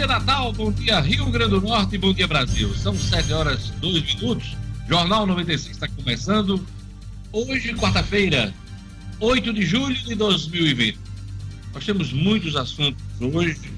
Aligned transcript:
dia 0.00 0.06
Natal, 0.06 0.50
bom 0.54 0.72
dia 0.72 0.98
Rio 0.98 1.26
Grande 1.26 1.50
do 1.50 1.60
Norte, 1.60 1.98
bom 1.98 2.14
dia 2.14 2.26
Brasil. 2.26 2.74
São 2.74 2.94
7 2.94 3.34
horas 3.34 3.68
2 3.82 4.14
minutos. 4.14 4.56
Jornal 4.88 5.26
96 5.26 5.76
está 5.76 5.86
começando. 5.88 6.66
Hoje, 7.30 7.74
quarta-feira, 7.74 8.54
8 9.20 9.52
de 9.52 9.60
julho 9.60 9.94
de 9.94 10.14
2020. 10.14 10.98
Nós 11.74 11.84
temos 11.84 12.14
muitos 12.14 12.56
assuntos 12.56 13.04
hoje 13.20 13.70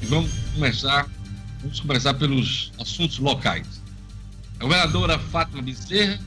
e 0.00 0.06
vamos 0.06 0.30
começar, 0.54 1.06
vamos 1.60 1.80
começar 1.80 2.14
pelos 2.14 2.72
assuntos 2.80 3.18
locais. 3.18 3.82
A 4.58 4.62
governadora 4.62 5.18
Fátima 5.18 5.60
Bezerra 5.60 6.18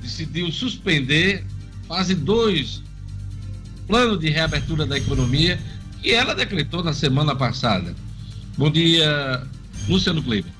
decidiu 0.00 0.52
suspender 0.52 1.44
fase 1.88 2.14
2 2.14 2.84
plano 3.88 4.16
de 4.16 4.30
reabertura 4.30 4.86
da 4.86 4.96
economia 4.96 5.58
que 6.00 6.12
ela 6.12 6.36
decretou 6.36 6.84
na 6.84 6.92
semana 6.92 7.34
passada. 7.34 7.92
Bom 8.58 8.70
dia, 8.70 9.42
Luciano 9.88 10.22
Kleber. 10.22 10.52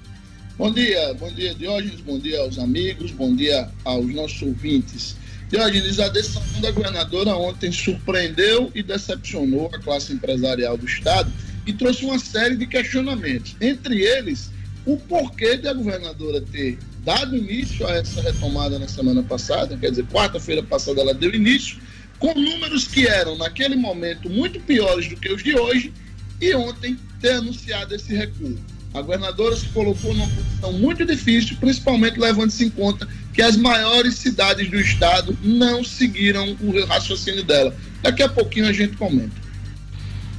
Bom 0.57 0.73
dia, 0.73 1.13
bom 1.15 1.31
dia, 1.31 1.55
Diógenes, 1.55 2.01
bom 2.01 2.19
dia 2.19 2.41
aos 2.41 2.59
amigos, 2.59 3.11
bom 3.11 3.37
dia 3.37 3.69
aos 3.85 4.07
nossos 4.15 4.41
ouvintes. 4.41 5.15
Diógenes, 5.51 6.01
a 6.01 6.09
decisão 6.09 6.43
da 6.63 6.71
governadora 6.71 7.37
ontem 7.37 7.71
surpreendeu 7.71 8.73
e 8.75 8.83
decepcionou 8.83 9.71
a 9.75 9.79
classe 9.79 10.15
empresarial 10.15 10.79
do 10.79 10.87
Estado 10.87 11.31
e 11.67 11.73
trouxe 11.75 12.07
uma 12.07 12.19
série 12.19 12.57
de 12.57 12.67
questionamentos. 12.67 13.57
Entre 13.61 14.01
eles, 14.01 14.51
o 14.87 14.97
porquê 14.97 15.59
de 15.59 15.69
a 15.69 15.75
governadora 15.75 16.41
ter 16.41 16.79
dado 17.05 17.37
início 17.37 17.87
a 17.87 17.97
essa 17.97 18.23
retomada 18.23 18.79
na 18.79 18.89
semana 18.89 19.23
passada, 19.23 19.77
quer 19.77 19.91
dizer, 19.91 20.07
quarta-feira 20.07 20.63
passada 20.63 20.99
ela 21.03 21.13
deu 21.13 21.35
início, 21.35 21.77
com 22.19 22.33
números 22.33 22.89
que 22.89 23.07
eram, 23.07 23.37
naquele 23.37 23.77
momento, 23.77 24.31
muito 24.31 24.59
piores 24.61 25.09
do 25.09 25.17
que 25.17 25.31
os 25.31 25.43
de 25.43 25.55
hoje, 25.55 25.93
e 26.41 26.55
ontem 26.55 26.97
ter 27.23 27.34
anunciado 27.34 27.95
esse 27.95 28.15
recuo. 28.15 28.59
A 28.92 29.01
governadora 29.01 29.56
se 29.56 29.67
colocou 29.69 30.12
numa 30.12 30.28
posição 30.28 30.73
muito 30.75 31.06
difícil, 31.06 31.56
principalmente 31.59 32.19
levando-se 32.20 32.65
em 32.65 32.69
conta 32.69 33.09
que 33.33 33.41
as 33.41 33.56
maiores 33.56 34.17
cidades 34.17 34.70
do 34.70 34.78
estado 34.78 35.34
não 35.43 35.83
seguiram 35.83 36.55
o 36.61 36.84
raciocínio 36.84 37.43
dela. 37.43 37.75
Daqui 38.03 38.23
a 38.23 38.28
pouquinho 38.28 38.67
a 38.67 38.73
gente 38.73 38.97
comenta. 38.97 39.33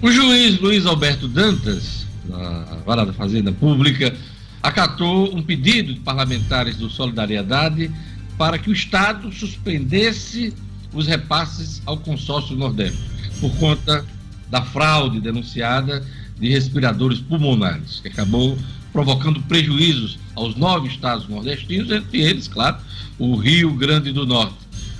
O 0.01 0.11
juiz 0.11 0.59
Luiz 0.59 0.85
Alberto 0.85 1.27
Dantas, 1.27 2.05
da 2.25 2.77
Vara 2.85 3.05
da 3.05 3.13
Fazenda 3.13 3.51
Pública, 3.51 4.15
acatou 4.61 5.35
um 5.35 5.41
pedido 5.41 5.93
de 5.93 6.01
parlamentares 6.01 6.75
do 6.75 6.89
Solidariedade 6.89 7.89
para 8.37 8.59
que 8.59 8.69
o 8.69 8.73
Estado 8.73 9.31
suspendesse 9.31 10.53
os 10.93 11.07
repasses 11.07 11.81
ao 11.85 11.97
consórcio 11.97 12.55
Nordeste, 12.55 12.99
por 13.39 13.55
conta 13.55 14.05
da 14.51 14.61
fraude 14.61 15.19
denunciada 15.19 16.05
de 16.39 16.49
respiradores 16.49 17.19
pulmonares, 17.19 17.99
que 17.99 18.07
acabou 18.07 18.57
provocando 18.91 19.41
prejuízos 19.43 20.19
aos 20.35 20.55
nove 20.55 20.87
estados 20.87 21.27
nordestinos, 21.27 21.91
entre 21.91 22.21
eles, 22.21 22.47
claro, 22.47 22.77
o 23.17 23.35
Rio 23.35 23.73
Grande 23.73 24.11
do 24.11 24.25
Norte. 24.25 24.55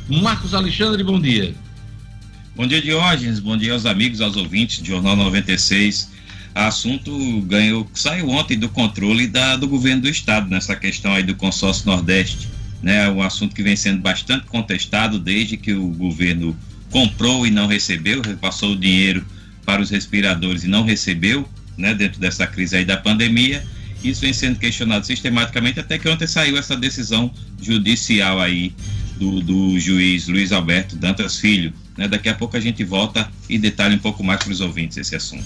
Marcos 0.08 0.54
Alexandre, 0.54 1.04
bom 1.04 1.20
dia. 1.20 1.54
Bom 2.56 2.68
dia, 2.68 2.82
Diógenes. 2.82 3.40
Bom 3.40 3.58
dia 3.58 3.74
aos 3.74 3.86
amigos, 3.86 4.22
aos 4.22 4.36
ouvintes 4.36 4.80
do 4.80 4.86
Jornal 4.86 5.16
96. 5.16 6.12
Assunto 6.54 7.42
ganhou, 7.42 7.90
saiu 7.94 8.30
ontem 8.30 8.58
do 8.58 8.70
controle 8.70 9.28
da, 9.28 9.56
do 9.56 9.68
governo 9.68 10.04
do 10.04 10.10
estado 10.10 10.50
nessa 10.50 10.76
questão 10.76 11.14
aí 11.14 11.24
do 11.24 11.36
consórcio 11.36 11.88
Nordeste 11.88 12.48
né, 12.84 13.10
um 13.10 13.22
assunto 13.22 13.56
que 13.56 13.64
vem 13.64 13.78
sendo 13.78 14.02
bastante 14.02 14.46
contestado 14.48 15.18
desde 15.18 15.56
que 15.56 15.72
o 15.72 15.88
governo 15.88 16.56
comprou 16.92 17.48
e 17.48 17.50
não 17.50 17.66
recebeu, 17.66 18.22
repassou 18.22 18.74
o 18.74 18.76
dinheiro 18.76 19.26
para 19.66 19.82
os 19.82 19.90
respiradores 19.90 20.64
e 20.64 20.68
não 20.68 20.84
recebeu, 20.84 21.48
né, 21.78 21.94
dentro 21.94 22.20
dessa 22.20 22.46
crise 22.46 22.76
aí 22.76 22.86
da 22.86 22.98
pandemia. 22.98 23.64
Isso 24.04 24.22
vem 24.22 24.34
sendo 24.34 24.60
questionado 24.60 25.06
sistematicamente 25.06 25.80
até 25.80 25.98
que 25.98 26.10
ontem 26.10 26.28
saiu 26.28 26.58
essa 26.58 26.76
decisão 26.76 27.32
judicial 27.62 28.40
aí 28.40 28.74
do, 29.18 29.40
do 29.42 29.80
juiz 29.80 30.28
Luiz 30.28 30.52
Alberto 30.52 30.96
Dantas 30.96 31.40
Filho. 31.40 31.72
Né? 31.98 32.08
Daqui 32.08 32.28
a 32.28 32.34
pouco 32.34 32.58
a 32.58 32.60
gente 32.60 32.84
volta 32.84 33.30
e 33.50 33.58
detalha 33.58 33.96
um 33.96 34.00
pouco 34.00 34.24
mais 34.24 34.44
para 34.44 34.52
os 34.52 34.60
ouvintes 34.60 34.98
esse 34.98 35.16
assunto. 35.16 35.46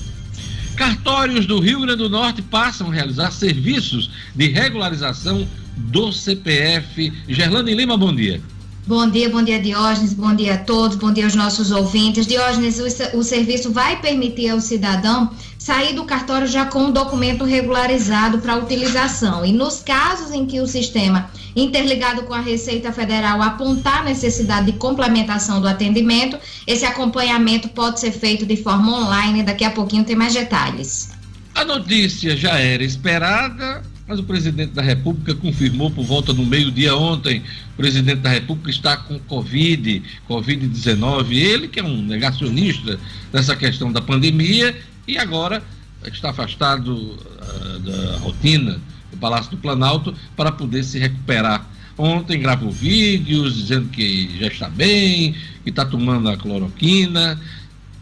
Cartórios 0.75 1.45
do 1.45 1.59
Rio 1.59 1.81
Grande 1.81 1.97
do 1.97 2.09
Norte 2.09 2.41
passam 2.41 2.89
a 2.89 2.93
realizar 2.93 3.31
serviços 3.31 4.11
de 4.35 4.47
regularização 4.47 5.47
do 5.75 6.11
CPF. 6.11 7.11
Gerlane 7.27 7.73
Lima, 7.73 7.97
bom 7.97 8.13
dia. 8.13 8.41
Bom 8.87 9.09
dia, 9.09 9.29
bom 9.29 9.43
dia 9.43 9.59
Diógenes, 9.59 10.13
bom 10.13 10.33
dia 10.33 10.53
a 10.53 10.57
todos, 10.57 10.95
bom 10.95 11.11
dia 11.11 11.25
aos 11.25 11.35
nossos 11.35 11.71
ouvintes. 11.71 12.25
Diógenes, 12.25 12.79
o, 12.79 13.17
o, 13.17 13.21
serviço 13.21 13.69
vai 13.69 13.99
permitir 13.99 14.47
ao 14.47 14.61
cidadão 14.61 15.29
sair 15.59 15.93
do 15.93 16.05
cartório 16.05 16.47
já 16.47 16.65
com 16.65 16.83
um 16.83 16.91
documento 16.91 17.43
regularizado 17.43 18.37
para 18.37 18.55
utilização. 18.55 19.45
E 19.45 19.51
nos 19.51 19.81
casos 19.81 20.31
em 20.31 20.45
que 20.45 20.61
o 20.61 20.65
sistema 20.65 21.29
interligado 21.53 22.23
com 22.23 22.33
a 22.33 22.39
Receita 22.39 22.93
Federal 22.93 23.41
apontar 23.41 24.05
necessidade 24.05 24.71
de 24.71 24.77
complementação 24.77 25.59
do 25.59 25.67
atendimento, 25.67 26.39
esse 26.65 26.85
acompanhamento 26.85 27.67
pode 27.67 27.99
ser 27.99 28.11
feito 28.13 28.45
de 28.45 28.55
forma 28.55 28.89
online. 29.01 29.43
Daqui 29.43 29.65
a 29.65 29.71
pouquinho 29.71 30.05
tem 30.05 30.15
mais 30.15 30.33
detalhes. 30.33 31.09
A 31.53 31.65
notícia 31.65 32.37
já 32.37 32.57
era 32.57 32.85
esperada, 32.85 33.83
mas 34.07 34.19
o 34.19 34.23
presidente 34.23 34.71
da 34.71 34.81
República 34.81 35.35
confirmou 35.35 35.91
por 35.91 36.05
volta 36.05 36.33
do 36.33 36.45
meio-dia 36.45 36.95
ontem. 36.95 37.43
O 37.73 37.77
presidente 37.77 38.21
da 38.21 38.29
República 38.29 38.69
está 38.69 38.95
com 38.95 39.19
Covid, 39.19 40.01
Covid-19. 40.29 41.33
Ele, 41.33 41.67
que 41.67 41.79
é 41.79 41.83
um 41.83 42.01
negacionista 42.01 42.97
dessa 43.31 43.55
questão 43.55 43.91
da 43.91 44.01
pandemia, 44.01 44.75
e 45.05 45.17
agora 45.17 45.61
está 46.05 46.29
afastado 46.29 46.93
uh, 46.95 47.79
da 47.79 48.17
rotina 48.19 48.79
do 49.11 49.17
Palácio 49.17 49.51
do 49.51 49.57
Planalto 49.57 50.15
para 50.37 50.51
poder 50.53 50.83
se 50.83 50.97
recuperar. 50.97 51.67
Ontem 51.97 52.39
gravou 52.39 52.71
vídeos 52.71 53.55
dizendo 53.55 53.89
que 53.89 54.37
já 54.39 54.47
está 54.47 54.69
bem, 54.69 55.35
que 55.63 55.69
está 55.69 55.83
tomando 55.83 56.29
a 56.29 56.37
cloroquina, 56.37 57.39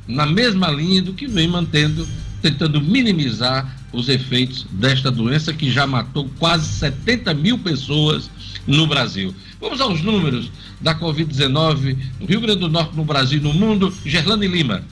na 0.08 0.26
mesma 0.26 0.70
linha 0.70 1.02
do 1.02 1.14
que 1.14 1.28
vem 1.28 1.48
mantendo, 1.48 2.08
tentando 2.42 2.80
minimizar 2.80 3.76
os 3.96 4.10
efeitos 4.10 4.66
desta 4.72 5.10
doença 5.10 5.54
que 5.54 5.72
já 5.72 5.88
matou 5.88 6.30
quase 6.38 6.68
70 6.74 7.34
mil 7.34 7.58
pessoas 7.58 8.30
no 8.68 8.86
Brasil. 8.88 9.34
Vamos 9.60 9.80
aos 9.80 10.02
números 10.02 10.52
da 10.82 10.94
Covid-19 10.94 11.98
no 12.20 12.26
Rio 12.26 12.42
Grande 12.42 12.60
do 12.60 12.70
Norte, 12.70 12.96
no 12.96 13.06
Brasil 13.06 13.40
e 13.40 13.42
no 13.42 13.54
mundo. 13.54 13.94
Gerlane 14.06 14.48
Lima. 14.48 14.84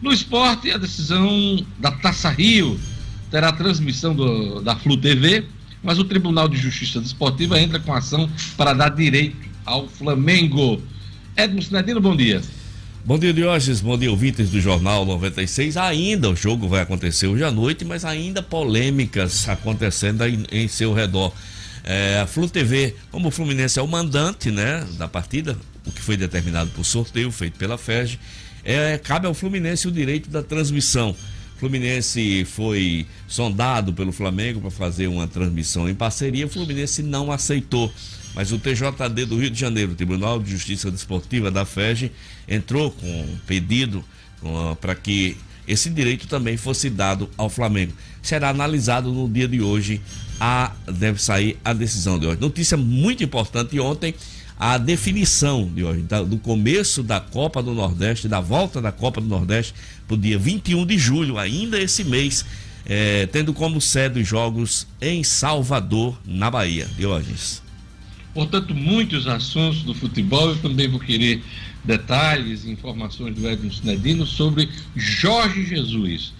No 0.00 0.12
esporte, 0.12 0.70
a 0.70 0.78
decisão 0.78 1.64
da 1.78 1.90
Taça 1.90 2.30
Rio 2.30 2.78
terá 3.28 3.52
transmissão 3.52 4.14
do, 4.14 4.60
da 4.62 4.76
Flu 4.76 4.96
TV, 4.96 5.44
mas 5.82 5.98
o 5.98 6.04
Tribunal 6.04 6.48
de 6.48 6.56
Justiça 6.56 7.00
Desportiva 7.00 7.60
entra 7.60 7.80
com 7.80 7.92
ação 7.92 8.30
para 8.56 8.72
dar 8.72 8.90
direito 8.90 9.36
ao 9.64 9.88
Flamengo. 9.88 10.80
Edmo 11.36 11.60
Sinadino, 11.60 12.00
bom 12.00 12.16
dia. 12.16 12.40
Bom 13.04 13.18
dia, 13.18 13.32
Diógenes. 13.32 13.80
Bom 13.80 13.98
dia, 13.98 14.10
ouvintes 14.10 14.50
do 14.50 14.60
Jornal 14.60 15.04
96. 15.04 15.76
Ainda 15.76 16.30
o 16.30 16.36
jogo 16.36 16.68
vai 16.68 16.82
acontecer 16.82 17.26
hoje 17.26 17.42
à 17.42 17.50
noite, 17.50 17.84
mas 17.84 18.04
ainda 18.04 18.42
polêmicas 18.42 19.48
acontecendo 19.48 20.24
em, 20.24 20.44
em 20.52 20.68
seu 20.68 20.92
redor. 20.92 21.32
É, 21.92 22.20
a 22.20 22.26
Flu 22.28 22.48
TV, 22.48 22.94
como 23.10 23.26
o 23.26 23.30
Fluminense 23.32 23.76
é 23.76 23.82
o 23.82 23.88
mandante 23.88 24.48
né, 24.52 24.86
da 24.96 25.08
partida, 25.08 25.58
o 25.84 25.90
que 25.90 26.00
foi 26.00 26.16
determinado 26.16 26.70
por 26.70 26.84
sorteio 26.84 27.32
feito 27.32 27.58
pela 27.58 27.76
FERJ, 27.76 28.16
é, 28.62 28.96
cabe 28.96 29.26
ao 29.26 29.34
Fluminense 29.34 29.88
o 29.88 29.90
direito 29.90 30.30
da 30.30 30.40
transmissão. 30.40 31.16
Fluminense 31.58 32.44
foi 32.44 33.08
sondado 33.26 33.92
pelo 33.92 34.12
Flamengo 34.12 34.60
para 34.60 34.70
fazer 34.70 35.08
uma 35.08 35.26
transmissão 35.26 35.88
em 35.88 35.94
parceria, 35.94 36.46
o 36.46 36.48
Fluminense 36.48 37.02
não 37.02 37.32
aceitou. 37.32 37.92
Mas 38.36 38.52
o 38.52 38.58
TJD 38.60 39.26
do 39.26 39.36
Rio 39.36 39.50
de 39.50 39.58
Janeiro, 39.58 39.92
Tribunal 39.96 40.38
de 40.38 40.52
Justiça 40.52 40.92
Desportiva 40.92 41.50
da 41.50 41.64
FEG, 41.64 42.12
entrou 42.46 42.92
com 42.92 43.22
um 43.22 43.36
pedido 43.48 44.04
para 44.80 44.94
que 44.94 45.36
esse 45.70 45.88
direito 45.88 46.26
também 46.26 46.56
fosse 46.56 46.90
dado 46.90 47.30
ao 47.36 47.48
Flamengo. 47.48 47.92
Será 48.20 48.50
analisado 48.50 49.12
no 49.12 49.28
dia 49.28 49.46
de 49.46 49.60
hoje 49.60 50.00
a, 50.40 50.72
deve 50.92 51.22
sair 51.22 51.56
a 51.64 51.72
decisão 51.72 52.18
de 52.18 52.26
hoje. 52.26 52.40
Notícia 52.40 52.76
muito 52.76 53.22
importante 53.22 53.78
ontem, 53.78 54.14
a 54.58 54.76
definição 54.76 55.70
de 55.72 55.84
hoje, 55.84 56.04
do 56.26 56.38
começo 56.38 57.02
da 57.02 57.20
Copa 57.20 57.62
do 57.62 57.72
Nordeste, 57.72 58.28
da 58.28 58.40
volta 58.40 58.80
da 58.80 58.90
Copa 58.90 59.20
do 59.20 59.26
Nordeste 59.26 59.72
para 60.06 60.14
o 60.14 60.18
dia 60.18 60.38
21 60.38 60.84
de 60.84 60.98
julho, 60.98 61.38
ainda 61.38 61.80
esse 61.80 62.04
mês, 62.04 62.44
é, 62.84 63.26
tendo 63.26 63.54
como 63.54 63.80
sede 63.80 64.20
os 64.20 64.26
jogos 64.26 64.86
em 65.00 65.22
Salvador, 65.22 66.18
na 66.26 66.50
Bahia. 66.50 66.88
Diógenes. 66.96 67.62
Portanto, 68.34 68.74
muitos 68.74 69.26
assuntos 69.26 69.82
do 69.82 69.94
futebol. 69.94 70.50
Eu 70.50 70.56
também 70.56 70.88
vou 70.88 71.00
querer 71.00 71.42
detalhes, 71.84 72.64
informações 72.64 73.34
do 73.34 73.48
Edson 73.48 73.70
Sinedino 73.70 74.26
sobre 74.26 74.68
Jorge 74.94 75.64
Jesus. 75.64 76.32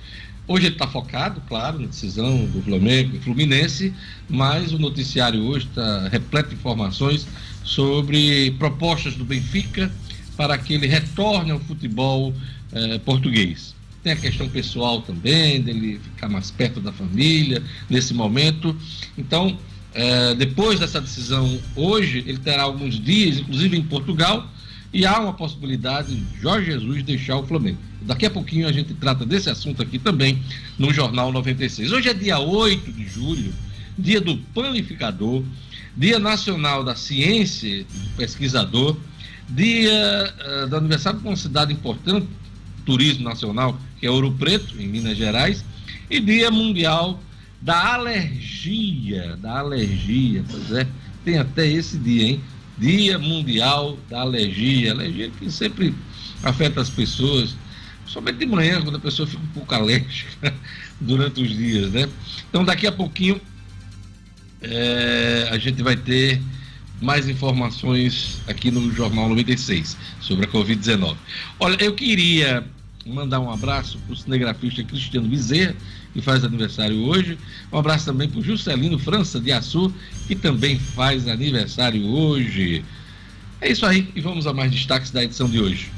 Hoje 0.47 0.67
ele 0.67 0.75
está 0.75 0.89
focado, 0.89 1.41
claro, 1.49 1.79
na 1.79 1.87
decisão 1.87 2.45
do 2.47 2.61
Flamengo 2.63 3.17
e 3.17 3.21
Fluminense, 3.21 3.95
mas 4.29 4.73
o 4.73 4.79
noticiário 4.79 5.43
hoje 5.45 5.67
está 5.67 6.09
repleto 6.09 6.49
de 6.49 6.57
informações 6.57 7.27
sobre 7.63 8.51
propostas 8.59 9.15
do 9.15 9.25
Benfica 9.25 9.93
para 10.37 10.59
que 10.59 10.75
ele 10.75 10.87
retorne 10.87 11.53
ao 11.53 11.61
futebol 11.61 12.35
eh, 12.73 12.99
português. 12.99 13.75
Tem 14.03 14.13
a 14.13 14.17
questão 14.17 14.49
pessoal 14.49 15.03
também, 15.03 15.61
dele 15.61 16.01
ficar 16.03 16.29
mais 16.29 16.51
perto 16.51 16.81
da 16.81 16.91
família 16.91 17.63
nesse 17.89 18.15
momento. 18.15 18.75
Então, 19.17 19.57
eh, 19.95 20.35
depois 20.35 20.81
dessa 20.81 21.01
decisão 21.01 21.61
hoje, 21.77 22.25
ele 22.27 22.39
terá 22.39 22.63
alguns 22.63 22.99
dias, 22.99 23.39
inclusive 23.39 23.77
em 23.77 23.83
Portugal, 23.83 24.49
e 24.93 25.07
há 25.07 25.21
uma 25.21 25.33
possibilidade 25.33 26.15
de 26.15 26.41
Jorge 26.41 26.73
Jesus 26.73 27.03
deixar 27.03 27.37
o 27.37 27.47
Flamengo. 27.47 27.79
Daqui 28.03 28.27
a 28.27 28.31
pouquinho 28.31 28.67
a 28.67 28.73
gente 28.73 28.93
trata 28.95 29.25
desse 29.25 29.49
assunto 29.49 29.83
aqui 29.83 29.99
também 29.99 30.43
no 30.79 30.93
Jornal 30.93 31.33
96. 31.33 31.93
Hoje 31.93 32.09
é 32.09 32.15
dia 32.15 32.39
8 32.39 32.93
de 32.93 33.07
julho, 33.07 33.53
dia 33.97 34.21
do 34.21 34.37
panificador, 34.55 35.45
dia 35.97 36.19
nacional 36.19 36.83
da 36.83 36.97
ciência 36.97 37.85
do 37.85 38.17
pesquisador, 38.17 38.97
dia 39.49 40.35
uh, 40.65 40.69
do 40.69 40.77
aniversário 40.77 41.21
de 41.21 41.27
uma 41.27 41.37
cidade 41.37 41.73
importante, 41.73 42.27
turismo 42.85 43.25
nacional, 43.25 43.79
que 43.99 44.07
é 44.07 44.11
Ouro 44.11 44.33
Preto, 44.33 44.81
em 44.81 44.89
Minas 44.89 45.17
Gerais, 45.17 45.65
e 46.09 46.19
dia 46.19 46.51
mundial 46.51 47.21
da 47.61 47.95
alergia, 47.95 49.37
da 49.37 49.59
alergia, 49.59 50.45
pois 50.51 50.73
é, 50.73 50.89
tem 51.25 51.39
até 51.39 51.67
esse 51.67 51.99
dia, 51.99 52.29
hein? 52.31 52.41
Dia 52.81 53.19
Mundial 53.19 53.99
da 54.09 54.23
Alergia. 54.23 54.93
Alergia 54.93 55.31
que 55.31 55.51
sempre 55.51 55.95
afeta 56.43 56.81
as 56.81 56.89
pessoas, 56.89 57.55
somente 58.07 58.39
de 58.39 58.47
manhã, 58.47 58.81
quando 58.81 58.97
a 58.97 59.01
pessoa 59.01 59.29
fica 59.29 59.43
um 59.43 59.49
pouco 59.49 59.75
alérgica 59.75 60.55
durante 60.99 61.43
os 61.43 61.51
dias, 61.51 61.93
né? 61.93 62.09
Então, 62.49 62.65
daqui 62.65 62.87
a 62.87 62.93
pouquinho, 62.93 63.39
é, 64.63 65.49
a 65.51 65.59
gente 65.59 65.83
vai 65.83 65.97
ter 65.97 66.41
mais 67.01 67.29
informações 67.29 68.41
aqui 68.47 68.71
no 68.71 68.91
Jornal 68.93 69.29
96 69.29 69.97
sobre 70.21 70.47
a 70.47 70.49
Covid-19. 70.49 71.17
Olha, 71.59 71.77
eu 71.83 71.95
queria 71.95 72.65
mandar 73.07 73.41
um 73.41 73.51
abraço 73.51 73.99
para 73.99 74.13
o 74.13 74.17
cinegrafista 74.17 74.83
Cristiano 74.85 75.29
Bezerra, 75.29 75.75
que 76.13 76.21
faz 76.21 76.45
aniversário 76.45 77.03
hoje. 77.05 77.39
Um 77.73 77.79
abraço 77.79 78.07
também 78.07 78.29
para 78.29 78.41
o 78.41 78.43
Juscelino 78.43 78.99
França 78.99 79.41
de 79.41 79.53
Açu, 79.53 79.93
que 80.27 80.35
também 80.35 80.79
faz 80.79 81.29
aniversário 81.29 82.05
hoje. 82.07 82.85
É 83.61 83.71
isso 83.71 83.85
aí, 83.85 84.09
e 84.15 84.21
vamos 84.21 84.47
a 84.47 84.55
mais 84.55 84.71
destaques 84.71 85.11
da 85.11 85.23
edição 85.23 85.49
de 85.49 85.61
hoje. 85.61 85.91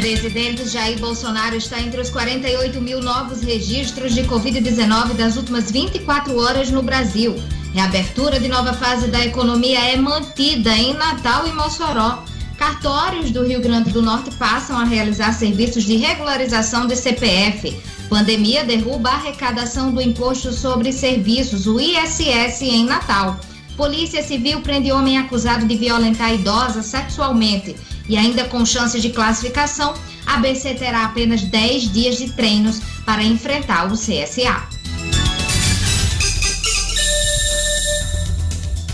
Presidente 0.00 0.66
Jair 0.66 0.98
Bolsonaro 0.98 1.54
está 1.56 1.78
entre 1.80 2.00
os 2.00 2.08
48 2.08 2.80
mil 2.80 3.02
novos 3.02 3.42
registros 3.42 4.14
de 4.14 4.22
Covid-19 4.22 5.12
das 5.14 5.36
últimas 5.36 5.70
24 5.70 6.38
horas 6.38 6.70
no 6.70 6.82
Brasil. 6.82 7.36
Reabertura 7.74 8.40
de 8.40 8.48
nova 8.48 8.72
fase 8.72 9.08
da 9.08 9.24
economia 9.24 9.78
é 9.78 9.96
mantida 9.96 10.70
em 10.70 10.94
Natal 10.94 11.46
e 11.46 11.52
Mossoró. 11.52 12.24
Cartórios 12.60 13.30
do 13.30 13.42
Rio 13.42 13.58
Grande 13.62 13.90
do 13.90 14.02
Norte 14.02 14.30
passam 14.32 14.76
a 14.76 14.84
realizar 14.84 15.32
serviços 15.32 15.82
de 15.82 15.96
regularização 15.96 16.86
de 16.86 16.94
CPF. 16.94 17.74
Pandemia 18.06 18.64
derruba 18.64 19.08
a 19.08 19.14
arrecadação 19.14 19.90
do 19.90 20.02
Imposto 20.02 20.52
sobre 20.52 20.92
Serviços, 20.92 21.66
o 21.66 21.80
ISS, 21.80 22.60
em 22.60 22.84
Natal. 22.84 23.40
Polícia 23.78 24.22
Civil 24.22 24.60
prende 24.60 24.92
homem 24.92 25.16
acusado 25.16 25.66
de 25.66 25.74
violentar 25.74 26.34
idosa 26.34 26.82
sexualmente. 26.82 27.74
E 28.06 28.14
ainda 28.18 28.44
com 28.44 28.66
chance 28.66 29.00
de 29.00 29.08
classificação, 29.08 29.94
a 30.26 30.36
BC 30.36 30.74
terá 30.74 31.06
apenas 31.06 31.40
10 31.40 31.90
dias 31.90 32.18
de 32.18 32.30
treinos 32.32 32.78
para 33.06 33.22
enfrentar 33.22 33.90
o 33.90 33.94
CSA. 33.94 34.68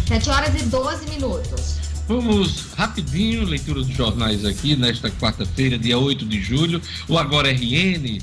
7 0.07 0.31
horas 0.31 0.55
e 0.55 0.65
12 0.67 1.11
minutos. 1.11 1.76
Vamos 2.09 2.67
rapidinho, 2.77 3.45
leitura 3.45 3.83
dos 3.83 3.93
jornais 3.93 4.45
aqui 4.45 4.77
nesta 4.77 5.11
quarta-feira, 5.11 5.77
dia 5.77 5.99
8 5.99 6.25
de 6.25 6.41
julho. 6.41 6.81
O 7.09 7.19
Agora 7.19 7.51
RN 7.51 8.21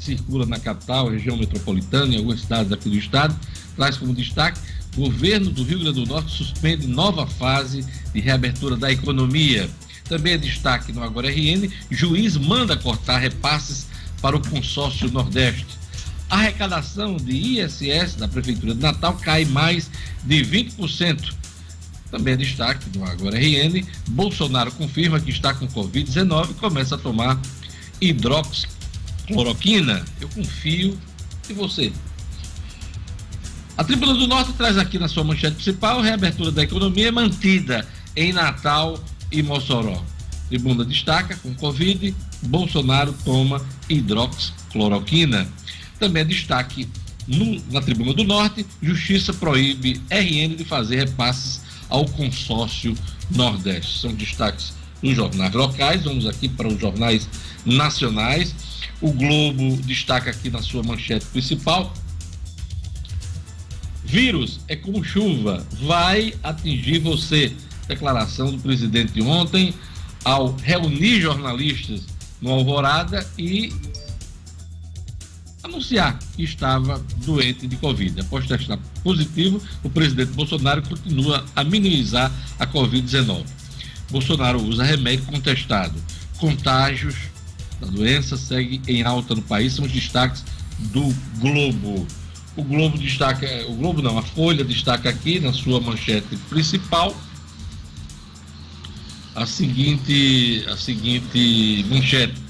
circula 0.00 0.46
na 0.46 0.58
capital, 0.58 1.10
região 1.10 1.36
metropolitana 1.36 2.14
e 2.14 2.16
algumas 2.16 2.40
cidades 2.40 2.72
aqui 2.72 2.88
do 2.88 2.96
estado, 2.96 3.38
traz 3.76 3.98
como 3.98 4.14
destaque: 4.14 4.58
governo 4.96 5.50
do 5.50 5.62
Rio 5.64 5.80
Grande 5.80 6.02
do 6.02 6.06
Norte 6.06 6.32
suspende 6.32 6.86
nova 6.86 7.26
fase 7.26 7.84
de 8.14 8.20
reabertura 8.20 8.74
da 8.74 8.90
economia. 8.90 9.68
Também 10.08 10.32
é 10.32 10.38
destaque 10.38 10.90
no 10.90 11.02
Agora 11.02 11.30
RN: 11.30 11.70
juiz 11.90 12.38
manda 12.38 12.74
cortar 12.74 13.18
repasses 13.18 13.86
para 14.22 14.34
o 14.34 14.48
consórcio 14.48 15.10
Nordeste. 15.10 15.66
A 16.30 16.38
arrecadação 16.38 17.18
de 17.18 17.60
ISS 17.60 18.14
da 18.14 18.26
Prefeitura 18.26 18.74
de 18.74 18.80
Natal 18.80 19.12
cai 19.22 19.44
mais 19.44 19.90
de 20.24 20.42
20%. 20.42 21.43
Também 22.14 22.34
é 22.34 22.36
destaque 22.36 22.96
no 22.96 23.04
Agora 23.04 23.36
RN: 23.36 23.84
Bolsonaro 24.10 24.70
confirma 24.70 25.18
que 25.18 25.32
está 25.32 25.52
com 25.52 25.66
Covid-19 25.66 26.52
e 26.52 26.54
começa 26.54 26.94
a 26.94 26.98
tomar 26.98 27.36
hidroxicloroquina. 28.00 30.04
Eu 30.20 30.28
confio 30.28 30.96
em 31.50 31.54
você. 31.54 31.92
A 33.76 33.82
Tribuna 33.82 34.14
do 34.14 34.28
Norte 34.28 34.52
traz 34.52 34.78
aqui 34.78 34.96
na 34.96 35.08
sua 35.08 35.24
manchete 35.24 35.56
principal: 35.56 36.00
reabertura 36.00 36.52
da 36.52 36.62
economia 36.62 37.10
mantida 37.10 37.84
em 38.14 38.32
Natal 38.32 38.96
e 39.32 39.42
Mossoró. 39.42 40.00
Tribuna 40.48 40.84
destaca: 40.84 41.36
com 41.38 41.52
Covid, 41.56 42.14
Bolsonaro 42.42 43.12
toma 43.24 43.60
hidroxicloroquina. 43.88 45.48
Também 45.98 46.22
é 46.22 46.24
destaque 46.24 46.88
no, 47.26 47.60
na 47.72 47.80
Tribuna 47.80 48.14
do 48.14 48.22
Norte: 48.22 48.64
Justiça 48.80 49.34
proíbe 49.34 50.00
RN 50.08 50.54
de 50.54 50.64
fazer 50.64 50.94
repasses 50.94 51.63
ao 51.88 52.04
consórcio 52.06 52.94
Nordeste. 53.30 54.00
São 54.00 54.12
destaques 54.12 54.72
nos 55.02 55.14
jornais 55.14 55.52
locais, 55.52 56.04
vamos 56.04 56.26
aqui 56.26 56.48
para 56.48 56.68
os 56.68 56.80
jornais 56.80 57.28
nacionais. 57.64 58.54
O 59.00 59.10
Globo 59.12 59.76
destaca 59.82 60.30
aqui 60.30 60.50
na 60.50 60.62
sua 60.62 60.82
manchete 60.82 61.26
principal. 61.26 61.92
Vírus 64.04 64.60
é 64.68 64.76
como 64.76 65.02
chuva, 65.02 65.66
vai 65.82 66.34
atingir 66.42 66.98
você. 66.98 67.52
Declaração 67.88 68.50
do 68.50 68.58
presidente 68.58 69.20
ontem 69.20 69.74
ao 70.24 70.56
reunir 70.56 71.20
jornalistas 71.20 72.02
no 72.40 72.50
Alvorada 72.50 73.26
e 73.38 73.72
anunciar 75.64 76.18
que 76.36 76.44
estava 76.44 77.02
doente 77.24 77.66
de 77.66 77.76
Covid. 77.76 78.20
Após 78.20 78.46
testar 78.46 78.78
positivo, 79.02 79.60
o 79.82 79.90
presidente 79.90 80.32
Bolsonaro 80.32 80.82
continua 80.82 81.44
a 81.56 81.64
minimizar 81.64 82.30
a 82.58 82.66
Covid-19. 82.66 83.44
Bolsonaro 84.10 84.62
usa 84.62 84.84
remédio 84.84 85.24
contestado. 85.24 85.94
Contágios 86.38 87.16
da 87.80 87.86
doença 87.86 88.36
segue 88.36 88.80
em 88.86 89.02
alta 89.02 89.34
no 89.34 89.42
país, 89.42 89.72
são 89.72 89.84
os 89.84 89.92
destaques 89.92 90.44
do 90.92 91.14
Globo. 91.38 92.06
O 92.56 92.62
Globo 92.62 92.98
destaca, 92.98 93.46
o 93.66 93.74
Globo 93.74 94.00
não, 94.00 94.16
a 94.18 94.22
Folha 94.22 94.62
destaca 94.62 95.08
aqui 95.08 95.40
na 95.40 95.52
sua 95.52 95.80
manchete 95.80 96.36
principal 96.48 97.16
a 99.34 99.46
seguinte, 99.46 100.64
a 100.68 100.76
seguinte 100.76 101.84
manchete 101.88 102.43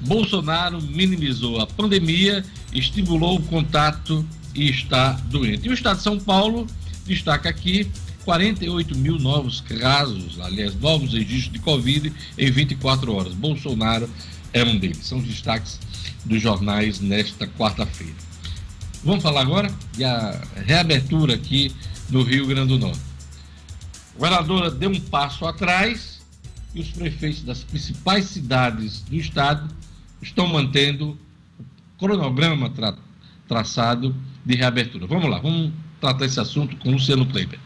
Bolsonaro 0.00 0.80
minimizou 0.82 1.60
a 1.60 1.66
pandemia, 1.66 2.44
estimulou 2.72 3.36
o 3.36 3.42
contato 3.42 4.26
e 4.54 4.68
está 4.68 5.12
doente. 5.12 5.66
E 5.66 5.70
o 5.70 5.74
Estado 5.74 5.98
de 5.98 6.02
São 6.02 6.18
Paulo 6.18 6.66
destaca 7.06 7.48
aqui 7.48 7.90
48 8.24 8.96
mil 8.96 9.18
novos 9.18 9.60
casos, 9.60 10.38
aliás, 10.40 10.74
novos 10.78 11.12
registros 11.12 11.52
de 11.52 11.58
Covid 11.58 12.12
em 12.36 12.50
24 12.50 13.14
horas. 13.14 13.34
Bolsonaro 13.34 14.08
é 14.52 14.62
um 14.64 14.78
deles. 14.78 15.06
São 15.06 15.18
os 15.18 15.24
destaques 15.24 15.78
dos 16.24 16.40
jornais 16.40 17.00
nesta 17.00 17.46
quarta-feira. 17.46 18.14
Vamos 19.02 19.22
falar 19.22 19.40
agora 19.40 19.72
da 19.96 20.40
reabertura 20.66 21.34
aqui 21.34 21.74
no 22.10 22.22
Rio 22.22 22.46
Grande 22.46 22.68
do 22.68 22.78
Norte. 22.78 23.00
A 24.14 24.18
governadora 24.18 24.70
deu 24.70 24.90
um 24.90 25.00
passo 25.00 25.46
atrás 25.46 26.20
e 26.74 26.80
os 26.80 26.88
prefeitos 26.88 27.42
das 27.42 27.64
principais 27.64 28.26
cidades 28.26 29.00
do 29.00 29.16
estado 29.16 29.66
estão 30.22 30.46
mantendo 30.46 31.18
o 31.58 31.98
cronograma 31.98 32.70
tra 32.70 32.96
traçado 33.48 34.14
de 34.44 34.54
reabertura. 34.54 35.06
Vamos 35.06 35.28
lá, 35.28 35.38
vamos 35.40 35.72
tratar 36.00 36.24
esse 36.24 36.38
assunto 36.38 36.76
com 36.76 36.92
Luciano 36.92 37.26
Kleiber. 37.26 37.58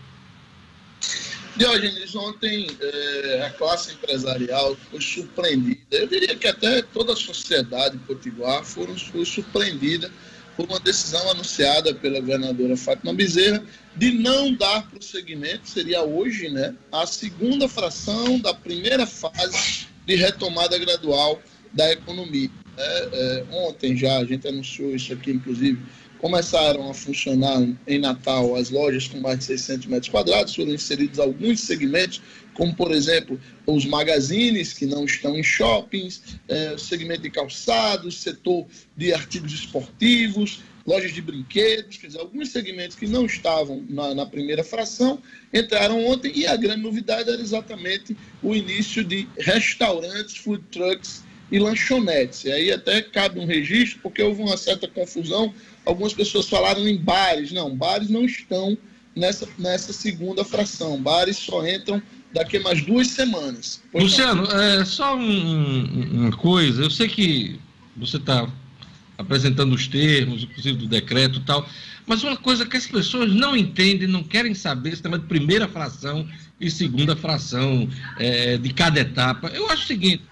Diógenes, 1.56 2.16
ontem 2.16 2.66
é, 2.80 3.44
a 3.46 3.50
classe 3.50 3.92
empresarial 3.92 4.76
foi 4.90 5.00
surpreendida. 5.00 5.80
Eu 5.92 6.08
diria 6.08 6.34
que 6.34 6.48
até 6.48 6.82
toda 6.82 7.12
a 7.12 7.16
sociedade 7.16 7.96
potiguar 7.98 8.64
foram, 8.64 8.96
foi 8.96 9.24
surpreendida 9.24 10.10
por 10.56 10.66
uma 10.66 10.80
decisão 10.80 11.30
anunciada 11.30 11.94
pela 11.94 12.18
governadora 12.18 12.76
Fátima 12.76 13.12
Bezerra 13.14 13.62
de 13.96 14.12
não 14.12 14.52
dar 14.52 14.88
prosseguimento, 14.88 15.68
seria 15.68 16.02
hoje, 16.02 16.48
né, 16.48 16.74
a 16.90 17.06
segunda 17.06 17.68
fração 17.68 18.38
da 18.40 18.52
primeira 18.52 19.06
fase 19.06 19.86
de 20.06 20.16
retomada 20.16 20.76
gradual 20.78 21.40
da 21.74 21.92
economia. 21.92 22.50
É, 22.76 23.08
é, 23.12 23.44
ontem 23.52 23.96
já 23.96 24.18
a 24.18 24.24
gente 24.24 24.46
anunciou 24.48 24.94
isso 24.94 25.12
aqui, 25.12 25.30
inclusive, 25.30 25.78
começaram 26.18 26.88
a 26.88 26.94
funcionar 26.94 27.62
em 27.86 27.98
Natal 27.98 28.56
as 28.56 28.70
lojas 28.70 29.06
com 29.06 29.20
mais 29.20 29.40
de 29.40 29.44
600 29.44 29.86
metros 29.86 30.08
quadrados, 30.08 30.54
foram 30.54 30.72
inseridos 30.72 31.18
alguns 31.18 31.60
segmentos, 31.60 32.22
como 32.54 32.74
por 32.74 32.92
exemplo 32.92 33.38
os 33.66 33.84
magazines 33.84 34.72
que 34.72 34.86
não 34.86 35.04
estão 35.04 35.36
em 35.38 35.42
shoppings, 35.42 36.22
é, 36.48 36.72
o 36.72 36.78
segmento 36.78 37.22
de 37.22 37.30
calçados, 37.30 38.22
setor 38.22 38.66
de 38.96 39.12
artigos 39.12 39.52
esportivos, 39.52 40.62
lojas 40.86 41.12
de 41.12 41.20
brinquedos, 41.20 41.98
quer 41.98 42.06
dizer, 42.06 42.20
alguns 42.20 42.50
segmentos 42.50 42.96
que 42.96 43.06
não 43.06 43.26
estavam 43.26 43.84
na, 43.88 44.14
na, 44.14 44.26
primeira 44.26 44.64
fração 44.64 45.20
entraram 45.52 46.06
ontem 46.06 46.32
e 46.34 46.46
a 46.46 46.56
grande 46.56 46.82
novidade 46.82 47.28
era 47.28 47.40
exatamente 47.40 48.16
o 48.42 48.54
início 48.54 49.04
de 49.04 49.28
restaurantes, 49.38 50.36
food 50.36 50.64
trucks 50.70 51.22
e 51.54 51.58
lanchonetes. 51.60 52.44
E 52.44 52.50
aí 52.50 52.72
até 52.72 53.00
cabe 53.00 53.38
um 53.38 53.46
registro, 53.46 54.00
porque 54.02 54.20
houve 54.20 54.42
uma 54.42 54.56
certa 54.56 54.88
confusão. 54.88 55.54
Algumas 55.86 56.12
pessoas 56.12 56.48
falaram 56.48 56.86
em 56.88 56.96
bares. 56.96 57.52
Não, 57.52 57.74
bares 57.76 58.10
não 58.10 58.24
estão 58.24 58.76
nessa, 59.14 59.48
nessa 59.56 59.92
segunda 59.92 60.44
fração. 60.44 61.00
Bares 61.00 61.36
só 61.36 61.64
entram 61.64 62.02
daqui 62.32 62.56
a 62.56 62.60
mais 62.60 62.82
duas 62.82 63.06
semanas. 63.06 63.80
Pois 63.92 64.02
Luciano, 64.02 64.50
é 64.50 64.84
só 64.84 65.16
um, 65.16 66.24
uma 66.24 66.36
coisa. 66.36 66.82
Eu 66.82 66.90
sei 66.90 67.06
que 67.06 67.56
você 67.96 68.16
está 68.16 68.50
apresentando 69.16 69.72
os 69.76 69.86
termos, 69.86 70.42
inclusive 70.42 70.76
do 70.76 70.88
decreto 70.88 71.38
e 71.38 71.42
tal, 71.42 71.64
mas 72.04 72.24
uma 72.24 72.36
coisa 72.36 72.66
que 72.66 72.76
as 72.76 72.88
pessoas 72.88 73.32
não 73.32 73.56
entendem, 73.56 74.08
não 74.08 74.24
querem 74.24 74.54
saber, 74.54 74.92
esse 74.92 75.02
tema 75.02 75.20
de 75.20 75.26
primeira 75.26 75.68
fração 75.68 76.28
e 76.60 76.68
segunda 76.68 77.14
fração 77.14 77.88
é, 78.18 78.58
de 78.58 78.74
cada 78.74 78.98
etapa. 78.98 79.52
Eu 79.54 79.70
acho 79.70 79.84
o 79.84 79.86
seguinte, 79.86 80.24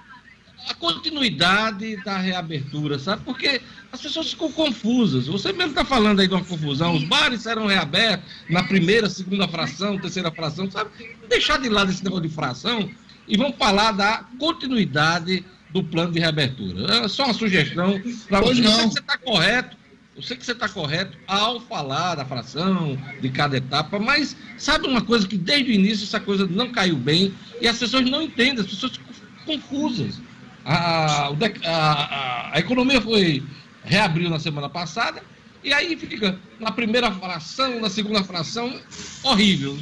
a 0.68 0.74
continuidade 0.74 1.96
da 2.04 2.18
reabertura, 2.18 2.98
sabe? 2.98 3.24
Porque 3.24 3.60
as 3.90 4.00
pessoas 4.00 4.30
ficam 4.30 4.50
confusas. 4.52 5.26
Você 5.26 5.52
mesmo 5.52 5.70
está 5.70 5.84
falando 5.84 6.20
aí 6.20 6.28
de 6.28 6.34
uma 6.34 6.44
confusão. 6.44 6.94
Os 6.94 7.04
bares 7.04 7.42
serão 7.42 7.66
reabertos 7.66 8.28
na 8.48 8.62
primeira, 8.62 9.08
segunda 9.08 9.48
fração, 9.48 9.98
terceira 9.98 10.30
fração, 10.30 10.70
sabe? 10.70 10.90
Deixar 11.28 11.58
de 11.58 11.68
lado 11.68 11.90
esse 11.90 12.04
negócio 12.04 12.28
de 12.28 12.34
fração 12.34 12.88
e 13.26 13.36
vamos 13.36 13.56
falar 13.56 13.92
da 13.92 14.24
continuidade 14.38 15.44
do 15.70 15.82
plano 15.82 16.12
de 16.12 16.20
reabertura. 16.20 17.04
É 17.04 17.08
só 17.08 17.24
uma 17.24 17.34
sugestão 17.34 18.00
para 18.28 18.40
você. 18.40 18.60
Eu 18.60 18.64
sei 18.64 18.84
que 18.84 18.92
você 18.92 19.00
está 19.00 19.18
correto. 19.18 19.76
Eu 20.14 20.22
sei 20.22 20.36
que 20.36 20.44
você 20.44 20.52
está 20.52 20.68
correto 20.68 21.16
ao 21.26 21.58
falar 21.58 22.16
da 22.16 22.24
fração, 22.24 22.98
de 23.20 23.30
cada 23.30 23.56
etapa, 23.56 23.98
mas 23.98 24.36
sabe 24.58 24.86
uma 24.86 25.00
coisa 25.00 25.26
que 25.26 25.38
desde 25.38 25.70
o 25.70 25.74
início 25.74 26.04
essa 26.04 26.20
coisa 26.20 26.46
não 26.46 26.70
caiu 26.70 26.96
bem 26.96 27.32
e 27.62 27.66
as 27.66 27.78
pessoas 27.78 28.04
não 28.04 28.20
entendem, 28.20 28.60
as 28.60 28.66
pessoas 28.66 28.92
ficam 28.92 29.14
confusas. 29.46 30.20
A, 30.64 31.28
a, 31.64 32.50
a, 32.54 32.58
economia 32.58 33.00
foi 33.00 33.42
reabriu 33.84 34.30
na 34.30 34.38
semana 34.38 34.68
passada 34.68 35.22
e 35.64 35.72
aí 35.72 35.96
fica 35.96 36.38
na 36.60 36.70
primeira 36.70 37.10
fração, 37.10 37.80
na 37.80 37.90
segunda 37.90 38.22
fração, 38.22 38.80
horrível. 39.22 39.78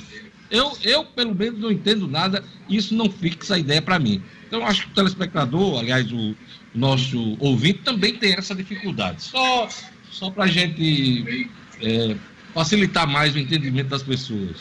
Eu, 0.51 0.77
eu, 0.83 1.05
pelo 1.05 1.35
menos, 1.35 1.61
não 1.61 1.71
entendo 1.71 2.09
nada, 2.09 2.43
isso 2.69 2.95
não 2.95 3.09
fixa 3.11 3.55
a 3.55 3.59
ideia 3.59 3.81
para 3.81 3.99
mim. 3.99 4.23
Então, 4.47 4.67
acho 4.67 4.83
que 4.87 4.91
o 4.91 4.95
telespectador, 4.95 5.79
aliás, 5.79 6.11
o 6.11 6.35
nosso 6.75 7.37
ouvinte, 7.39 7.81
também 7.85 8.17
tem 8.17 8.35
essa 8.35 8.55
dificuldade. 8.55 9.23
Só, 9.23 9.69
só 10.11 10.29
para 10.29 10.45
a 10.45 10.49
gente 10.49 11.49
é, 11.81 12.17
facilitar 12.53 13.07
mais 13.07 13.35
o 13.35 13.39
entendimento 13.39 13.89
das 13.89 14.03
pessoas. 14.03 14.57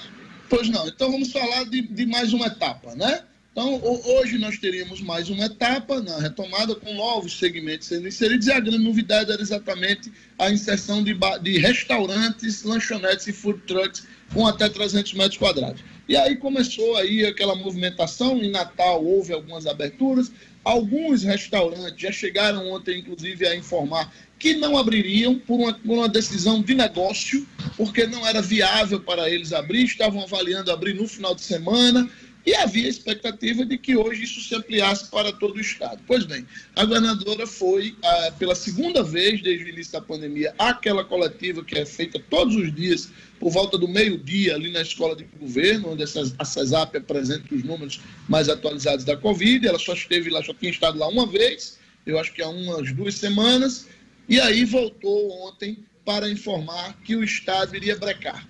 Pois 0.47 0.69
não, 0.69 0.87
então 0.87 1.11
vamos 1.11 1.31
falar 1.31 1.63
de, 1.65 1.81
de 1.81 2.05
mais 2.05 2.33
uma 2.33 2.47
etapa, 2.47 2.95
né? 2.95 3.23
Então, 3.51 3.81
hoje 3.83 4.37
nós 4.37 4.57
teríamos 4.59 5.01
mais 5.01 5.27
uma 5.29 5.45
etapa 5.45 5.99
na 6.01 6.19
retomada 6.19 6.75
com 6.75 6.93
novos 6.93 7.37
segmentos. 7.37 7.87
Sendo 7.87 8.07
inseridos 8.07 8.47
e 8.47 8.51
a 8.51 8.59
grande 8.59 8.83
novidade 8.83 9.31
era 9.31 9.41
exatamente 9.41 10.11
a 10.37 10.51
inserção 10.51 11.03
de, 11.03 11.17
de 11.41 11.57
restaurantes, 11.57 12.63
lanchonetes 12.63 13.27
e 13.27 13.33
food 13.33 13.61
trucks 13.65 14.07
com 14.33 14.45
até 14.45 14.69
300 14.69 15.13
metros 15.13 15.37
quadrados. 15.37 15.83
E 16.07 16.15
aí 16.15 16.35
começou 16.37 16.95
aí 16.97 17.25
aquela 17.25 17.55
movimentação, 17.55 18.37
em 18.37 18.51
Natal 18.51 19.03
houve 19.03 19.33
algumas 19.33 19.65
aberturas, 19.65 20.31
alguns 20.63 21.23
restaurantes 21.23 22.01
já 22.01 22.11
chegaram 22.11 22.71
ontem, 22.71 22.99
inclusive, 22.99 23.47
a 23.47 23.55
informar 23.55 24.13
que 24.37 24.53
não 24.53 24.77
abririam 24.77 25.37
por 25.37 25.59
uma, 25.59 25.73
por 25.73 25.97
uma 25.97 26.07
decisão 26.07 26.61
de 26.61 26.73
negócio, 26.73 27.45
porque 27.75 28.07
não 28.07 28.25
era 28.25 28.41
viável 28.41 28.99
para 29.01 29.29
eles 29.29 29.51
abrir, 29.51 29.83
estavam 29.83 30.21
avaliando 30.21 30.71
abrir 30.71 30.93
no 30.93 31.07
final 31.07 31.35
de 31.35 31.41
semana, 31.41 32.09
e 32.45 32.55
havia 32.55 32.87
expectativa 32.87 33.65
de 33.65 33.77
que 33.77 33.95
hoje 33.95 34.23
isso 34.23 34.41
se 34.41 34.55
ampliasse 34.55 35.09
para 35.09 35.31
todo 35.31 35.57
o 35.57 35.59
Estado. 35.59 36.01
Pois 36.07 36.25
bem, 36.25 36.45
a 36.75 36.85
governadora 36.85 37.45
foi, 37.45 37.95
ah, 38.03 38.33
pela 38.39 38.55
segunda 38.55 39.03
vez 39.03 39.41
desde 39.41 39.65
o 39.65 39.69
início 39.69 39.93
da 39.93 40.01
pandemia, 40.01 40.53
àquela 40.57 41.03
coletiva 41.03 41.63
que 41.63 41.77
é 41.77 41.85
feita 41.85 42.19
todos 42.29 42.55
os 42.55 42.73
dias, 42.73 43.11
por 43.39 43.51
volta 43.51 43.77
do 43.77 43.87
meio-dia, 43.87 44.55
ali 44.55 44.71
na 44.71 44.81
escola 44.81 45.15
de 45.15 45.23
governo, 45.39 45.91
onde 45.91 46.03
a 46.03 46.45
CESAP 46.45 46.97
apresenta 46.97 47.53
os 47.53 47.63
números 47.63 48.01
mais 48.27 48.49
atualizados 48.49 49.05
da 49.05 49.15
Covid. 49.15 49.67
Ela 49.67 49.79
só 49.79 49.93
esteve 49.93 50.29
lá, 50.29 50.43
só 50.43 50.53
tinha 50.53 50.71
estado 50.71 50.97
lá 50.97 51.07
uma 51.07 51.25
vez, 51.25 51.77
eu 52.05 52.19
acho 52.19 52.33
que 52.33 52.41
há 52.41 52.49
umas 52.49 52.91
duas 52.93 53.15
semanas, 53.15 53.87
e 54.27 54.39
aí 54.39 54.65
voltou 54.65 55.31
ontem 55.47 55.77
para 56.05 56.29
informar 56.29 56.97
que 57.03 57.15
o 57.15 57.23
Estado 57.23 57.75
iria 57.75 57.95
brecar. 57.95 58.47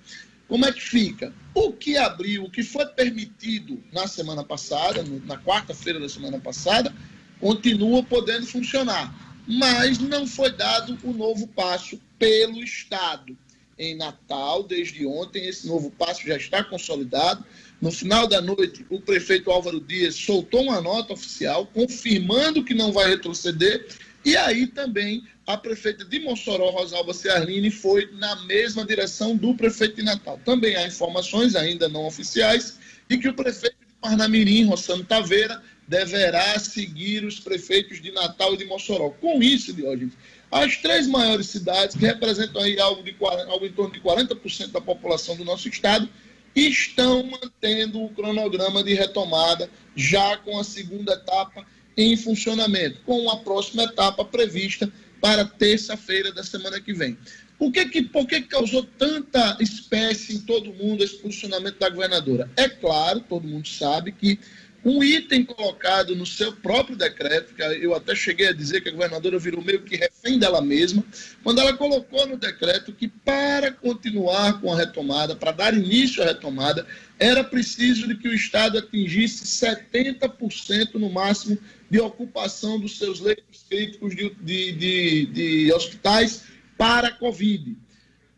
Como 0.50 0.66
é 0.66 0.72
que 0.72 0.82
fica? 0.82 1.32
O 1.54 1.72
que 1.72 1.96
abriu, 1.96 2.42
o 2.42 2.50
que 2.50 2.64
foi 2.64 2.84
permitido 2.84 3.80
na 3.92 4.08
semana 4.08 4.42
passada, 4.42 5.04
na 5.24 5.38
quarta-feira 5.38 6.00
da 6.00 6.08
semana 6.08 6.40
passada, 6.40 6.92
continua 7.38 8.02
podendo 8.02 8.44
funcionar, 8.44 9.14
mas 9.46 10.00
não 10.00 10.26
foi 10.26 10.50
dado 10.50 10.98
o 11.04 11.12
novo 11.12 11.46
passo 11.46 12.00
pelo 12.18 12.64
Estado. 12.64 13.38
Em 13.78 13.94
Natal, 13.94 14.64
desde 14.64 15.06
ontem, 15.06 15.46
esse 15.46 15.68
novo 15.68 15.88
passo 15.92 16.26
já 16.26 16.36
está 16.36 16.64
consolidado. 16.64 17.44
No 17.80 17.92
final 17.92 18.26
da 18.26 18.40
noite, 18.42 18.84
o 18.90 19.00
prefeito 19.00 19.52
Álvaro 19.52 19.80
Dias 19.80 20.16
soltou 20.16 20.64
uma 20.64 20.80
nota 20.80 21.12
oficial 21.12 21.64
confirmando 21.66 22.64
que 22.64 22.74
não 22.74 22.90
vai 22.90 23.08
retroceder 23.08 23.86
e 24.24 24.36
aí 24.36 24.66
também 24.66 25.24
a 25.46 25.56
prefeita 25.56 26.04
de 26.04 26.20
Mossoró, 26.20 26.70
Rosalba 26.70 27.14
Ciarline, 27.14 27.70
foi 27.70 28.10
na 28.12 28.36
mesma 28.44 28.84
direção 28.84 29.34
do 29.34 29.54
prefeito 29.54 29.96
de 29.96 30.02
Natal. 30.02 30.38
Também 30.44 30.76
há 30.76 30.86
informações 30.86 31.56
ainda 31.56 31.88
não 31.88 32.06
oficiais 32.06 32.78
de 33.08 33.18
que 33.18 33.28
o 33.28 33.34
prefeito 33.34 33.76
de 33.80 33.94
Parnamirim, 34.00 34.64
Rossano 34.64 35.04
Taveira, 35.04 35.60
deverá 35.88 36.56
seguir 36.58 37.24
os 37.24 37.40
prefeitos 37.40 38.00
de 38.00 38.12
Natal 38.12 38.54
e 38.54 38.58
de 38.58 38.64
Mossoró. 38.64 39.10
Com 39.10 39.42
isso, 39.42 39.72
Diógenes, 39.72 40.14
as 40.50 40.76
três 40.76 41.08
maiores 41.08 41.46
cidades, 41.46 41.96
que 41.96 42.04
representam 42.04 42.62
aí 42.62 42.78
algo, 42.78 43.02
de, 43.02 43.16
algo 43.48 43.66
em 43.66 43.72
torno 43.72 43.92
de 43.92 44.00
40% 44.00 44.70
da 44.70 44.80
população 44.80 45.36
do 45.36 45.44
nosso 45.44 45.68
estado, 45.68 46.08
estão 46.54 47.24
mantendo 47.24 48.02
o 48.02 48.10
cronograma 48.10 48.84
de 48.84 48.94
retomada 48.94 49.70
já 49.96 50.36
com 50.36 50.58
a 50.58 50.64
segunda 50.64 51.14
etapa 51.14 51.64
em 52.00 52.16
funcionamento, 52.16 53.00
com 53.04 53.30
a 53.30 53.36
próxima 53.38 53.84
etapa 53.84 54.24
prevista 54.24 54.90
para 55.20 55.44
terça-feira 55.44 56.32
da 56.32 56.42
semana 56.42 56.80
que 56.80 56.94
vem. 56.94 57.16
Por 57.58 57.70
que, 57.70 57.84
que, 57.86 58.02
por 58.02 58.26
que 58.26 58.40
causou 58.40 58.82
tanta 58.82 59.58
espécie 59.60 60.36
em 60.36 60.40
todo 60.40 60.72
mundo 60.72 61.04
esse 61.04 61.16
posicionamento 61.16 61.78
da 61.78 61.90
governadora? 61.90 62.50
É 62.56 62.68
claro, 62.68 63.20
todo 63.20 63.46
mundo 63.46 63.68
sabe 63.68 64.12
que 64.12 64.40
um 64.84 65.02
item 65.04 65.44
colocado 65.44 66.16
no 66.16 66.24
seu 66.24 66.52
próprio 66.52 66.96
decreto, 66.96 67.54
que 67.54 67.62
eu 67.62 67.94
até 67.94 68.14
cheguei 68.14 68.48
a 68.48 68.52
dizer 68.52 68.80
que 68.80 68.88
a 68.88 68.92
governadora 68.92 69.38
virou 69.38 69.62
meio 69.62 69.82
que 69.82 69.96
refém 69.96 70.38
dela 70.38 70.62
mesma, 70.62 71.04
quando 71.42 71.60
ela 71.60 71.76
colocou 71.76 72.26
no 72.26 72.36
decreto 72.36 72.92
que 72.92 73.08
para 73.08 73.72
continuar 73.72 74.60
com 74.60 74.72
a 74.72 74.76
retomada, 74.76 75.36
para 75.36 75.52
dar 75.52 75.74
início 75.74 76.22
à 76.22 76.26
retomada, 76.26 76.86
era 77.18 77.44
preciso 77.44 78.08
de 78.08 78.16
que 78.16 78.28
o 78.28 78.34
Estado 78.34 78.78
atingisse 78.78 79.44
70% 79.44 80.94
no 80.94 81.10
máximo 81.10 81.58
de 81.90 82.00
ocupação 82.00 82.80
dos 82.80 82.96
seus 82.96 83.20
leitos 83.20 83.64
críticos 83.68 84.16
de, 84.16 84.30
de, 84.40 84.72
de, 84.72 85.26
de 85.26 85.72
hospitais 85.72 86.44
para 86.78 87.08
a 87.08 87.12
Covid. 87.12 87.76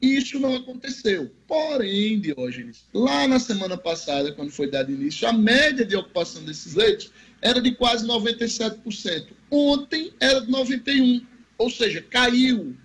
Isso 0.03 0.41
não 0.41 0.57
aconteceu. 0.57 1.31
Porém, 1.47 2.21
Diógenes, 2.21 2.85
lá 2.93 3.29
na 3.29 3.39
semana 3.39 3.77
passada, 3.77 4.33
quando 4.33 4.51
foi 4.51 4.69
dado 4.69 4.91
início, 4.91 5.29
a 5.29 5.33
média 5.33 5.87
de 5.87 5.95
ocupação 5.95 6.43
desses 6.43 6.75
leitos 6.75 7.13
era 7.41 7.61
de 7.61 7.71
quase 7.71 8.05
97%. 8.05 9.29
Ontem 9.49 10.13
era 10.19 10.41
de 10.41 10.51
91%, 10.51 11.25
ou 11.57 11.71
seja, 11.71 12.03
caiu. 12.03 12.77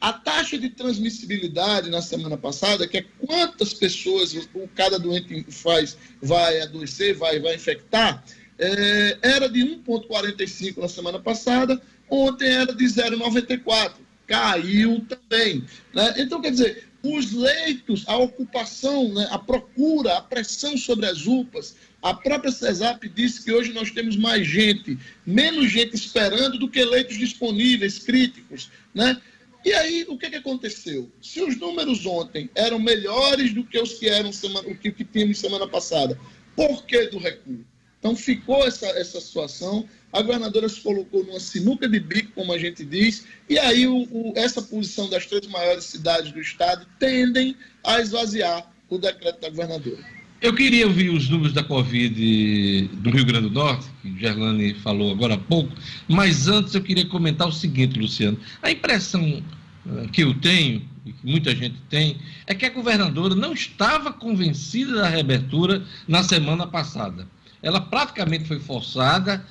A 0.00 0.12
taxa 0.12 0.56
de 0.56 0.70
transmissibilidade 0.70 1.90
na 1.90 2.00
semana 2.00 2.36
passada, 2.36 2.86
que 2.86 2.98
é 2.98 3.04
quantas 3.18 3.74
pessoas 3.74 4.48
cada 4.76 4.96
doente 4.96 5.44
faz, 5.50 5.98
vai 6.22 6.60
adoecer, 6.60 7.16
vai, 7.16 7.40
vai 7.40 7.56
infectar, 7.56 8.24
é, 8.58 9.18
era 9.22 9.48
de 9.48 9.60
1,45 9.60 10.78
na 10.78 10.88
semana 10.88 11.18
passada, 11.18 11.82
ontem 12.08 12.48
era 12.48 12.72
de 12.72 12.84
0,94 12.84 13.92
caiu 14.30 15.04
também. 15.08 15.64
Né? 15.92 16.14
Então, 16.18 16.40
quer 16.40 16.52
dizer, 16.52 16.88
os 17.02 17.32
leitos, 17.32 18.04
a 18.06 18.16
ocupação, 18.16 19.12
né, 19.12 19.26
a 19.28 19.38
procura, 19.38 20.16
a 20.16 20.22
pressão 20.22 20.76
sobre 20.76 21.06
as 21.06 21.26
UPAs, 21.26 21.74
a 22.00 22.14
própria 22.14 22.52
CESAP 22.52 23.08
disse 23.08 23.44
que 23.44 23.52
hoje 23.52 23.72
nós 23.72 23.90
temos 23.90 24.16
mais 24.16 24.46
gente, 24.46 24.96
menos 25.26 25.68
gente 25.70 25.96
esperando 25.96 26.58
do 26.58 26.68
que 26.68 26.82
leitos 26.84 27.18
disponíveis, 27.18 27.98
críticos. 27.98 28.70
Né? 28.94 29.20
E 29.64 29.72
aí, 29.72 30.06
o 30.08 30.16
que, 30.16 30.30
que 30.30 30.36
aconteceu? 30.36 31.10
Se 31.20 31.42
os 31.42 31.58
números 31.58 32.06
ontem 32.06 32.48
eram 32.54 32.78
melhores 32.78 33.52
do 33.52 33.64
que 33.64 33.80
os 33.80 33.94
que 33.94 34.08
eram 34.08 34.32
semana, 34.32 34.68
o 34.68 34.76
que, 34.76 34.92
que 34.92 35.04
tínhamos 35.04 35.38
semana 35.38 35.66
passada, 35.66 36.16
por 36.54 36.86
que 36.86 37.08
do 37.08 37.18
recuo? 37.18 37.64
Então 38.00 38.16
ficou 38.16 38.66
essa, 38.66 38.86
essa 38.86 39.20
situação, 39.20 39.86
a 40.10 40.22
governadora 40.22 40.68
se 40.70 40.80
colocou 40.80 41.22
numa 41.22 41.38
sinuca 41.38 41.86
de 41.86 42.00
bico, 42.00 42.32
como 42.34 42.52
a 42.52 42.58
gente 42.58 42.82
diz, 42.82 43.26
e 43.48 43.58
aí 43.58 43.86
o, 43.86 44.08
o, 44.10 44.32
essa 44.34 44.62
posição 44.62 45.08
das 45.10 45.26
três 45.26 45.46
maiores 45.46 45.84
cidades 45.84 46.32
do 46.32 46.40
estado 46.40 46.86
tendem 46.98 47.54
a 47.84 48.00
esvaziar 48.00 48.72
o 48.88 48.96
decreto 48.96 49.42
da 49.42 49.50
governadora. 49.50 49.98
Eu 50.40 50.54
queria 50.54 50.86
ouvir 50.86 51.10
os 51.10 51.28
números 51.28 51.52
da 51.52 51.62
Covid 51.62 52.88
do 52.94 53.10
Rio 53.10 53.26
Grande 53.26 53.48
do 53.48 53.54
Norte, 53.54 53.86
que 54.00 54.18
Gerlane 54.18 54.72
falou 54.72 55.12
agora 55.12 55.34
há 55.34 55.38
pouco, 55.38 55.70
mas 56.08 56.48
antes 56.48 56.74
eu 56.74 56.82
queria 56.82 57.06
comentar 57.06 57.46
o 57.46 57.52
seguinte, 57.52 58.00
Luciano. 58.00 58.40
A 58.62 58.70
impressão 58.70 59.42
uh, 59.84 60.08
que 60.08 60.22
eu 60.22 60.32
tenho, 60.40 60.88
e 61.04 61.12
que 61.12 61.26
muita 61.26 61.54
gente 61.54 61.76
tem, 61.90 62.16
é 62.46 62.54
que 62.54 62.64
a 62.64 62.70
governadora 62.70 63.34
não 63.34 63.52
estava 63.52 64.10
convencida 64.10 64.94
da 64.94 65.08
reabertura 65.10 65.84
na 66.08 66.22
semana 66.22 66.66
passada 66.66 67.28
ela 67.62 67.80
praticamente 67.80 68.44
foi 68.44 68.58
forçada 68.58 69.44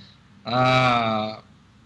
a 0.45 1.41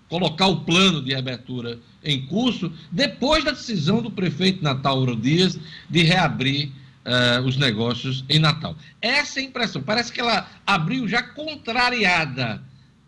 colocar 0.09 0.47
o 0.47 0.62
plano 0.62 1.01
de 1.01 1.15
abertura 1.15 1.79
em 2.03 2.25
curso 2.27 2.71
depois 2.91 3.43
da 3.43 3.51
decisão 3.51 4.01
do 4.01 4.12
prefeito 4.12 4.63
Natal 4.63 4.99
Ouro 4.99 5.15
Dias 5.15 5.57
de 5.89 6.03
reabrir 6.03 6.71
uh, 7.05 7.41
os 7.45 7.57
negócios 7.57 8.23
em 8.29 8.39
Natal. 8.39 8.75
Essa 9.01 9.39
é 9.39 9.43
a 9.43 9.45
impressão. 9.45 9.81
Parece 9.81 10.12
que 10.12 10.21
ela 10.21 10.47
abriu 10.65 11.07
já 11.07 11.23
contrariada 11.23 12.62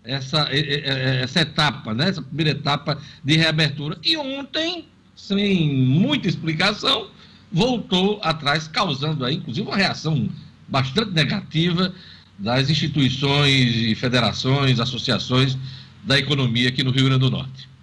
essa, 0.04 0.48
essa 0.52 1.42
etapa, 1.42 1.94
né? 1.94 2.10
essa 2.10 2.22
primeira 2.22 2.52
etapa 2.52 2.98
de 3.24 3.38
reabertura. 3.38 3.98
E 4.04 4.16
ontem, 4.18 4.88
sem 5.16 5.76
muita 5.76 6.28
explicação, 6.28 7.10
voltou 7.52 8.20
atrás, 8.24 8.68
causando 8.68 9.26
aí, 9.26 9.36
inclusive, 9.36 9.68
uma 9.68 9.78
reação 9.78 10.30
bastante 10.68 11.12
negativa 11.12 11.94
das 12.38 12.70
instituições 12.70 13.76
e 13.76 13.96
federações, 13.96 14.80
associações 14.80 15.58
da 16.04 16.20
economia 16.20 16.70
aqui 16.70 16.84
no 16.84 16.92
Rio 16.92 17.06
Grande 17.06 17.22
do 17.22 17.32
Norte. 17.32 17.76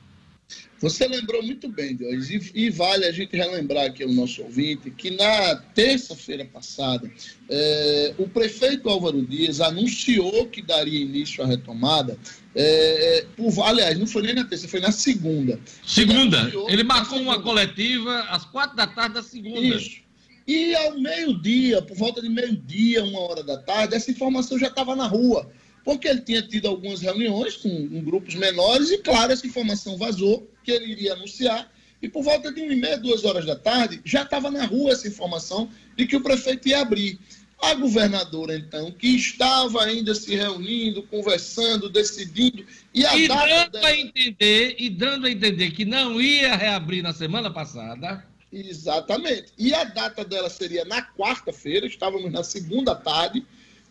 Você 0.83 1.07
lembrou 1.07 1.41
muito 1.45 1.69
bem, 1.69 1.95
Deus, 1.95 2.29
e, 2.29 2.51
e, 2.57 2.69
vale 2.69 3.05
a 3.05 3.13
gente 3.13 3.37
relembrar 3.37 3.87
aqui 3.87 4.03
ao 4.03 4.11
nosso 4.11 4.43
ouvinte 4.43 4.91
que 4.91 5.13
na 5.13 5.55
terça-feira 5.55 6.45
passada, 6.45 7.09
é, 7.49 8.15
o 8.19 8.29
prefeito 8.29 8.89
Álvaro 8.89 9.25
Dias 9.25 9.61
anunciou 9.61 10.49
que 10.49 10.61
daria 10.61 11.01
início 11.01 11.43
à 11.45 11.47
retomada. 11.47 12.19
É, 12.53 13.25
por, 13.37 13.53
aliás, 13.63 13.97
não 13.97 14.09
foi 14.09 14.23
nem 14.23 14.35
na 14.35 14.45
terça, 14.45 14.67
foi 14.67 14.81
na 14.81 14.91
segunda. 14.91 15.61
Segunda. 15.87 16.51
Ele, 16.53 16.73
ele 16.73 16.83
marcou 16.83 17.21
uma 17.21 17.41
coletiva 17.41 18.23
às 18.23 18.45
quatro 18.45 18.77
da 18.77 18.89
tarde 18.89 19.15
da 19.15 19.23
segunda. 19.23 19.61
Isso. 19.61 20.02
E 20.47 20.75
ao 20.75 20.99
meio-dia, 20.99 21.81
por 21.83 21.97
volta 21.97 22.21
de 22.21 22.29
meio-dia, 22.29 23.05
uma 23.05 23.21
hora 23.21 23.43
da 23.43 23.57
tarde, 23.59 23.95
essa 23.95 24.11
informação 24.11 24.59
já 24.59 24.69
estava 24.69 24.97
na 24.97 25.07
rua, 25.07 25.51
porque 25.85 26.09
ele 26.09 26.21
tinha 26.21 26.43
tido 26.43 26.69
algumas 26.69 27.01
reuniões 27.01 27.57
com, 27.57 27.89
com 27.89 28.03
grupos 28.03 28.35
menores 28.35 28.91
e, 28.91 28.99
claro, 28.99 29.33
essa 29.33 29.47
informação 29.47 29.97
vazou, 29.97 30.49
que 30.65 30.71
ele 30.71 30.93
iria 30.93 31.13
anunciar, 31.13 31.71
e 32.03 32.09
por 32.09 32.25
volta 32.25 32.53
de 32.53 32.61
uma 32.61 32.73
e 32.73 32.77
meia, 32.77 32.99
duas 32.99 33.25
horas 33.25 33.47
da 33.47 33.55
tarde, 33.55 34.01
já 34.05 34.23
estava 34.23 34.51
na 34.51 34.65
rua 34.65 34.91
essa 34.91 35.07
informação 35.07 35.71
de 35.97 36.05
que 36.05 36.17
o 36.17 36.21
prefeito 36.21 36.69
ia 36.69 36.81
abrir. 36.81 37.19
A 37.61 37.75
governadora, 37.75 38.57
então, 38.57 38.91
que 38.91 39.07
estava 39.15 39.85
ainda 39.85 40.17
se 40.17 40.35
reunindo, 40.35 41.05
conversando, 41.05 41.89
decidindo, 41.89 42.67
e 42.93 43.07
a 43.07 43.17
e 43.17 43.29
dando 43.29 43.71
dela... 43.71 43.87
a 43.87 43.97
entender 43.97 44.75
E 44.81 44.91
dando 44.91 45.29
a 45.29 45.31
entender 45.31 45.71
que 45.71 45.85
não 45.85 46.21
ia 46.21 46.57
reabrir 46.57 47.05
na 47.05 47.13
semana 47.13 47.53
passada. 47.53 48.27
Exatamente. 48.53 49.47
E 49.57 49.73
a 49.73 49.85
data 49.85 50.25
dela 50.25 50.51
seria 50.51 50.85
na 50.85 51.03
quarta-feira, 51.03 51.87
estávamos 51.87 52.31
na 52.31 52.45
segunda 52.45 52.95
tarde. 52.95 53.45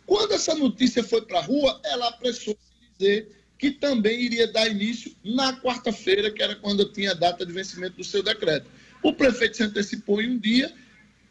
Quando 0.06 0.32
essa 0.32 0.54
notícia 0.54 1.02
foi 1.02 1.22
para 1.22 1.40
a 1.40 1.42
rua, 1.42 1.80
ela 1.84 2.08
apressou 2.08 2.54
se 2.54 2.98
dizer 2.98 3.28
que 3.58 3.70
também 3.72 4.20
iria 4.20 4.46
dar 4.46 4.68
início 4.68 5.14
na 5.24 5.60
quarta-feira, 5.60 6.30
que 6.30 6.42
era 6.42 6.54
quando 6.54 6.84
tinha 6.92 7.10
a 7.10 7.14
data 7.14 7.44
de 7.44 7.52
vencimento 7.52 7.96
do 7.96 8.04
seu 8.04 8.22
decreto. 8.22 8.66
O 9.02 9.12
prefeito 9.12 9.56
se 9.56 9.62
antecipou 9.64 10.20
em 10.22 10.30
um 10.30 10.38
dia, 10.38 10.72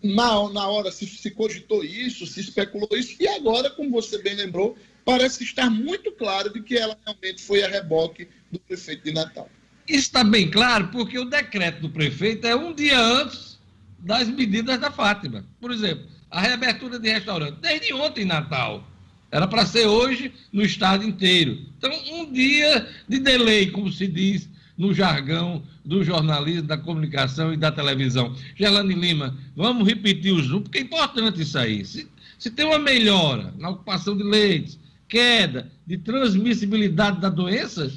na, 0.04 0.50
na 0.50 0.68
hora 0.68 0.92
se, 0.92 1.06
se 1.06 1.32
cogitou 1.32 1.84
isso, 1.84 2.26
se 2.26 2.42
especulou 2.42 2.90
isso, 2.94 3.16
e 3.20 3.28
agora, 3.28 3.70
como 3.70 3.92
você 3.92 4.18
bem 4.22 4.36
lembrou, 4.36 4.78
parece 5.06 5.44
estar 5.44 5.70
muito 5.70 6.12
claro 6.14 6.52
de 6.52 6.62
que 6.62 6.78
ela 6.78 6.98
realmente 7.06 7.42
foi 7.42 7.64
a 7.64 7.68
reboque 7.68 8.28
do 8.52 8.60
prefeito 8.60 9.04
de 9.04 9.14
Natal. 9.14 9.50
Isso 9.92 10.06
está 10.06 10.24
bem 10.24 10.50
claro 10.50 10.88
porque 10.88 11.20
o 11.20 11.26
decreto 11.26 11.82
do 11.82 11.90
prefeito 11.90 12.48
é 12.48 12.56
um 12.56 12.74
dia 12.74 12.98
antes 12.98 13.60
das 14.00 14.30
medidas 14.30 14.80
da 14.80 14.90
Fátima. 14.90 15.44
Por 15.60 15.70
exemplo, 15.70 16.06
a 16.30 16.40
reabertura 16.40 16.98
de 16.98 17.10
restaurante, 17.10 17.58
desde 17.62 17.94
ontem, 17.94 18.24
Natal. 18.24 18.88
Era 19.30 19.46
para 19.48 19.66
ser 19.66 19.88
hoje 19.88 20.32
no 20.52 20.62
estado 20.62 21.04
inteiro. 21.04 21.60
Então, 21.78 21.92
um 22.14 22.32
dia 22.32 22.88
de 23.08 23.20
delay, 23.20 23.70
como 23.70 23.92
se 23.92 24.08
diz 24.08 24.48
no 24.78 24.94
jargão 24.94 25.62
do 25.84 26.06
jornalismo, 26.06 26.68
da 26.68 26.78
comunicação 26.78 27.54
e 27.54 27.58
da 27.58 27.70
televisão. 27.70 28.34
Gelane 28.56 28.94
Lima, 28.94 29.38
vamos 29.54 29.86
repetir 29.86 30.32
os 30.32 30.48
números, 30.48 30.64
porque 30.64 30.78
é 30.78 30.82
importante 30.82 31.42
isso 31.42 31.58
aí. 31.58 31.84
Se, 31.84 32.08
se 32.40 32.50
tem 32.50 32.66
uma 32.66 32.80
melhora 32.80 33.54
na 33.58 33.70
ocupação 33.70 34.16
de 34.16 34.24
leitos, 34.24 34.80
queda 35.10 35.70
de 35.86 35.98
transmissibilidade 35.98 37.20
da 37.20 37.30
doença, 37.30 37.92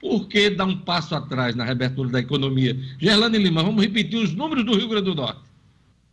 por 0.00 0.26
que 0.26 0.50
dar 0.50 0.64
um 0.64 0.78
passo 0.78 1.14
atrás 1.14 1.54
na 1.54 1.62
reabertura 1.64 2.08
da 2.08 2.18
economia? 2.18 2.76
Gerlane 2.98 3.38
Lima, 3.38 3.62
vamos 3.62 3.84
repetir 3.84 4.18
os 4.18 4.34
números 4.34 4.64
do 4.64 4.74
Rio 4.74 4.88
Grande 4.88 5.04
do 5.04 5.14
Norte. 5.14 5.42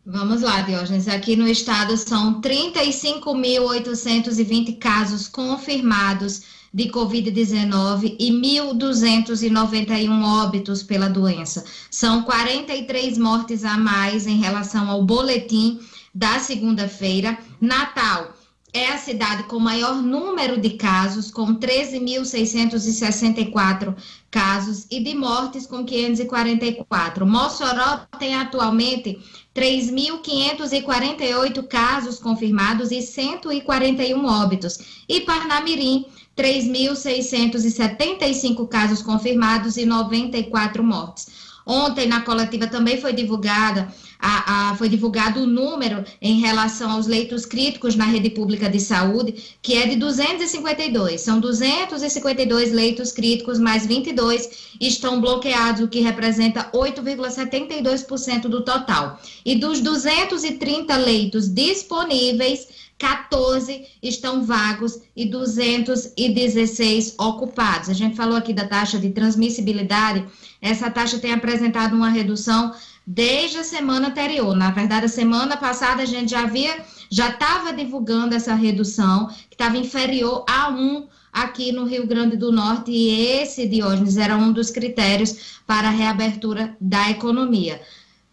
Vamos 0.05 0.41
lá, 0.41 0.61
Diógenes. 0.61 1.07
Aqui 1.07 1.35
no 1.35 1.47
estado 1.47 1.97
são 1.97 2.39
35.820 2.41 4.77
casos 4.77 5.27
confirmados 5.27 6.43
de 6.73 6.89
Covid-19 6.89 8.15
e 8.19 8.31
1.291 8.31 10.23
óbitos 10.23 10.81
pela 10.83 11.09
doença. 11.09 11.65
São 11.89 12.21
43 12.23 13.17
mortes 13.17 13.65
a 13.65 13.77
mais 13.77 14.27
em 14.27 14.39
relação 14.39 14.89
ao 14.89 15.03
boletim 15.03 15.79
da 16.13 16.39
segunda-feira. 16.39 17.37
Natal 17.59 18.36
é 18.77 18.91
a 18.91 18.97
cidade 18.97 19.43
com 19.43 19.59
maior 19.59 19.95
número 19.95 20.61
de 20.61 20.69
casos, 20.71 21.31
com 21.31 21.55
13.664 21.55 23.95
casos, 24.29 24.85
e 24.91 25.01
de 25.03 25.15
mortes, 25.15 25.65
com 25.65 25.83
544. 25.83 27.25
Mossoró 27.25 28.01
tem 28.19 28.35
atualmente 28.35 29.19
3.548 29.55 31.67
casos 31.67 32.19
confirmados 32.19 32.91
e 32.91 33.01
141 33.01 34.25
óbitos. 34.25 34.77
E 35.09 35.21
Parnamirim 35.21 36.05
3.675 36.37 38.67
casos 38.67 39.01
confirmados 39.01 39.77
e 39.77 39.85
94 39.85 40.83
mortes. 40.83 41.47
Ontem, 41.65 42.07
na 42.07 42.21
coletiva, 42.21 42.67
também 42.67 43.01
foi 43.01 43.11
divulgada 43.11 43.91
a, 44.19 44.71
a, 44.71 44.75
foi 44.75 44.89
divulgado 44.89 45.41
o 45.41 45.45
número 45.45 46.03
em 46.21 46.39
relação 46.39 46.91
aos 46.91 47.07
leitos 47.07 47.45
críticos 47.45 47.95
na 47.95 48.05
rede 48.05 48.29
pública 48.29 48.69
de 48.69 48.79
saúde, 48.79 49.35
que 49.61 49.75
é 49.75 49.87
de 49.87 49.95
252. 49.95 51.21
São 51.21 51.39
252 51.39 52.71
leitos 52.71 53.11
críticos, 53.11 53.59
mais 53.59 53.85
22 53.85 54.67
estão 54.79 55.21
bloqueados, 55.21 55.81
o 55.81 55.87
que 55.87 55.99
representa 55.99 56.69
8,72% 56.73 58.41
do 58.43 58.63
total. 58.63 59.19
E 59.45 59.55
dos 59.55 59.81
230 59.81 60.95
leitos 60.97 61.47
disponíveis, 61.47 62.67
14 62.97 63.85
estão 64.01 64.43
vagos 64.43 64.99
e 65.15 65.25
216 65.25 67.15
ocupados. 67.19 67.89
A 67.89 67.93
gente 67.93 68.15
falou 68.15 68.35
aqui 68.35 68.53
da 68.53 68.67
taxa 68.67 68.97
de 68.97 69.11
transmissibilidade, 69.11 70.25
essa 70.59 70.89
taxa 70.89 71.19
tem 71.19 71.31
apresentado 71.31 71.95
uma 71.95 72.09
redução 72.09 72.73
desde 73.07 73.59
a 73.59 73.63
semana 73.63 74.09
anterior. 74.09 74.53
Na 74.53 74.69
verdade, 74.69 75.05
a 75.05 75.09
semana 75.09 75.55
passada 75.55 76.03
a 76.03 76.05
gente 76.05 76.31
já 76.31 76.41
havia, 76.41 76.83
já 77.09 77.29
estava 77.29 77.71
divulgando 77.71 78.35
essa 78.35 78.53
redução, 78.53 79.27
que 79.49 79.53
estava 79.53 79.77
inferior 79.77 80.43
a 80.45 80.67
1 80.69 81.07
aqui 81.31 81.71
no 81.71 81.85
Rio 81.85 82.05
Grande 82.05 82.35
do 82.35 82.51
Norte, 82.51 82.91
e 82.91 83.09
esse, 83.39 83.65
Diógenes, 83.65 84.17
era 84.17 84.35
um 84.35 84.51
dos 84.51 84.69
critérios 84.69 85.59
para 85.65 85.87
a 85.87 85.91
reabertura 85.91 86.75
da 86.81 87.09
economia. 87.09 87.81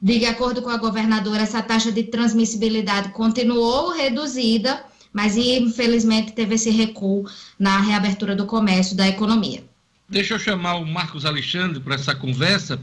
De 0.02 0.26
acordo 0.26 0.60
com 0.60 0.70
a 0.70 0.76
governadora, 0.76 1.42
essa 1.42 1.62
taxa 1.62 1.92
de 1.92 2.02
transmissibilidade 2.02 3.10
continuou 3.10 3.92
reduzida, 3.92 4.84
mas 5.12 5.36
infelizmente 5.36 6.32
teve 6.32 6.56
esse 6.56 6.70
recuo 6.70 7.24
na 7.58 7.78
reabertura 7.78 8.34
do 8.34 8.44
comércio 8.44 8.96
da 8.96 9.06
economia. 9.06 9.62
Deixa 10.08 10.34
eu 10.34 10.38
chamar 10.38 10.74
o 10.76 10.84
Marcos 10.84 11.24
Alexandre 11.24 11.80
para 11.80 11.94
essa 11.94 12.14
conversa. 12.14 12.78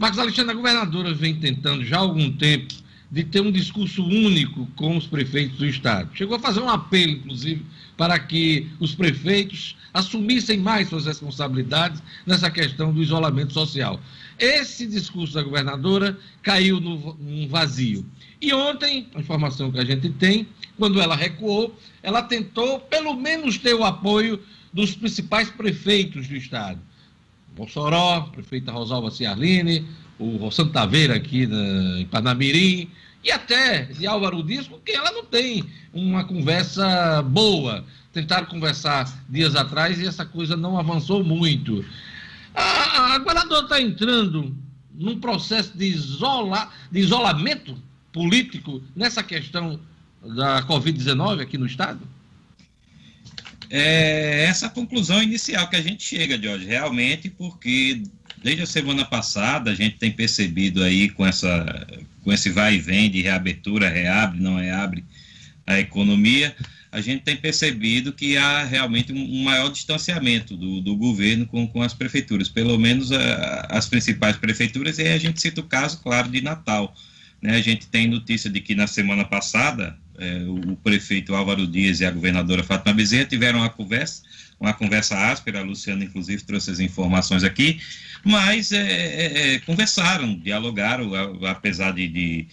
Marcos 0.00 0.18
Alexandre, 0.18 0.52
a 0.52 0.56
governadora 0.56 1.12
vem 1.12 1.34
tentando 1.34 1.84
já 1.84 1.98
há 1.98 2.00
algum 2.00 2.32
tempo 2.32 2.72
de 3.12 3.22
ter 3.22 3.42
um 3.42 3.52
discurso 3.52 4.02
único 4.02 4.64
com 4.74 4.96
os 4.96 5.06
prefeitos 5.06 5.58
do 5.58 5.66
Estado. 5.66 6.08
Chegou 6.14 6.38
a 6.38 6.40
fazer 6.40 6.60
um 6.60 6.70
apelo, 6.70 7.12
inclusive, 7.12 7.66
para 7.98 8.18
que 8.18 8.66
os 8.80 8.94
prefeitos 8.94 9.76
assumissem 9.92 10.56
mais 10.56 10.88
suas 10.88 11.04
responsabilidades 11.04 12.02
nessa 12.24 12.50
questão 12.50 12.94
do 12.94 13.02
isolamento 13.02 13.52
social. 13.52 14.00
Esse 14.38 14.86
discurso 14.86 15.34
da 15.34 15.42
governadora 15.42 16.18
caiu 16.42 16.80
no, 16.80 17.14
num 17.20 17.46
vazio. 17.46 18.06
E 18.40 18.54
ontem, 18.54 19.06
a 19.14 19.20
informação 19.20 19.70
que 19.70 19.80
a 19.80 19.84
gente 19.84 20.08
tem, 20.08 20.48
quando 20.78 20.98
ela 20.98 21.14
recuou, 21.14 21.78
ela 22.02 22.22
tentou 22.22 22.80
pelo 22.80 23.14
menos 23.14 23.58
ter 23.58 23.74
o 23.74 23.84
apoio 23.84 24.40
dos 24.72 24.94
principais 24.94 25.50
prefeitos 25.50 26.26
do 26.26 26.36
Estado. 26.36 26.80
Mossoró, 27.56 28.22
prefeita 28.32 28.72
Rosalva 28.72 29.10
Ciarline, 29.10 29.86
o 30.18 30.50
Santa 30.50 30.72
Taveira 30.72 31.16
aqui 31.16 31.46
na, 31.46 32.00
em 32.00 32.06
Panamirim, 32.06 32.90
e 33.22 33.30
até 33.30 33.84
de 33.84 34.06
Álvaro 34.06 34.42
Dias, 34.42 34.66
com 34.66 34.78
quem 34.78 34.94
ela 34.94 35.12
não 35.12 35.24
tem 35.24 35.64
uma 35.92 36.24
conversa 36.24 37.22
boa. 37.22 37.84
Tentaram 38.12 38.46
conversar 38.46 39.06
dias 39.28 39.54
atrás 39.54 40.00
e 40.00 40.06
essa 40.06 40.24
coisa 40.24 40.56
não 40.56 40.78
avançou 40.78 41.22
muito. 41.22 41.84
A, 42.54 43.14
a 43.14 43.18
governadora 43.18 43.64
está 43.64 43.80
entrando 43.80 44.56
num 44.94 45.20
processo 45.20 45.76
de, 45.76 45.86
isola, 45.86 46.70
de 46.90 47.00
isolamento 47.00 47.76
político 48.12 48.82
nessa 48.96 49.22
questão 49.22 49.78
da 50.22 50.62
Covid-19 50.62 51.40
aqui 51.40 51.56
no 51.56 51.66
Estado? 51.66 52.00
É 53.70 54.46
essa 54.46 54.68
conclusão 54.68 55.22
inicial 55.22 55.68
que 55.68 55.76
a 55.76 55.82
gente 55.82 56.02
chega, 56.02 56.40
Jorge, 56.42 56.66
realmente, 56.66 57.30
porque 57.30 58.02
desde 58.42 58.62
a 58.62 58.66
semana 58.66 59.04
passada 59.04 59.70
a 59.70 59.74
gente 59.74 59.96
tem 59.96 60.10
percebido 60.10 60.82
aí 60.82 61.08
com, 61.08 61.24
essa, 61.24 61.86
com 62.22 62.32
esse 62.32 62.50
vai 62.50 62.74
e 62.74 62.80
vem 62.80 63.08
de 63.08 63.22
reabertura, 63.22 63.88
reabre, 63.88 64.40
não 64.40 64.56
reabre 64.56 65.04
a 65.64 65.78
economia, 65.78 66.54
a 66.92 67.00
gente 67.00 67.22
tem 67.22 67.36
percebido 67.36 68.12
que 68.12 68.36
há 68.36 68.64
realmente 68.64 69.12
um, 69.12 69.44
maior 69.44 69.70
distanciamento 69.70 70.56
do, 70.56 70.80
do 70.80 70.96
governo 70.96 71.46
com, 71.46 71.66
com 71.68 71.82
as 71.82 71.94
prefeituras, 71.94 72.48
pelo 72.48 72.76
menos 72.76 73.12
a, 73.12 73.68
as 73.70 73.88
principais 73.88 74.36
prefeituras, 74.36 74.98
e 74.98 75.06
a 75.06 75.18
gente 75.18 75.40
cita 75.40 75.60
o 75.60 75.64
caso, 75.64 76.00
claro, 76.02 76.28
de 76.28 76.40
Natal. 76.40 76.92
Né? 77.40 77.54
A 77.54 77.60
gente 77.60 77.86
tem 77.86 78.08
notícia 78.08 78.50
de 78.50 78.60
que 78.60 78.74
na 78.74 78.88
semana 78.88 79.24
passada 79.24 79.96
é, 80.20 80.44
o 80.46 80.76
prefeito 80.76 81.34
Álvaro 81.34 81.66
Dias 81.66 82.00
e 82.00 82.04
a 82.04 82.10
governadora 82.10 82.62
Fátima 82.62 82.94
Bezerra 82.94 83.24
tiveram 83.24 83.60
uma 83.60 83.70
conversa, 83.70 84.22
uma 84.60 84.74
conversa 84.74 85.16
áspera, 85.16 85.60
a 85.60 85.62
Luciana 85.62 86.04
inclusive 86.04 86.42
trouxe 86.42 86.70
as 86.70 86.78
informações 86.78 87.42
aqui, 87.42 87.80
mas 88.22 88.70
é, 88.70 88.82
é, 88.82 89.54
é 89.54 89.58
conversaram, 89.60 90.38
dialogaram, 90.38 91.10
apesar 91.46 91.92
de, 91.92 92.06
de, 92.06 92.46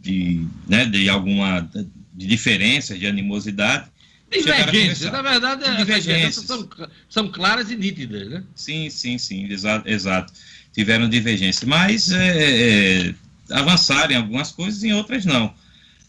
de, 0.00 0.46
né, 0.68 0.84
de 0.84 1.08
alguma 1.08 1.70
de 2.12 2.26
diferenças, 2.26 2.98
de 2.98 3.06
animosidade. 3.06 3.90
Divergências, 4.30 5.12
na 5.12 5.22
verdade, 5.22 5.64
as 5.64 5.76
divergências 5.76 6.44
são, 6.44 6.68
são 7.08 7.28
claras 7.28 7.70
e 7.70 7.76
nítidas, 7.76 8.28
né? 8.28 8.42
Sim, 8.54 8.90
sim, 8.90 9.16
sim, 9.18 9.44
exato. 9.50 9.88
exato. 9.88 10.32
Tiveram 10.72 11.08
divergências, 11.08 11.64
mas 11.64 12.10
é, 12.10 13.10
é, 13.10 13.14
avançaram 13.50 14.12
em 14.12 14.16
algumas 14.16 14.50
coisas 14.50 14.82
e 14.82 14.88
em 14.88 14.94
outras 14.94 15.24
não. 15.26 15.54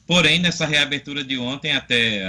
Porém, 0.05 0.39
nessa 0.39 0.65
reabertura 0.65 1.23
de 1.23 1.37
ontem, 1.37 1.71
até 1.71 2.21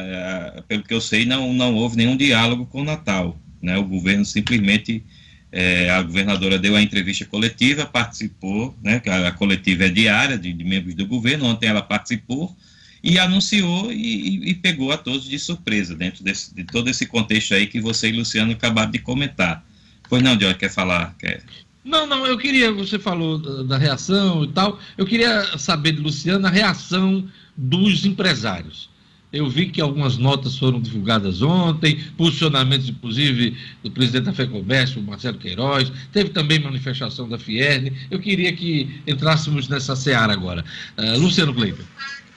uh, 0.58 0.62
pelo 0.62 0.84
que 0.84 0.94
eu 0.94 1.00
sei, 1.00 1.24
não, 1.24 1.52
não 1.52 1.74
houve 1.74 1.96
nenhum 1.96 2.16
diálogo 2.16 2.66
com 2.66 2.82
o 2.82 2.84
Natal. 2.84 3.37
Né? 3.60 3.76
O 3.76 3.84
governo 3.84 4.24
simplesmente, 4.24 5.02
é, 5.50 5.90
a 5.90 6.02
governadora 6.02 6.58
deu 6.58 6.76
a 6.76 6.82
entrevista 6.82 7.24
coletiva, 7.24 7.84
participou, 7.84 8.76
né? 8.82 9.02
a, 9.06 9.28
a 9.28 9.32
coletiva 9.32 9.84
é 9.84 9.88
diária 9.88 10.38
de, 10.38 10.52
de, 10.52 10.64
membros 10.64 10.94
do 10.94 11.06
governo, 11.06 11.46
ontem 11.46 11.66
ela 11.66 11.82
participou 11.82 12.54
e 13.02 13.18
anunciou 13.18 13.92
e, 13.92 14.50
e, 14.50 14.54
pegou 14.54 14.92
a 14.92 14.96
todos 14.96 15.28
de 15.28 15.38
surpresa, 15.38 15.94
dentro 15.94 16.22
desse, 16.22 16.54
de 16.54 16.64
todo 16.64 16.88
esse 16.88 17.06
contexto 17.06 17.54
aí 17.54 17.66
que 17.66 17.80
você 17.80 18.08
e 18.08 18.12
Luciano 18.12 18.52
acabaram 18.52 18.90
de 18.90 18.98
comentar. 18.98 19.64
Pois 20.08 20.22
não, 20.22 20.37
Diogo, 20.37 20.58
quer 20.58 20.70
falar? 20.70 21.14
Quer... 21.18 21.42
Não, 21.84 22.06
não, 22.06 22.26
eu 22.26 22.38
queria, 22.38 22.72
você 22.72 22.98
falou 22.98 23.38
da, 23.38 23.62
da, 23.62 23.78
reação 23.78 24.44
e 24.44 24.48
tal, 24.48 24.78
eu 24.96 25.04
queria 25.04 25.58
saber 25.58 25.92
de 25.92 26.00
Luciano 26.00 26.46
a 26.46 26.50
reação 26.50 27.28
dos 27.56 28.04
empresários. 28.04 28.88
Eu 29.34 29.48
vi 29.48 29.66
que 29.68 29.80
algumas 29.80 30.16
notas 30.16 30.56
foram 30.56 30.80
divulgadas 30.80 31.42
ontem, 31.42 31.98
posicionamentos, 32.16 32.88
inclusive, 32.88 33.56
do 33.82 33.90
presidente 33.90 34.26
da 34.26 34.32
FEComércio, 34.32 35.02
Marcelo 35.02 35.38
Queiroz, 35.38 35.90
teve 36.12 36.30
também 36.30 36.60
manifestação 36.60 37.28
da 37.28 37.36
Fierne. 37.36 37.92
Eu 38.12 38.20
queria 38.20 38.52
que 38.54 39.02
entrássemos 39.04 39.68
nessa 39.68 39.96
seara 39.96 40.32
agora. 40.32 40.64
Uh, 40.96 41.18
Luciano 41.18 41.52
Kleiber. 41.52 41.84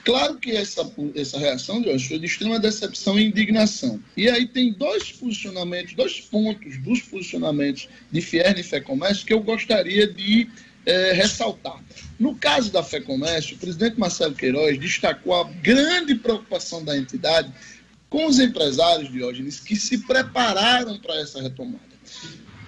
Claro 0.04 0.36
que 0.36 0.52
essa, 0.52 0.90
essa 1.14 1.38
reação 1.38 1.82
de 1.82 1.90
hoje 1.90 2.08
foi 2.08 2.18
de 2.18 2.26
extrema 2.26 2.58
decepção 2.58 3.18
e 3.18 3.26
indignação. 3.26 4.00
E 4.16 4.28
aí 4.28 4.46
tem 4.46 4.72
dois 4.72 5.12
posicionamentos, 5.12 5.94
dois 5.94 6.18
pontos 6.18 6.78
dos 6.78 7.02
posicionamentos 7.02 7.88
de 8.10 8.20
Fierne 8.20 8.60
e 8.60 8.64
Fé 8.64 8.80
Comércio 8.80 9.26
que 9.26 9.34
eu 9.34 9.40
gostaria 9.40 10.06
de 10.06 10.48
é, 10.88 11.12
ressaltar. 11.12 11.84
No 12.18 12.34
caso 12.34 12.72
da 12.72 12.82
Fé 12.82 12.98
Comércio, 12.98 13.56
o 13.56 13.58
presidente 13.58 14.00
Marcelo 14.00 14.34
Queiroz 14.34 14.78
destacou 14.78 15.34
a 15.34 15.44
grande 15.44 16.14
preocupação 16.14 16.82
da 16.82 16.96
entidade 16.96 17.52
com 18.08 18.26
os 18.26 18.40
empresários, 18.40 19.12
Diógenes, 19.12 19.60
que 19.60 19.76
se 19.76 19.98
prepararam 19.98 20.98
para 20.98 21.20
essa 21.20 21.42
retomada. 21.42 21.86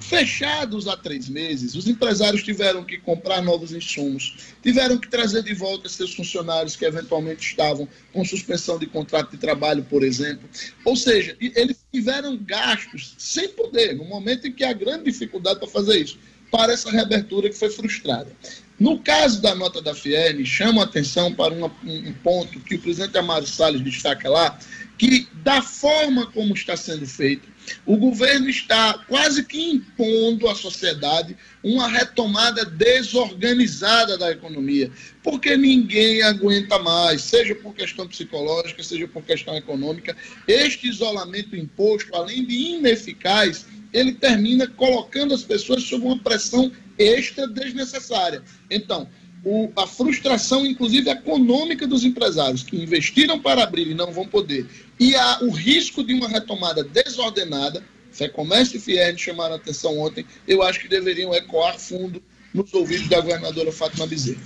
Fechados 0.00 0.87
há 0.87 0.96
três 0.96 1.28
meses, 1.28 1.74
os 1.74 1.87
empresários 1.87 2.42
tiveram 2.42 2.85
que 2.85 2.98
comprar 2.98 3.40
novos 3.40 3.72
insumos, 3.72 4.37
tiveram 4.62 4.98
que 4.98 5.09
trazer 5.09 5.42
de 5.42 5.54
volta 5.54 5.88
seus 5.88 6.12
funcionários 6.12 6.76
que 6.76 6.85
eventualmente 6.85 7.46
estavam 7.46 7.88
com 8.12 8.24
suspensão 8.24 8.78
de 8.78 8.87
contrato 8.87 9.30
de 9.30 9.38
trabalho, 9.38 9.85
por 9.85 10.02
exemplo. 10.02 10.46
Ou 10.85 10.96
seja, 10.96 11.37
eles 11.40 11.78
tiveram 11.92 12.37
gastos 12.37 13.14
sem 13.16 13.48
poder, 13.50 13.94
no 13.94 14.04
momento 14.04 14.46
em 14.46 14.52
que 14.52 14.64
há 14.64 14.72
grande 14.72 15.04
dificuldade 15.04 15.61
para 15.61 15.68
fazer 15.68 15.98
isso, 15.98 16.18
para 16.50 16.72
essa 16.72 16.90
reabertura 16.90 17.48
que 17.48 17.56
foi 17.56 17.70
frustrada. 17.70 18.30
No 18.78 18.98
caso 18.98 19.42
da 19.42 19.54
nota 19.54 19.82
da 19.82 19.94
Fiel, 19.94 20.42
chama 20.46 20.80
a 20.80 20.84
atenção 20.84 21.34
para 21.34 21.52
uma, 21.52 21.70
um 21.84 22.14
ponto 22.14 22.58
que 22.60 22.76
o 22.76 22.78
presidente 22.80 23.18
Amaro 23.18 23.46
Salles 23.46 23.82
destaca 23.82 24.28
lá, 24.28 24.58
que 24.96 25.28
da 25.42 25.60
forma 25.60 26.26
como 26.26 26.54
está 26.54 26.76
sendo 26.76 27.06
feito, 27.06 27.48
o 27.84 27.96
governo 27.96 28.48
está 28.48 28.94
quase 29.06 29.44
que 29.44 29.70
impondo 29.70 30.48
à 30.48 30.54
sociedade 30.54 31.36
uma 31.62 31.88
retomada 31.88 32.64
desorganizada 32.64 34.16
da 34.16 34.30
economia, 34.30 34.90
porque 35.22 35.56
ninguém 35.56 36.22
aguenta 36.22 36.78
mais, 36.78 37.22
seja 37.22 37.54
por 37.54 37.74
questão 37.74 38.08
psicológica, 38.08 38.82
seja 38.82 39.06
por 39.06 39.22
questão 39.22 39.54
econômica. 39.56 40.16
Este 40.48 40.88
isolamento 40.88 41.54
imposto, 41.54 42.14
além 42.14 42.44
de 42.44 42.54
ineficaz, 42.54 43.66
ele 43.92 44.12
termina 44.12 44.66
colocando 44.66 45.35
as 45.35 45.42
pessoas 45.42 45.83
sob 45.83 46.05
uma 46.05 46.18
pressão 46.18 46.70
extra 46.98 47.46
desnecessária. 47.46 48.42
Então, 48.70 49.09
o, 49.44 49.70
a 49.76 49.87
frustração, 49.87 50.66
inclusive 50.66 51.09
econômica 51.09 51.87
dos 51.87 52.05
empresários 52.05 52.62
que 52.62 52.76
investiram 52.76 53.40
para 53.40 53.62
abrir 53.62 53.88
e 53.88 53.94
não 53.94 54.12
vão 54.12 54.26
poder, 54.26 54.66
e 54.98 55.14
a, 55.16 55.40
o 55.42 55.50
risco 55.50 56.05
de 56.05 56.12
uma 56.14 56.29
retomada 56.29 56.85
desordenada, 56.85 57.83
Fé 58.12 58.29
Comércio 58.29 58.76
e 58.76 58.81
Fiel 58.81 59.16
chamaram 59.16 59.55
a 59.55 59.57
atenção 59.57 59.98
ontem, 59.98 60.26
eu 60.46 60.62
acho 60.62 60.81
que 60.81 60.88
deveriam 60.88 61.35
ecoar 61.35 61.79
fundo 61.79 62.22
nos 62.53 62.72
ouvidos 62.74 63.09
da 63.09 63.20
governadora 63.20 63.72
Fátima 63.72 64.07
Bezerra. 64.07 64.40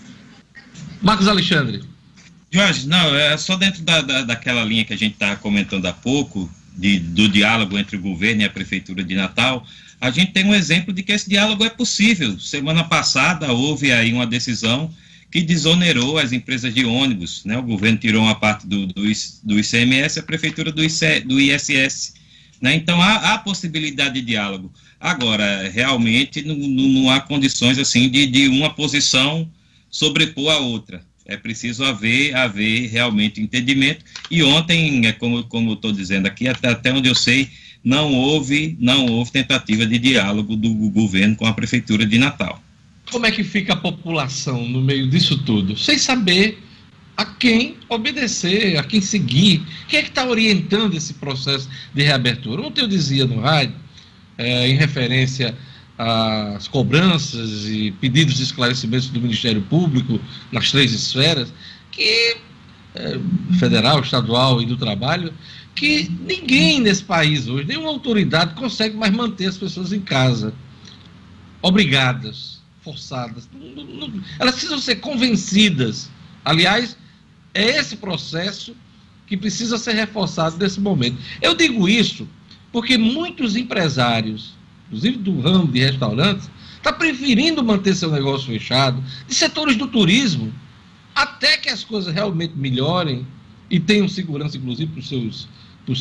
Marcos 1.01 1.27
Alexandre. 1.27 1.83
Jorge, 2.51 2.87
não, 2.87 3.17
é 3.17 3.37
só 3.37 3.57
dentro 3.57 3.83
da, 3.83 4.01
da, 4.01 4.23
daquela 4.23 4.63
linha 4.63 4.85
que 4.85 4.93
a 4.93 4.97
gente 4.97 5.15
estava 5.15 5.37
comentando 5.37 5.87
há 5.87 5.93
pouco, 5.93 6.49
de, 6.75 6.99
do 6.99 7.29
diálogo 7.29 7.79
entre 7.79 7.97
o 7.97 8.01
governo 8.01 8.43
e 8.43 8.45
a 8.45 8.51
Prefeitura 8.51 9.03
de 9.05 9.15
Natal, 9.15 9.67
a 10.01 10.11
gente 10.11 10.33
tem 10.33 10.45
um 10.45 10.55
exemplo 10.55 10.93
de 10.93 11.03
que 11.03 11.13
esse 11.13 11.29
diálogo 11.29 11.65
é 11.65 11.71
possível. 11.71 12.39
Semana 12.39 12.85
passada 12.85 13.53
houve 13.53 13.93
aí 13.93 14.13
uma 14.13 14.27
decisão 14.27 14.93
que 15.31 15.43
desonerou 15.43 16.19
as 16.19 16.33
empresas 16.33 16.75
de 16.75 16.85
ônibus. 16.85 17.45
Né? 17.45 17.57
O 17.59 17.63
governo 17.63 17.99
tirou 17.99 18.23
uma 18.23 18.35
parte 18.35 18.67
do, 18.67 18.87
do, 18.87 19.03
do 19.43 19.59
ICMS, 19.59 20.19
a 20.19 20.23
prefeitura 20.23 20.71
do, 20.71 20.85
IC, 20.85 21.21
do 21.25 21.41
ISS. 21.41 22.15
Né? 22.61 22.75
Então 22.75 23.01
há, 23.01 23.33
há, 23.33 23.39
possibilidade 23.39 24.15
de 24.15 24.23
diálogo. 24.23 24.73
Agora, 25.01 25.69
realmente 25.69 26.43
não, 26.43 26.55
não, 26.55 27.11
há 27.11 27.21
condições 27.21 27.79
assim 27.79 28.09
de, 28.09 28.27
de 28.27 28.49
uma 28.49 28.75
posição 28.75 29.51
sobrepor 29.91 30.53
a 30.53 30.59
outra. 30.59 31.03
É 31.27 31.37
preciso 31.37 31.85
haver, 31.85 32.35
haver 32.35 32.89
realmente 32.91 33.41
entendimento. 33.41 34.05
E 34.31 34.43
ontem, 34.43 35.07
é 35.07 35.13
como, 35.13 35.43
como 35.45 35.71
eu 35.71 35.75
estou 35.75 35.93
dizendo 35.93 36.27
aqui, 36.27 36.47
até, 36.47 36.69
até 36.69 36.93
onde 36.93 37.09
eu 37.09 37.15
sei, 37.15 37.49
não 37.83 38.13
houve, 38.13 38.77
não 38.81 39.07
houve 39.07 39.31
tentativa 39.31 39.87
de 39.87 39.99
diálogo 39.99 40.57
do 40.57 40.73
governo 40.91 41.37
com 41.37 41.47
a 41.47 41.53
prefeitura 41.53 42.07
de 42.07 42.19
Natal. 42.19 42.63
Como 43.11 43.27
é 43.27 43.31
que 43.31 43.45
fica 43.45 43.75
a 43.75 43.77
população 43.77 44.67
no 44.69 44.81
meio 44.81 45.09
disso 45.09 45.39
tudo? 45.45 45.77
Sem 45.77 45.99
saber 45.99 46.59
a 47.17 47.25
quem 47.25 47.77
obedecer, 47.89 48.77
a 48.77 48.83
quem 48.83 49.01
seguir. 49.01 49.63
Quem 49.89 50.01
é 50.01 50.03
que 50.03 50.09
está 50.09 50.27
orientando 50.27 50.95
esse 50.95 51.15
processo 51.15 51.69
de 51.93 52.03
reabertura? 52.03 52.63
Ontem 52.63 52.83
eu 52.83 52.89
dizia 52.89 53.27
no 53.27 53.41
rádio, 53.41 53.75
é, 54.37 54.69
em 54.69 54.77
referência 54.77 55.57
as 55.97 56.67
cobranças 56.67 57.67
e 57.67 57.93
pedidos 57.93 58.37
de 58.37 58.43
esclarecimentos 58.43 59.09
do 59.09 59.21
Ministério 59.21 59.63
Público 59.63 60.21
nas 60.51 60.71
três 60.71 60.93
esferas, 60.93 61.53
que 61.91 62.37
é, 62.95 63.19
federal, 63.59 64.01
estadual 64.01 64.61
e 64.61 64.67
do 64.67 64.77
trabalho, 64.77 65.33
que 65.75 66.11
ninguém 66.27 66.81
nesse 66.81 67.03
país 67.03 67.49
hoje, 67.49 67.67
nenhuma 67.67 67.89
autoridade 67.89 68.55
consegue 68.55 68.97
mais 68.97 69.13
manter 69.13 69.47
as 69.47 69.57
pessoas 69.57 69.93
em 69.93 70.01
casa, 70.01 70.53
obrigadas, 71.63 72.61
forçadas. 72.83 73.49
Elas 74.39 74.55
precisam 74.55 74.79
ser 74.79 74.97
convencidas. 74.97 76.11
Aliás, 76.45 76.97
é 77.53 77.79
esse 77.79 77.97
processo 77.97 78.77
que 79.27 79.37
precisa 79.37 79.79
ser 79.79 79.95
reforçado 79.95 80.57
nesse 80.59 80.81
momento. 80.81 81.19
Eu 81.41 81.55
digo 81.55 81.89
isso 81.89 82.29
porque 82.71 82.99
muitos 82.99 83.57
empresários 83.57 84.55
inclusive 84.95 85.19
do 85.19 85.41
ramo 85.41 85.67
de 85.67 85.81
restaurantes, 85.81 86.49
está 86.77 86.93
preferindo 86.93 87.65
manter 87.65 87.95
seu 87.95 88.11
negócio 88.11 88.47
fechado, 88.47 89.03
de 89.27 89.35
setores 89.35 89.77
do 89.77 89.89
turismo, 89.89 90.53
até 91.15 91.57
que 91.57 91.69
as 91.69 91.83
coisas 91.83 92.13
realmente 92.15 92.55
melhorem 92.57 93.27
e 93.69 93.81
tenham 93.81 94.09
segurança, 94.09 94.57
inclusive, 94.57 94.93
para 94.93 95.01
os 95.01 95.09
seus, 95.09 95.49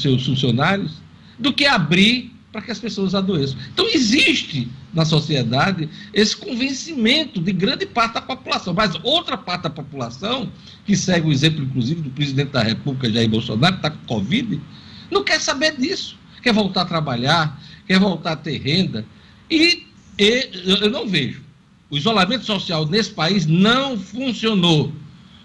seus 0.02 0.26
funcionários, 0.26 1.02
do 1.40 1.52
que 1.52 1.66
abrir 1.66 2.32
para 2.52 2.62
que 2.62 2.72
as 2.72 2.78
pessoas 2.78 3.16
adoeçam. 3.16 3.58
Então, 3.74 3.88
existe 3.92 4.70
na 4.94 5.04
sociedade 5.04 5.90
esse 6.14 6.38
convencimento 6.38 7.42
de 7.42 7.52
grande 7.52 7.88
parte 7.88 8.14
da 8.14 8.22
população, 8.22 8.76
mas 8.76 8.94
outra 9.02 9.36
parte 9.36 9.64
da 9.64 9.72
população, 9.72 10.52
que 10.86 10.96
segue 10.96 11.28
o 11.28 11.32
exemplo, 11.32 11.64
inclusive, 11.64 12.02
do 12.02 12.12
presidente 12.12 12.52
da 12.52 12.62
República, 12.62 13.12
Jair 13.12 13.28
Bolsonaro, 13.28 13.74
que 13.74 13.80
está 13.80 13.90
com 13.90 14.06
Covid, 14.06 14.62
não 15.10 15.24
quer 15.24 15.40
saber 15.40 15.76
disso, 15.78 16.16
quer 16.44 16.54
voltar 16.54 16.82
a 16.82 16.86
trabalhar, 16.86 17.60
quer 17.94 18.00
voltar 18.00 18.32
a 18.32 18.36
ter 18.36 18.58
renda. 18.58 19.06
E, 19.52 19.86
e 20.18 20.50
eu 20.82 20.90
não 20.90 21.08
vejo. 21.08 21.44
O 21.92 21.98
isolamento 21.98 22.44
social 22.44 22.88
nesse 22.88 23.12
país 23.12 23.46
não 23.46 24.00
funcionou. 24.00 24.92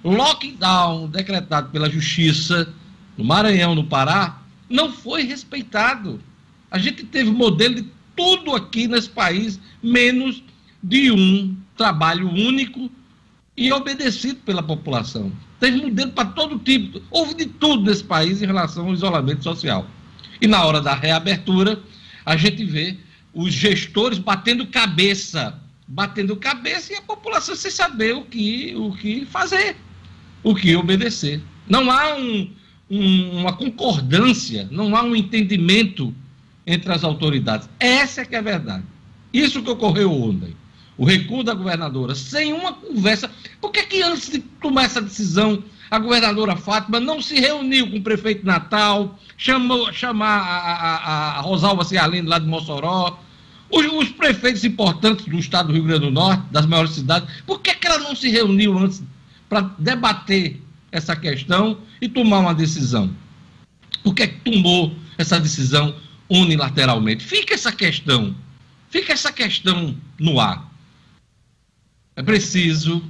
Lockdown 0.03 1.09
decretado 1.09 1.69
pela 1.69 1.91
Justiça 1.91 2.73
no 3.19 3.25
Maranhão, 3.25 3.75
no 3.75 3.85
Pará, 3.85 4.41
não 4.71 4.91
foi 4.91 5.25
respeitado. 5.25 6.21
A 6.71 6.79
gente 6.79 7.05
teve 7.05 7.31
modelo 7.31 7.75
de 7.75 7.87
tudo 8.17 8.55
aqui 8.55 8.89
nesse 8.89 9.11
país, 9.11 9.61
menos 9.83 10.43
de 10.83 11.11
um 11.11 11.55
trabalho 11.77 12.31
único 12.31 12.91
e 13.57 13.71
obedecido 13.73 14.37
pela 14.37 14.63
população. 14.63 15.31
Teve 15.61 15.83
modelo 15.83 16.13
para 16.13 16.31
todo 16.31 16.59
tipo. 16.61 17.03
Houve 17.11 17.35
de 17.35 17.47
tudo 17.47 17.91
nesse 17.91 18.05
país 18.05 18.41
em 18.41 18.47
relação 18.47 18.87
ao 18.87 18.95
isolamento 18.95 19.45
social. 19.45 19.87
E 20.41 20.47
na 20.47 20.65
hora 20.65 20.81
da 20.81 20.95
reabertura, 20.95 21.83
a 22.29 22.37
gente 22.37 22.63
vê 22.63 22.95
os 23.33 23.55
gestores 23.55 24.19
batendo 24.19 24.67
cabeça, 24.67 25.59
batendo 25.87 26.37
cabeça 26.37 26.93
e 26.93 26.97
a 26.97 27.01
população 27.01 27.57
sem 27.57 27.71
saber 27.71 28.15
o 28.15 28.23
que, 28.23 28.75
o 28.77 28.93
que 28.93 29.25
fazer, 29.25 29.75
o 30.43 30.55
que 30.55 30.77
obedecer. 30.77 31.41
Não 31.67 31.91
há 31.91 32.17
um, 32.17 32.53
um, 32.91 33.41
uma 33.41 33.55
concordância, 33.55 34.69
não 34.71 34.95
há 34.95 35.03
um 35.03 35.17
entendimento 35.17 36.15
entre 36.67 36.93
as 36.93 37.03
autoridades. 37.03 37.67
Essa 37.81 38.21
é 38.21 38.25
que 38.27 38.35
é 38.35 38.41
a 38.41 38.43
verdade. 38.43 38.85
Isso 39.33 39.63
que 39.63 39.71
ocorreu 39.71 40.13
ontem. 40.13 40.55
O 40.99 41.07
recuo 41.07 41.43
da 41.43 41.55
governadora, 41.55 42.15
sem 42.15 42.53
uma 42.53 42.75
conversa. 42.75 43.31
Por 43.59 43.71
que, 43.73 43.85
que 43.85 44.03
antes 44.03 44.29
de 44.29 44.41
tomar 44.41 44.85
essa 44.85 45.01
decisão, 45.01 45.65
A 45.91 45.99
governadora 45.99 46.57
Fátima 46.57 47.01
não 47.01 47.21
se 47.21 47.41
reuniu 47.41 47.91
com 47.91 47.97
o 47.97 48.03
prefeito 48.03 48.45
Natal, 48.45 49.19
chamou 49.37 49.93
chamar 49.93 50.41
a, 50.41 50.75
a, 50.75 51.39
a 51.39 51.41
Rosalva 51.41 51.85
Cialino 51.85 52.29
lá 52.29 52.39
de 52.39 52.47
Mossoró, 52.47 53.19
os, 53.71 53.87
os, 53.87 54.09
prefeitos 54.11 54.65
importantes 54.65 55.27
do 55.27 55.39
estado 55.39 55.69
do 55.69 55.75
Rio 55.75 55.85
Grande 55.85 56.07
do 56.07 56.11
Norte, 56.11 56.43
das 56.51 56.67
maiores 56.67 56.93
cidades, 56.93 57.29
por 57.47 57.61
que, 57.61 57.75
que 57.75 57.87
ela 57.87 57.99
não 57.99 58.15
se 58.15 58.29
reuniu 58.29 58.79
antes 58.79 59.03
para 59.49 59.63
debater 59.79 60.61
essa 60.91 61.15
questão 61.15 61.79
e 62.01 62.09
tomar 62.09 62.41
uma 62.41 62.55
decisão? 62.55 63.11
Por 64.03 64.15
que, 64.15 64.27
que 64.27 64.51
tomou 64.51 64.95
essa 65.17 65.39
decisão 65.39 65.95
unilateralmente? 66.29 67.25
Fica 67.25 67.55
essa 67.55 67.73
questão, 67.73 68.35
fica 68.91 69.13
essa 69.13 69.33
questão 69.33 69.97
no 70.19 70.41
ar. 70.41 70.67
É 72.17 72.23
preciso 72.23 73.03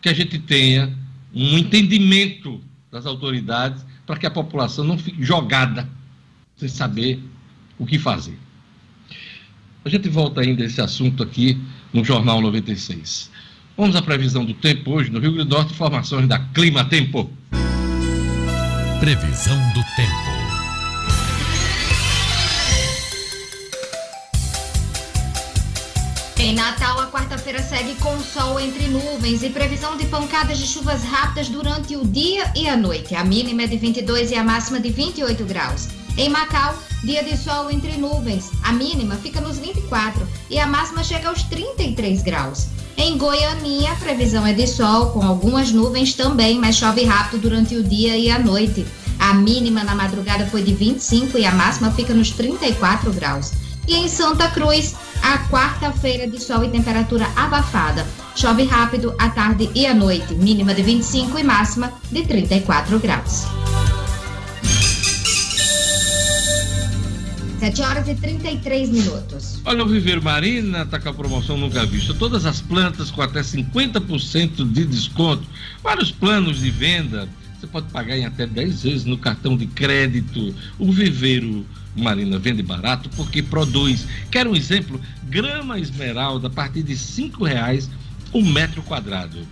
que 0.00 0.08
a 0.08 0.14
gente 0.14 0.38
tenha 0.38 0.96
um 1.34 1.58
entendimento 1.58 2.60
das 2.90 3.06
autoridades 3.06 3.84
para 4.06 4.16
que 4.16 4.26
a 4.26 4.30
população 4.30 4.84
não 4.84 4.98
fique 4.98 5.22
jogada 5.22 5.88
sem 6.56 6.68
saber 6.68 7.22
o 7.78 7.86
que 7.86 7.98
fazer. 7.98 8.38
A 9.84 9.88
gente 9.88 10.08
volta 10.08 10.40
ainda 10.40 10.62
a 10.62 10.66
esse 10.66 10.80
assunto 10.80 11.22
aqui 11.22 11.58
no 11.92 12.04
Jornal 12.04 12.40
96. 12.40 13.30
Vamos 13.76 13.94
à 13.94 14.02
previsão 14.02 14.44
do 14.44 14.54
tempo 14.54 14.90
hoje 14.90 15.10
no 15.10 15.20
Rio 15.20 15.32
Grande 15.32 15.48
do 15.48 15.54
Norte, 15.54 15.72
informações 15.72 16.26
da 16.26 16.38
Clima 16.38 16.84
Tempo. 16.84 17.30
Previsão 19.00 19.56
do 19.72 19.82
tempo. 19.94 20.27
Em 26.40 26.54
Natal, 26.54 27.00
a 27.00 27.08
quarta-feira 27.08 27.60
segue 27.60 27.96
com 27.96 28.16
sol 28.20 28.60
entre 28.60 28.86
nuvens 28.86 29.42
e 29.42 29.50
previsão 29.50 29.96
de 29.96 30.06
pancadas 30.06 30.56
de 30.56 30.68
chuvas 30.68 31.02
rápidas 31.02 31.48
durante 31.48 31.96
o 31.96 32.04
dia 32.04 32.52
e 32.54 32.68
a 32.68 32.76
noite. 32.76 33.16
A 33.16 33.24
mínima 33.24 33.64
é 33.64 33.66
de 33.66 33.76
22 33.76 34.30
e 34.30 34.36
a 34.36 34.44
máxima 34.44 34.78
de 34.78 34.88
28 34.88 35.44
graus. 35.44 35.88
Em 36.16 36.28
Macau, 36.28 36.78
dia 37.02 37.24
de 37.24 37.36
sol 37.36 37.68
entre 37.72 37.96
nuvens. 37.96 38.52
A 38.62 38.70
mínima 38.70 39.16
fica 39.16 39.40
nos 39.40 39.58
24 39.58 40.24
e 40.48 40.60
a 40.60 40.66
máxima 40.66 41.02
chega 41.02 41.28
aos 41.28 41.42
33 41.42 42.22
graus. 42.22 42.68
Em 42.96 43.18
Goianinha, 43.18 43.90
a 43.90 43.96
previsão 43.96 44.46
é 44.46 44.52
de 44.52 44.66
sol, 44.68 45.10
com 45.10 45.24
algumas 45.24 45.72
nuvens 45.72 46.14
também, 46.14 46.56
mas 46.56 46.76
chove 46.76 47.02
rápido 47.02 47.40
durante 47.40 47.74
o 47.74 47.82
dia 47.82 48.16
e 48.16 48.30
a 48.30 48.38
noite. 48.38 48.86
A 49.18 49.34
mínima 49.34 49.82
na 49.82 49.96
madrugada 49.96 50.46
foi 50.46 50.62
de 50.62 50.72
25 50.72 51.36
e 51.36 51.44
a 51.44 51.50
máxima 51.50 51.90
fica 51.90 52.14
nos 52.14 52.30
34 52.30 53.12
graus. 53.12 53.50
E 53.88 53.94
em 53.94 54.06
Santa 54.06 54.50
Cruz, 54.50 54.94
a 55.22 55.38
quarta-feira 55.48 56.28
de 56.28 56.38
sol 56.38 56.62
e 56.62 56.68
temperatura 56.68 57.26
abafada. 57.34 58.06
Chove 58.36 58.64
rápido 58.64 59.14
à 59.18 59.30
tarde 59.30 59.70
e 59.74 59.86
à 59.86 59.94
noite, 59.94 60.34
mínima 60.34 60.74
de 60.74 60.82
25 60.82 61.38
e 61.38 61.42
máxima 61.42 61.90
de 62.12 62.22
34 62.26 62.98
graus. 63.00 63.46
7 67.60 67.82
horas 67.82 68.08
e 68.08 68.14
33 68.14 68.90
minutos. 68.90 69.60
Olha, 69.64 69.82
o 69.82 69.88
Viver 69.88 70.20
Marina 70.20 70.82
está 70.82 71.00
com 71.00 71.08
a 71.08 71.14
promoção 71.14 71.56
nunca 71.56 71.84
vista. 71.86 72.12
Todas 72.12 72.44
as 72.44 72.60
plantas 72.60 73.10
com 73.10 73.22
até 73.22 73.40
50% 73.40 74.70
de 74.70 74.84
desconto. 74.84 75.44
Vários 75.82 76.12
planos 76.12 76.60
de 76.60 76.70
venda. 76.70 77.26
Você 77.58 77.66
pode 77.66 77.90
pagar 77.90 78.16
em 78.16 78.24
até 78.26 78.46
10 78.46 78.82
vezes 78.82 79.04
no 79.04 79.18
cartão 79.18 79.56
de 79.56 79.66
crédito. 79.66 80.54
O 80.78 80.92
Viveiro 80.92 81.66
Marina 81.98 82.38
vende 82.38 82.62
barato 82.62 83.10
porque 83.10 83.42
produz. 83.42 84.06
Quer 84.30 84.46
um 84.46 84.56
exemplo? 84.56 85.00
Grama 85.24 85.78
esmeralda 85.78 86.46
a 86.46 86.50
partir 86.50 86.82
de 86.82 86.94
R$ 86.94 87.30
reais 87.42 87.90
o 88.32 88.42
metro 88.42 88.82
quadrado. 88.82 89.46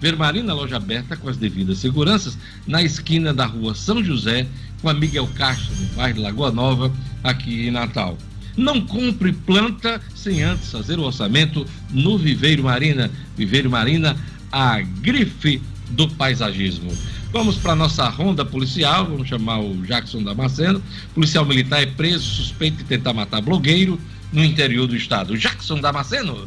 Vermarina, 0.00 0.54
loja 0.54 0.76
aberta 0.76 1.16
com 1.16 1.28
as 1.28 1.36
devidas 1.36 1.78
seguranças, 1.78 2.38
na 2.66 2.82
esquina 2.82 3.34
da 3.34 3.44
rua 3.44 3.74
São 3.74 4.02
José, 4.02 4.46
com 4.80 4.88
a 4.88 4.94
Miguel 4.94 5.28
Castro, 5.34 5.74
no 5.76 5.86
bairro 5.88 6.22
Lagoa 6.22 6.50
Nova, 6.50 6.90
aqui 7.22 7.66
em 7.66 7.70
Natal. 7.70 8.16
Não 8.56 8.80
compre 8.80 9.32
planta 9.32 10.00
sem 10.14 10.42
antes 10.42 10.70
fazer 10.70 10.98
o 10.98 11.02
orçamento 11.02 11.66
no 11.90 12.16
Viveiro 12.16 12.64
Marina. 12.64 13.10
Viveiro 13.36 13.70
Marina, 13.70 14.16
a 14.50 14.80
grife 14.80 15.60
do 15.90 16.08
paisagismo. 16.08 16.90
Vamos 17.32 17.56
para 17.56 17.76
nossa 17.76 18.08
ronda 18.08 18.44
policial, 18.44 19.06
vamos 19.06 19.28
chamar 19.28 19.60
o 19.60 19.76
Jackson 19.86 20.22
Damasceno. 20.22 20.82
Policial 21.14 21.44
militar 21.44 21.82
é 21.82 21.86
preso 21.86 22.24
suspeito 22.24 22.78
de 22.78 22.84
tentar 22.84 23.12
matar 23.12 23.40
blogueiro 23.40 24.00
no 24.32 24.44
interior 24.44 24.86
do 24.86 24.96
estado. 24.96 25.36
Jackson 25.36 25.80
Damasceno. 25.80 26.46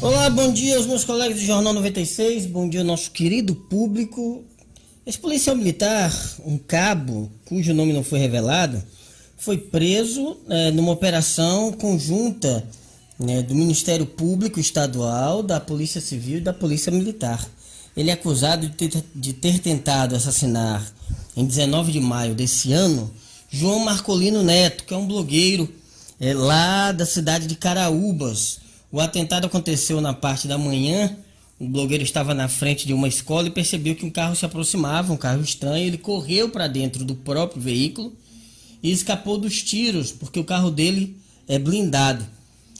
Olá, 0.00 0.30
bom 0.30 0.52
dia 0.52 0.76
aos 0.76 0.86
meus 0.86 1.02
colegas 1.02 1.40
do 1.40 1.44
Jornal 1.44 1.72
96, 1.74 2.46
bom 2.46 2.68
dia 2.68 2.82
ao 2.82 2.86
nosso 2.86 3.10
querido 3.10 3.52
público. 3.52 4.44
Esse 5.04 5.18
policial 5.18 5.56
militar, 5.56 6.14
um 6.46 6.56
cabo, 6.56 7.28
cujo 7.44 7.74
nome 7.74 7.92
não 7.92 8.04
foi 8.04 8.20
revelado, 8.20 8.80
foi 9.36 9.58
preso 9.58 10.36
é, 10.48 10.70
numa 10.70 10.92
operação 10.92 11.72
conjunta 11.72 12.64
né, 13.18 13.42
do 13.42 13.56
Ministério 13.56 14.06
Público 14.06 14.60
Estadual, 14.60 15.42
da 15.42 15.58
Polícia 15.58 16.00
Civil 16.00 16.38
e 16.38 16.42
da 16.42 16.52
Polícia 16.52 16.92
Militar. 16.92 17.44
Ele 17.96 18.10
é 18.10 18.12
acusado 18.12 18.68
de 18.68 18.74
ter, 18.74 19.04
de 19.12 19.32
ter 19.32 19.58
tentado 19.58 20.14
assassinar, 20.14 20.86
em 21.36 21.44
19 21.44 21.90
de 21.90 21.98
maio 21.98 22.36
desse 22.36 22.72
ano, 22.72 23.12
João 23.50 23.80
Marcolino 23.80 24.44
Neto, 24.44 24.84
que 24.84 24.94
é 24.94 24.96
um 24.96 25.08
blogueiro 25.08 25.68
é, 26.20 26.32
lá 26.34 26.92
da 26.92 27.04
cidade 27.04 27.48
de 27.48 27.56
Caraúbas 27.56 28.67
o 28.90 29.00
atentado 29.00 29.46
aconteceu 29.46 30.00
na 30.00 30.14
parte 30.14 30.48
da 30.48 30.56
manhã. 30.56 31.16
O 31.58 31.68
blogueiro 31.68 32.02
estava 32.02 32.32
na 32.34 32.48
frente 32.48 32.86
de 32.86 32.92
uma 32.92 33.08
escola 33.08 33.48
e 33.48 33.50
percebeu 33.50 33.94
que 33.94 34.06
um 34.06 34.10
carro 34.10 34.36
se 34.36 34.46
aproximava, 34.46 35.12
um 35.12 35.16
carro 35.16 35.42
estranho. 35.42 35.86
Ele 35.86 35.98
correu 35.98 36.48
para 36.48 36.66
dentro 36.66 37.04
do 37.04 37.14
próprio 37.14 37.60
veículo 37.60 38.16
e 38.82 38.90
escapou 38.90 39.36
dos 39.36 39.62
tiros, 39.62 40.12
porque 40.12 40.38
o 40.38 40.44
carro 40.44 40.70
dele 40.70 41.16
é 41.46 41.58
blindado. 41.58 42.24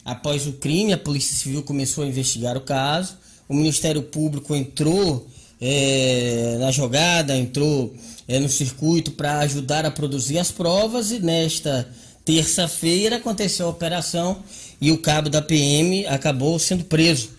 Após 0.05 0.47
o 0.47 0.53
crime, 0.53 0.93
a 0.93 0.99
Polícia 0.99 1.37
Civil 1.37 1.63
começou 1.63 2.05
a 2.05 2.07
investigar 2.07 2.57
o 2.57 2.63
caso. 2.63 3.19
O 3.49 3.55
Ministério 3.55 4.03
Público 4.03 4.55
entrou 4.55 5.27
é, 5.61 6.57
na 6.61 6.71
jogada, 6.71 7.37
entrou 7.37 7.95
é, 8.27 8.39
no 8.39 8.49
circuito 8.49 9.11
para 9.11 9.41
ajudar 9.41 9.85
a 9.85 9.91
produzir 9.91 10.39
as 10.39 10.51
provas 10.51 11.11
e 11.11 11.19
nesta 11.19 11.89
terça-feira 12.25 13.17
aconteceu 13.17 13.67
a 13.67 13.71
operação 13.71 14.43
e 14.81 14.93
o 14.93 14.99
cabo 14.99 15.29
da 15.29 15.43
PM 15.43 16.07
acabou 16.07 16.59
sendo 16.59 16.85
preso, 16.85 17.31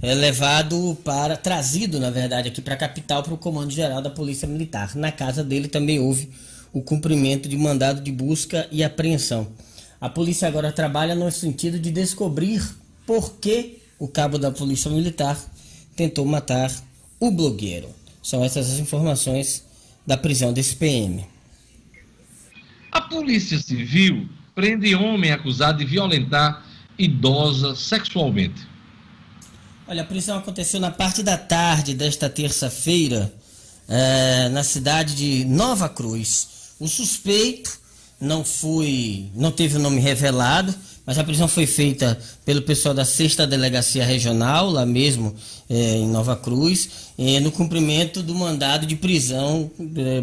é, 0.00 0.14
levado 0.14 0.96
para, 1.04 1.36
trazido 1.36 1.98
na 2.00 2.10
verdade 2.10 2.48
aqui 2.48 2.60
para 2.60 2.74
a 2.74 2.78
capital 2.78 3.22
para 3.22 3.34
o 3.34 3.38
Comando 3.38 3.70
Geral 3.70 4.00
da 4.00 4.10
Polícia 4.10 4.48
Militar. 4.48 4.94
Na 4.94 5.12
casa 5.12 5.44
dele 5.44 5.68
também 5.68 5.98
houve 5.98 6.30
o 6.72 6.80
cumprimento 6.80 7.48
de 7.48 7.56
mandado 7.56 8.00
de 8.00 8.12
busca 8.12 8.68
e 8.70 8.82
apreensão. 8.84 9.48
A 10.00 10.08
polícia 10.08 10.46
agora 10.46 10.70
trabalha 10.70 11.14
no 11.14 11.30
sentido 11.30 11.78
de 11.78 11.90
descobrir 11.90 12.62
por 13.04 13.34
que 13.34 13.78
o 13.98 14.06
cabo 14.06 14.38
da 14.38 14.50
Polícia 14.50 14.90
Militar 14.90 15.36
tentou 15.96 16.24
matar 16.24 16.70
o 17.18 17.30
blogueiro. 17.30 17.88
São 18.22 18.44
essas 18.44 18.70
as 18.70 18.78
informações 18.78 19.64
da 20.06 20.16
prisão 20.16 20.52
desse 20.52 20.76
PM. 20.76 21.26
A 22.92 23.00
Polícia 23.00 23.58
Civil 23.58 24.28
prende 24.54 24.94
homem 24.94 25.32
acusado 25.32 25.78
de 25.78 25.84
violentar 25.84 26.64
idosa 26.98 27.76
sexualmente. 27.76 28.66
Olha, 29.86 30.02
a 30.02 30.04
prisão 30.04 30.36
aconteceu 30.36 30.80
na 30.80 30.90
parte 30.90 31.22
da 31.22 31.38
tarde 31.38 31.94
desta 31.94 32.28
terça-feira, 32.28 33.32
é, 33.88 34.48
na 34.50 34.62
cidade 34.62 35.14
de 35.14 35.44
Nova 35.46 35.88
Cruz. 35.88 36.48
O 36.78 36.86
suspeito 36.86 37.78
não 38.20 38.44
foi, 38.44 39.30
não 39.34 39.50
teve 39.50 39.76
o 39.76 39.80
nome 39.80 40.00
revelado, 40.00 40.74
mas 41.06 41.16
a 41.16 41.24
prisão 41.24 41.48
foi 41.48 41.64
feita 41.66 42.18
pelo 42.44 42.60
pessoal 42.60 42.94
da 42.94 43.04
sexta 43.04 43.46
delegacia 43.46 44.04
regional, 44.04 44.68
lá 44.68 44.84
mesmo 44.84 45.34
é, 45.70 45.94
em 45.94 46.06
Nova 46.06 46.36
Cruz, 46.36 46.90
é, 47.16 47.40
no 47.40 47.50
cumprimento 47.50 48.22
do 48.22 48.34
mandado 48.34 48.84
de 48.84 48.94
prisão 48.94 49.70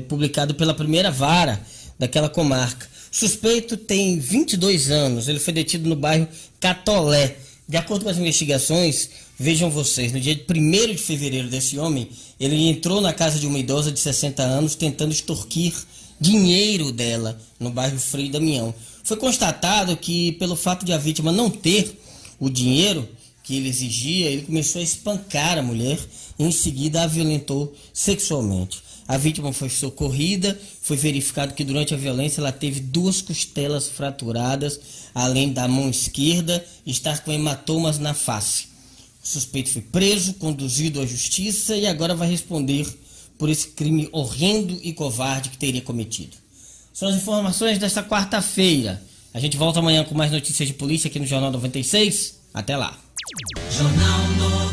publicado 0.08 0.54
pela 0.54 0.76
primeira 0.76 1.10
vara 1.10 1.60
daquela 1.98 2.30
comarca. 2.30 2.88
Suspeito 3.18 3.78
tem 3.78 4.20
22 4.20 4.92
anos, 4.92 5.30
ele 5.30 5.40
foi 5.40 5.54
detido 5.54 5.88
no 5.88 5.96
bairro 5.96 6.28
Catolé, 6.60 7.38
De 7.66 7.78
acordo 7.78 8.04
com 8.04 8.10
as 8.10 8.18
investigações, 8.18 9.10
vejam 9.40 9.70
vocês, 9.70 10.12
no 10.12 10.20
dia 10.20 10.38
1 10.38 10.88
de 10.88 10.98
fevereiro 10.98 11.48
desse 11.48 11.80
homem, 11.80 12.10
ele 12.38 12.68
entrou 12.68 13.00
na 13.00 13.14
casa 13.14 13.40
de 13.40 13.48
uma 13.48 13.58
idosa 13.58 13.90
de 13.90 14.02
60 14.02 14.44
anos 14.44 14.76
tentando 14.76 15.14
extorquir 15.14 15.74
dinheiro 16.20 16.92
dela 16.92 17.40
no 17.58 17.70
bairro 17.70 17.98
Frei 17.98 18.28
Damião. 18.28 18.76
Foi 19.02 19.16
constatado 19.16 19.96
que, 19.96 20.34
pelo 20.34 20.58
fato 20.58 20.84
de 20.84 20.92
a 20.92 20.98
vítima 20.98 21.32
não 21.32 21.50
ter 21.50 21.98
o 22.38 22.50
dinheiro 22.50 23.08
que 23.44 23.56
ele 23.56 23.70
exigia, 23.70 24.26
ele 24.30 24.42
começou 24.42 24.82
a 24.82 24.84
espancar 24.84 25.58
a 25.58 25.64
mulher 25.64 25.98
e 26.38 26.44
em 26.44 26.52
seguida 26.52 27.04
a 27.04 27.08
violentou 27.08 27.74
sexualmente. 27.94 28.84
A 29.08 29.18
vítima 29.18 29.54
foi 29.54 29.70
socorrida, 29.70 30.60
foi 30.82 30.98
verificado 30.98 31.54
que 31.54 31.64
durante 31.64 31.94
a 31.94 31.98
violência 31.98 32.42
ela 32.42 32.52
teve 32.52 32.80
duas 32.80 33.22
costelas 33.22 33.88
fraturadas, 33.88 34.80
além 35.14 35.54
da 35.54 35.68
mão 35.68 35.90
esquerda 35.90 36.66
estar 36.86 37.24
com 37.24 37.32
hematomas 37.32 38.00
na 38.00 38.14
face. 38.16 38.68
O 39.24 39.28
suspeito 39.28 39.70
foi 39.70 39.82
preso, 39.82 40.36
conduzido 40.36 41.02
à 41.02 41.06
justiça 41.06 41.78
e 41.78 41.86
agora 41.86 42.16
vai 42.16 42.30
responder 42.30 42.88
por 43.38 43.50
esse 43.50 43.68
crime 43.68 44.10
horrendo 44.12 44.80
e 44.82 44.94
covarde 44.94 45.50
que 45.50 45.58
teria 45.58 45.82
cometido. 45.82 46.38
São 46.94 47.10
as 47.10 47.16
informações 47.16 47.78
desta 47.78 48.02
quarta-feira. 48.02 49.04
A 49.34 49.40
gente 49.40 49.58
volta 49.58 49.80
amanhã 49.80 50.04
com 50.04 50.16
mais 50.16 50.32
notícias 50.32 50.68
de 50.68 50.74
polícia 50.74 51.10
aqui 51.10 51.20
no 51.20 51.28
Jornal 51.28 51.52
96. 51.52 52.40
Até 52.54 52.78
lá. 52.78 52.98
Jornal 53.70 54.65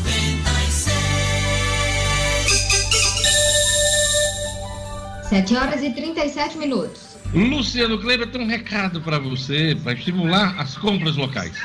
7 5.33 5.55
horas 5.55 5.81
e 5.81 5.89
37 5.89 6.59
minutos. 6.59 7.17
Luciano 7.33 7.99
Kleber 7.99 8.29
tem 8.29 8.39
um 8.39 8.45
recado 8.45 9.01
para 9.01 9.17
você, 9.17 9.75
para 9.81 9.93
estimular 9.93 10.61
as 10.61 10.77
compras 10.77 11.15
locais. 11.15 11.59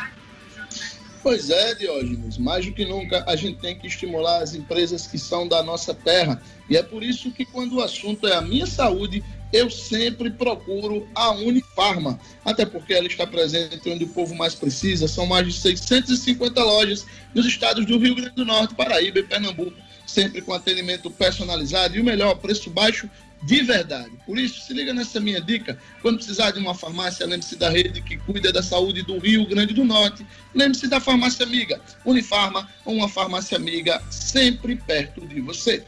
Pois 1.23 1.51
é, 1.51 1.75
Diógenes, 1.75 2.39
mais 2.39 2.65
do 2.65 2.73
que 2.73 2.87
nunca 2.87 3.23
a 3.27 3.37
gente 3.37 3.59
tem 3.59 3.79
que 3.79 3.87
estimular 3.87 4.43
as 4.43 4.55
empresas 4.55 5.07
que 5.07 5.19
são 5.19 5.47
da 5.47 5.63
nossa 5.63 5.93
terra. 5.93 6.41
E 6.71 6.79
é 6.79 6.83
por 6.83 7.03
isso 7.03 7.31
que 7.31 7.45
quando 7.45 7.75
o 7.75 7.83
assunto 7.83 8.27
é 8.27 8.37
a 8.37 8.41
minha 8.41 8.65
saúde, 8.65 9.23
eu 9.53 9.69
sempre 9.69 10.31
procuro 10.31 11.07
a 11.15 11.33
Unifarma, 11.33 12.19
até 12.47 12.65
porque 12.65 12.95
ela 12.95 13.07
está 13.07 13.27
presente 13.27 13.91
onde 13.91 14.05
o 14.05 14.09
povo 14.09 14.35
mais 14.35 14.55
precisa. 14.55 15.07
São 15.07 15.27
mais 15.27 15.47
de 15.47 15.53
650 15.53 16.65
lojas 16.65 17.05
nos 17.35 17.45
estados 17.45 17.85
do 17.85 17.99
Rio 17.99 18.15
Grande 18.15 18.35
do 18.35 18.47
Norte, 18.47 18.75
Paraíba 18.75 19.19
e 19.19 19.25
Pernambuco, 19.25 19.77
sempre 20.07 20.41
com 20.41 20.55
atendimento 20.55 21.11
personalizado 21.11 21.99
e 21.99 22.01
o 22.01 22.05
melhor, 22.05 22.35
preço 22.37 22.71
baixo 22.71 23.11
de 23.43 23.63
verdade. 23.63 24.11
Por 24.27 24.39
isso, 24.39 24.61
se 24.61 24.75
liga 24.75 24.93
nessa 24.93 25.21
minha 25.21 25.41
dica. 25.41 25.79
Quando 26.03 26.17
precisar 26.17 26.51
de 26.51 26.59
uma 26.59 26.75
farmácia, 26.75 27.27
lembre-se 27.27 27.57
da 27.57 27.71
rede 27.71 28.03
que 28.03 28.17
cuida 28.17 28.53
da 28.53 28.63
saúde 28.63 29.03
do 29.03 29.19
Rio 29.19 29.47
Grande 29.47 29.75
do 29.75 29.85
Norte. 29.85 30.27
Lembre-se 30.55 30.89
da 30.89 31.01
farmácia 31.01 31.47
amiga. 31.47 31.81
Unifarma, 32.05 32.69
uma 32.85 33.09
farmácia 33.09 33.57
amiga 33.57 34.03
sempre 34.11 34.77
perto 34.77 35.27
de 35.27 35.41
você. 35.41 35.85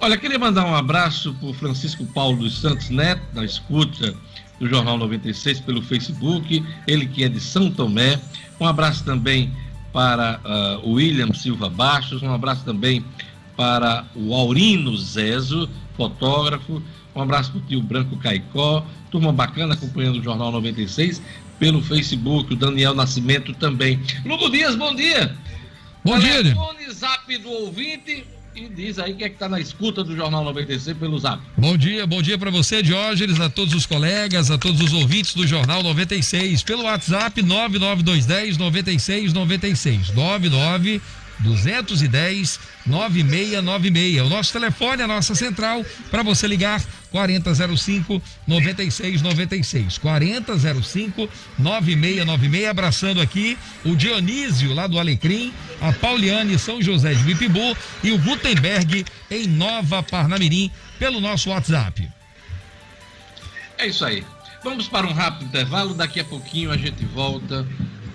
Olha, 0.00 0.18
queria 0.18 0.38
mandar 0.38 0.66
um 0.66 0.74
abraço 0.74 1.34
para 1.34 1.54
Francisco 1.54 2.04
Paulo 2.06 2.38
dos 2.38 2.60
Santos 2.60 2.90
Neto, 2.90 3.22
na 3.32 3.44
escuta 3.44 4.14
do 4.58 4.68
Jornal 4.68 4.98
96 4.98 5.60
pelo 5.60 5.82
Facebook, 5.82 6.64
ele 6.86 7.06
que 7.06 7.24
é 7.24 7.28
de 7.28 7.40
São 7.40 7.70
Tomé. 7.70 8.20
Um 8.60 8.66
abraço 8.66 9.04
também 9.04 9.52
para 9.92 10.38
uh, 10.44 10.90
William 10.90 11.32
Silva 11.32 11.70
Bastos, 11.70 12.22
um 12.22 12.32
abraço 12.32 12.62
também 12.64 13.02
para 13.56 14.04
o 14.14 14.34
Aurino 14.34 14.96
Zezo, 14.96 15.68
fotógrafo. 15.96 16.82
Um 17.14 17.22
abraço 17.22 17.50
para 17.50 17.60
o 17.60 17.62
tio 17.62 17.82
Branco 17.82 18.16
Caicó, 18.18 18.84
turma 19.10 19.32
bacana 19.32 19.74
acompanhando 19.74 20.18
o 20.18 20.22
Jornal 20.22 20.52
96 20.52 21.22
pelo 21.58 21.82
Facebook, 21.82 22.52
o 22.52 22.56
Daniel 22.56 22.94
Nascimento 22.94 23.54
também. 23.54 23.98
Lugo 24.24 24.50
Dias, 24.50 24.76
bom 24.76 24.94
dia. 24.94 25.34
Bom 26.04 26.18
dia. 26.18 26.42
Telefone 26.42 26.90
zap 26.92 27.38
do 27.38 27.48
ouvinte 27.48 28.26
e 28.54 28.68
diz 28.68 28.98
aí 28.98 29.14
que 29.14 29.24
é 29.24 29.28
que 29.28 29.34
está 29.34 29.48
na 29.48 29.60
escuta 29.60 30.02
do 30.02 30.16
Jornal 30.16 30.44
96 30.44 30.96
pelo 30.96 31.18
zap. 31.18 31.42
Bom 31.56 31.76
dia, 31.76 32.06
bom 32.06 32.22
dia 32.22 32.38
para 32.38 32.50
você, 32.50 32.82
Diógenes, 32.82 33.38
a 33.40 33.50
todos 33.50 33.74
os 33.74 33.84
colegas, 33.84 34.50
a 34.50 34.56
todos 34.56 34.80
os 34.80 34.92
ouvintes 34.92 35.34
do 35.34 35.46
Jornal 35.46 35.82
96. 35.82 36.62
Pelo 36.62 36.84
WhatsApp 36.84 37.42
99210 37.42 38.56
9696. 38.56 40.14
99 40.14 41.00
210 41.40 42.60
9696. 42.86 44.22
O 44.22 44.28
nosso 44.28 44.52
telefone, 44.52 45.02
a 45.02 45.06
nossa 45.06 45.34
central, 45.34 45.84
para 46.10 46.22
você 46.22 46.46
ligar 46.46 46.82
4005 47.10 48.22
9696. 48.46 49.98
4005 49.98 51.28
9696. 51.58 52.68
Abraçando 52.68 53.20
aqui 53.20 53.56
o 53.84 53.94
Dionísio 53.96 54.74
lá 54.74 54.86
do 54.86 54.98
Alecrim, 54.98 55.52
a 55.80 55.92
Pauliane 55.92 56.58
São 56.58 56.80
José 56.80 57.14
de 57.14 57.22
Bipibu 57.22 57.76
e 58.02 58.12
o 58.12 58.18
Gutenberg 58.18 59.04
em 59.30 59.46
Nova 59.46 60.02
Parnamirim 60.02 60.70
pelo 60.98 61.20
nosso 61.20 61.50
WhatsApp. 61.50 62.08
É 63.78 63.86
isso 63.86 64.04
aí. 64.04 64.24
Vamos 64.64 64.88
para 64.88 65.06
um 65.06 65.12
rápido 65.12 65.44
intervalo, 65.44 65.94
daqui 65.94 66.18
a 66.18 66.24
pouquinho 66.24 66.72
a 66.72 66.76
gente 66.76 67.04
volta 67.04 67.66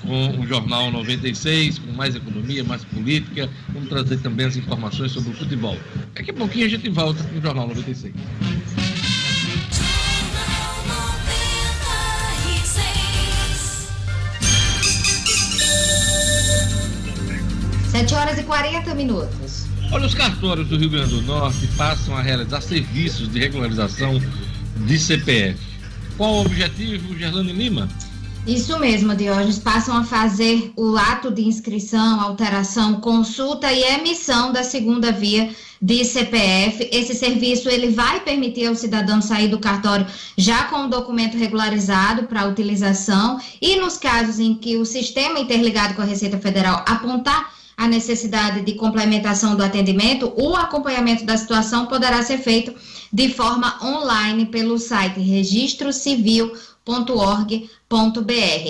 com 0.01 0.39
o 0.39 0.47
Jornal 0.47 0.91
96, 0.91 1.79
com 1.79 1.91
mais 1.91 2.15
economia, 2.15 2.63
mais 2.63 2.83
política. 2.83 3.49
Vamos 3.69 3.89
trazer 3.89 4.17
também 4.17 4.45
as 4.45 4.55
informações 4.55 5.11
sobre 5.11 5.31
o 5.31 5.33
futebol. 5.33 5.77
Daqui 6.15 6.31
a 6.31 6.33
pouquinho 6.33 6.65
a 6.65 6.69
gente 6.69 6.89
volta 6.89 7.23
com 7.23 7.37
o 7.37 7.41
Jornal 7.41 7.67
96. 7.67 8.13
Sete 17.89 18.13
horas 18.13 18.39
e 18.39 18.43
40 18.43 18.95
minutos. 18.95 19.67
Olha, 19.91 20.05
os 20.05 20.13
cartórios 20.13 20.67
do 20.69 20.77
Rio 20.77 20.89
Grande 20.89 21.13
do 21.13 21.21
Norte 21.23 21.67
passam 21.75 22.15
a 22.15 22.21
realizar 22.21 22.61
serviços 22.61 23.29
de 23.29 23.39
regularização 23.39 24.19
de 24.87 24.97
CPF. 24.97 25.59
Qual 26.15 26.35
o 26.35 26.41
objetivo, 26.41 27.17
Gerlane 27.17 27.51
Lima? 27.51 27.89
Isso 28.47 28.79
mesmo, 28.79 29.15
Diógenes. 29.15 29.59
Passam 29.59 29.95
a 29.95 30.03
fazer 30.03 30.73
o 30.75 30.97
ato 30.97 31.31
de 31.31 31.43
inscrição, 31.43 32.19
alteração, 32.19 32.99
consulta 32.99 33.71
e 33.71 33.83
emissão 33.83 34.51
da 34.51 34.63
segunda 34.63 35.11
via 35.11 35.55
de 35.79 36.03
CPF. 36.03 36.89
Esse 36.91 37.13
serviço 37.13 37.69
ele 37.69 37.89
vai 37.91 38.19
permitir 38.21 38.65
ao 38.65 38.75
cidadão 38.75 39.21
sair 39.21 39.47
do 39.47 39.59
cartório 39.59 40.07
já 40.35 40.63
com 40.65 40.85
o 40.85 40.89
documento 40.89 41.37
regularizado 41.37 42.23
para 42.23 42.47
utilização 42.47 43.39
e 43.61 43.75
nos 43.75 43.97
casos 43.97 44.39
em 44.39 44.55
que 44.55 44.75
o 44.75 44.85
sistema 44.85 45.39
interligado 45.39 45.93
com 45.93 46.01
a 46.01 46.05
Receita 46.05 46.39
Federal 46.39 46.83
apontar 46.87 47.53
a 47.77 47.87
necessidade 47.87 48.61
de 48.61 48.73
complementação 48.73 49.55
do 49.55 49.63
atendimento, 49.63 50.31
o 50.35 50.55
acompanhamento 50.55 51.25
da 51.25 51.37
situação 51.37 51.85
poderá 51.85 52.21
ser 52.21 52.37
feito 52.37 52.73
de 53.11 53.29
forma 53.29 53.77
online 53.83 54.45
pelo 54.45 54.77
site 54.77 55.19
registrocivil.org 55.19 56.70
registrocivil.org, 56.87 57.69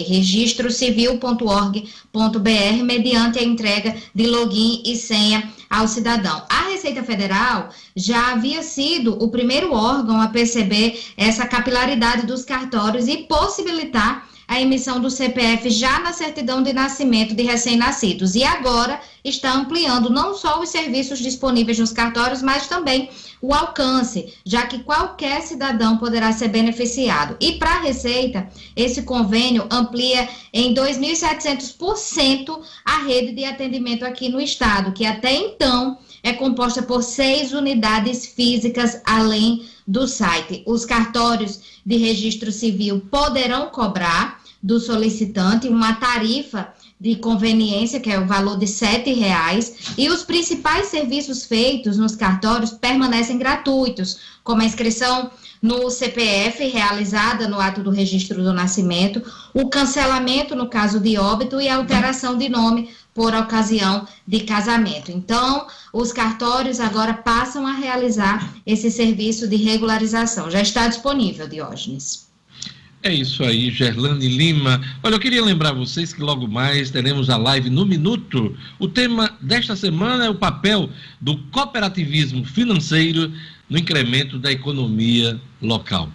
registrocivil.org.br, 0.07 2.83
mediante 2.83 3.39
a 3.39 3.43
entrega 3.43 3.95
de 4.13 4.27
login 4.27 4.83
e 4.85 4.95
senha 4.95 5.49
ao 5.69 5.87
cidadão. 5.87 6.43
A 6.49 6.69
Receita 6.69 7.03
Federal 7.03 7.69
já 7.95 8.33
havia 8.33 8.61
sido 8.61 9.13
o 9.23 9.29
primeiro 9.29 9.73
órgão 9.73 10.19
a 10.19 10.27
perceber 10.27 11.01
essa 11.15 11.47
capilaridade 11.47 12.25
dos 12.25 12.43
cartórios 12.43 13.07
e 13.07 13.19
possibilitar 13.19 14.27
a 14.51 14.59
emissão 14.59 14.99
do 14.99 15.09
CPF 15.09 15.69
já 15.69 16.01
na 16.01 16.11
certidão 16.11 16.61
de 16.61 16.73
nascimento 16.73 17.33
de 17.33 17.41
recém-nascidos. 17.41 18.35
E 18.35 18.43
agora 18.43 18.99
está 19.23 19.53
ampliando 19.53 20.09
não 20.09 20.35
só 20.35 20.59
os 20.59 20.67
serviços 20.67 21.19
disponíveis 21.19 21.79
nos 21.79 21.93
cartórios, 21.93 22.41
mas 22.41 22.67
também 22.67 23.09
o 23.41 23.53
alcance, 23.53 24.33
já 24.45 24.65
que 24.65 24.79
qualquer 24.79 25.41
cidadão 25.41 25.97
poderá 25.97 26.33
ser 26.33 26.49
beneficiado. 26.49 27.37
E 27.39 27.53
para 27.53 27.75
a 27.75 27.79
Receita, 27.79 28.49
esse 28.75 29.03
convênio 29.03 29.65
amplia 29.71 30.27
em 30.51 30.73
2.700% 30.73 32.59
a 32.83 33.03
rede 33.03 33.31
de 33.31 33.45
atendimento 33.45 34.03
aqui 34.03 34.27
no 34.27 34.41
estado, 34.41 34.91
que 34.91 35.05
até 35.05 35.33
então 35.33 35.97
é 36.21 36.33
composta 36.33 36.83
por 36.83 37.03
seis 37.03 37.53
unidades 37.53 38.25
físicas 38.25 39.01
além 39.05 39.65
do 39.87 40.05
site. 40.09 40.61
Os 40.67 40.85
cartórios 40.85 41.61
de 41.85 41.95
registro 41.95 42.51
civil 42.51 42.99
poderão 43.09 43.67
cobrar 43.67 44.40
do 44.61 44.79
solicitante 44.79 45.67
uma 45.67 45.93
tarifa 45.93 46.73
de 46.99 47.15
conveniência, 47.15 47.99
que 47.99 48.11
é 48.11 48.19
o 48.19 48.27
valor 48.27 48.59
de 48.59 48.67
R$ 48.67 49.13
reais, 49.13 49.95
e 49.97 50.07
os 50.07 50.23
principais 50.23 50.87
serviços 50.87 51.45
feitos 51.45 51.97
nos 51.97 52.15
cartórios 52.15 52.71
permanecem 52.71 53.39
gratuitos, 53.39 54.19
como 54.43 54.61
a 54.61 54.65
inscrição 54.65 55.31
no 55.59 55.89
CPF 55.89 56.63
realizada 56.67 57.47
no 57.47 57.59
ato 57.59 57.81
do 57.81 57.89
registro 57.89 58.43
do 58.43 58.53
nascimento, 58.53 59.21
o 59.53 59.67
cancelamento 59.67 60.55
no 60.55 60.69
caso 60.69 60.99
de 60.99 61.17
óbito 61.17 61.59
e 61.59 61.67
a 61.67 61.75
alteração 61.75 62.37
de 62.37 62.49
nome 62.49 62.89
por 63.13 63.33
ocasião 63.33 64.07
de 64.27 64.41
casamento. 64.41 65.11
Então, 65.11 65.67
os 65.91 66.11
cartórios 66.11 66.79
agora 66.79 67.13
passam 67.13 67.67
a 67.67 67.73
realizar 67.73 68.53
esse 68.65 68.89
serviço 68.89 69.47
de 69.47 69.55
regularização. 69.55 70.49
Já 70.49 70.61
está 70.61 70.87
disponível, 70.87 71.47
Diógenes. 71.47 72.30
É 73.03 73.11
isso 73.11 73.43
aí, 73.43 73.71
Gerlane 73.71 74.27
Lima. 74.27 74.79
Olha, 75.01 75.15
eu 75.15 75.19
queria 75.19 75.43
lembrar 75.43 75.73
vocês 75.73 76.13
que 76.13 76.21
logo 76.21 76.47
mais 76.47 76.91
teremos 76.91 77.31
a 77.31 77.37
live 77.37 77.67
no 77.67 77.83
Minuto. 77.83 78.55
O 78.77 78.87
tema 78.87 79.35
desta 79.41 79.75
semana 79.75 80.25
é 80.25 80.29
o 80.29 80.35
papel 80.35 80.87
do 81.19 81.35
cooperativismo 81.49 82.45
financeiro 82.45 83.33
no 83.67 83.79
incremento 83.79 84.37
da 84.37 84.51
economia 84.51 85.41
local. 85.59 86.11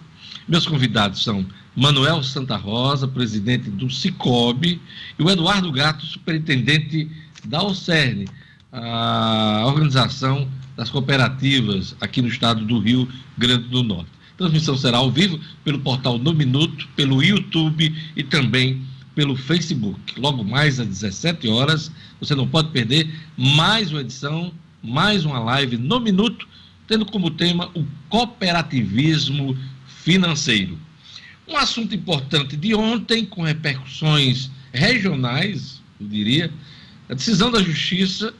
Meus 0.47 0.65
convidados 0.65 1.21
são 1.21 1.45
Manuel 1.75 2.23
Santa 2.23 2.55
Rosa, 2.55 3.05
presidente 3.05 3.69
do 3.69 3.89
Cicobi, 3.89 4.81
e 5.19 5.21
o 5.23 5.29
Eduardo 5.29 5.69
Gato, 5.73 6.05
superintendente 6.05 7.11
da 7.43 7.61
OCERN, 7.63 8.25
a 8.71 9.63
Organização 9.65 10.47
das 10.77 10.89
Cooperativas 10.89 11.97
aqui 11.99 12.21
no 12.21 12.29
estado 12.29 12.63
do 12.63 12.79
Rio 12.79 13.09
Grande 13.37 13.67
do 13.67 13.83
Norte. 13.83 14.16
Transmissão 14.37 14.77
será 14.77 14.99
ao 14.99 15.11
vivo 15.11 15.39
pelo 15.63 15.79
portal 15.79 16.19
No 16.19 16.33
Minuto, 16.33 16.87
pelo 16.95 17.23
YouTube 17.23 17.93
e 18.15 18.23
também 18.23 18.81
pelo 19.15 19.35
Facebook. 19.35 20.19
Logo 20.19 20.43
mais 20.43 20.79
às 20.79 20.87
17 20.87 21.47
horas, 21.47 21.91
você 22.19 22.35
não 22.35 22.47
pode 22.47 22.69
perder 22.69 23.11
mais 23.35 23.91
uma 23.91 24.01
edição, 24.01 24.53
mais 24.83 25.25
uma 25.25 25.39
live 25.39 25.77
no 25.77 25.99
Minuto, 25.99 26.47
tendo 26.87 27.03
como 27.03 27.31
tema 27.31 27.71
o 27.73 27.83
cooperativismo 28.09 29.57
financeiro. 29.87 30.77
Um 31.47 31.57
assunto 31.57 31.95
importante 31.95 32.55
de 32.55 32.75
ontem, 32.75 33.25
com 33.25 33.41
repercussões 33.41 34.51
regionais, 34.71 35.81
eu 35.99 36.07
diria, 36.07 36.53
a 37.09 37.15
decisão 37.15 37.49
da 37.49 37.63
Justiça, 37.63 38.33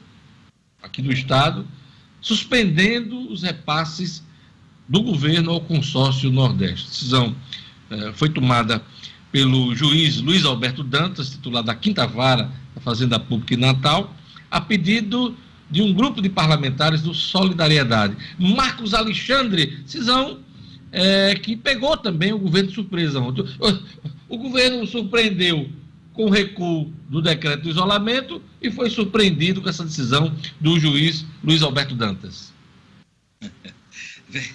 aqui 0.83 1.01
do 1.01 1.11
Estado, 1.11 1.65
suspendendo 2.21 3.31
os 3.31 3.41
repasses 3.41 4.23
do 4.87 5.01
governo 5.01 5.51
ao 5.51 5.61
consórcio 5.61 6.31
Nordeste. 6.31 6.85
A 6.85 6.89
decisão 6.89 7.35
eh, 7.89 8.11
foi 8.13 8.29
tomada 8.29 8.81
pelo 9.31 9.75
juiz 9.75 10.17
Luiz 10.21 10.45
Alberto 10.45 10.83
Dantas, 10.83 11.29
titular 11.29 11.63
da 11.63 11.75
Quinta 11.75 12.07
Vara 12.07 12.49
da 12.73 12.81
Fazenda 12.81 13.19
Pública 13.19 13.53
em 13.53 13.57
Natal, 13.57 14.15
a 14.49 14.61
pedido 14.61 15.35
de 15.69 15.81
um 15.81 15.93
grupo 15.93 16.21
de 16.21 16.29
parlamentares 16.29 17.01
do 17.01 17.13
Solidariedade. 17.13 18.15
Marcos 18.39 18.93
Alexandre, 18.93 19.77
decisão 19.83 20.39
eh, 20.91 21.35
que 21.35 21.57
pegou 21.57 21.97
também 21.97 22.31
o 22.31 22.39
governo 22.39 22.69
de 22.69 22.75
surpresa. 22.75 23.19
O, 23.19 23.33
o 24.29 24.37
governo 24.37 24.87
surpreendeu 24.87 25.69
com 26.13 26.25
o 26.25 26.29
recuo 26.29 26.91
do 27.09 27.21
decreto 27.21 27.63
do 27.63 27.69
isolamento 27.69 28.41
e 28.61 28.71
foi 28.71 28.89
surpreendido 28.89 29.61
com 29.61 29.69
essa 29.69 29.83
decisão 29.83 30.33
do 30.59 30.79
juiz 30.79 31.25
Luiz 31.43 31.61
Alberto 31.61 31.93
Dantas. 31.93 32.51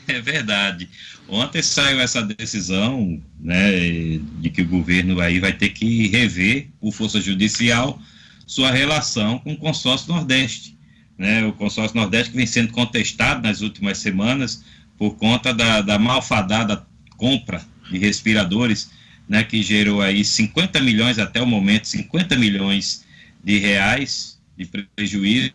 É 0.07 0.21
verdade. 0.21 0.89
Ontem 1.29 1.63
saiu 1.63 2.01
essa 2.01 2.23
decisão, 2.23 3.23
né, 3.41 4.19
de 4.41 4.51
que 4.51 4.63
o 4.63 4.69
governo 4.69 5.21
aí 5.21 5.39
vai 5.39 5.53
ter 5.53 5.71
que 5.71 6.09
rever, 6.09 6.69
por 6.81 6.93
força 6.93 7.21
judicial, 7.21 8.01
sua 8.47 8.71
relação 8.71 9.39
com 9.39 9.53
o 9.53 9.57
consórcio 9.57 10.13
Nordeste. 10.13 10.77
Né, 11.17 11.45
o 11.45 11.53
consórcio 11.53 11.97
Nordeste 11.97 12.31
que 12.31 12.37
vem 12.37 12.47
sendo 12.47 12.73
contestado 12.73 13.43
nas 13.43 13.61
últimas 13.61 13.99
semanas 13.99 14.65
por 14.99 15.17
conta 15.17 15.53
da, 15.55 15.81
da 15.81 15.99
malfadada 15.99 16.85
compra 17.17 17.65
de 17.91 17.99
respiradores, 17.99 18.91
né, 19.29 19.45
que 19.45 19.63
gerou 19.63 20.03
aí 20.03 20.25
50 20.25 20.81
milhões 20.81 21.19
até 21.19 21.41
o 21.41 21.47
momento, 21.47 21.87
50 21.87 22.37
milhões 22.37 23.05
de 23.43 23.59
reais 23.59 24.41
de 24.57 24.69
prejuízo, 24.97 25.53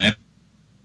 né, 0.00 0.14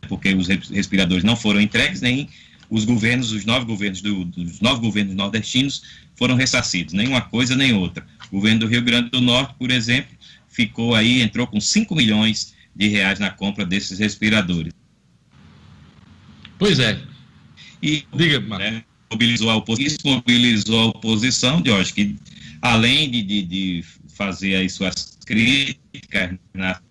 porque 0.07 0.33
os 0.33 0.47
respiradores 0.47 1.23
não 1.23 1.35
foram 1.35 1.61
entregues, 1.61 2.01
nem 2.01 2.29
os 2.69 2.85
governos, 2.85 3.31
os 3.31 3.45
nove 3.45 3.65
governos 3.65 4.01
do, 4.01 4.25
dos 4.25 4.59
nove 4.59 4.81
governos 4.81 5.15
nordestinos 5.15 5.83
foram 6.15 6.35
ressarcidos, 6.35 6.93
nem 6.93 7.07
uma 7.07 7.21
coisa 7.21 7.55
nem 7.55 7.73
outra. 7.73 8.05
O 8.31 8.35
governo 8.35 8.61
do 8.61 8.67
Rio 8.67 8.81
Grande 8.81 9.09
do 9.09 9.21
Norte, 9.21 9.55
por 9.57 9.71
exemplo, 9.71 10.15
ficou 10.47 10.95
aí, 10.95 11.21
entrou 11.21 11.47
com 11.47 11.61
5 11.61 11.95
milhões 11.95 12.55
de 12.75 12.87
reais 12.87 13.19
na 13.19 13.29
compra 13.29 13.65
desses 13.65 13.99
respiradores. 13.99 14.73
Pois 16.57 16.79
é. 16.79 16.99
E 17.81 18.03
Diga, 18.15 18.39
né, 18.39 18.83
mobilizou 19.11 19.49
a 19.49 19.55
oposição, 19.55 19.95
isso 19.95 20.07
mobilizou 20.07 20.79
a 20.79 20.85
oposição, 20.87 21.61
de 21.61 21.69
hoje 21.69 21.93
que 21.93 22.15
além 22.61 23.09
de, 23.09 23.21
de, 23.21 23.41
de 23.43 23.85
fazer 24.09 24.55
aí 24.55 24.69
suas 24.69 25.17
críticas 25.25 26.37
na 26.53 26.81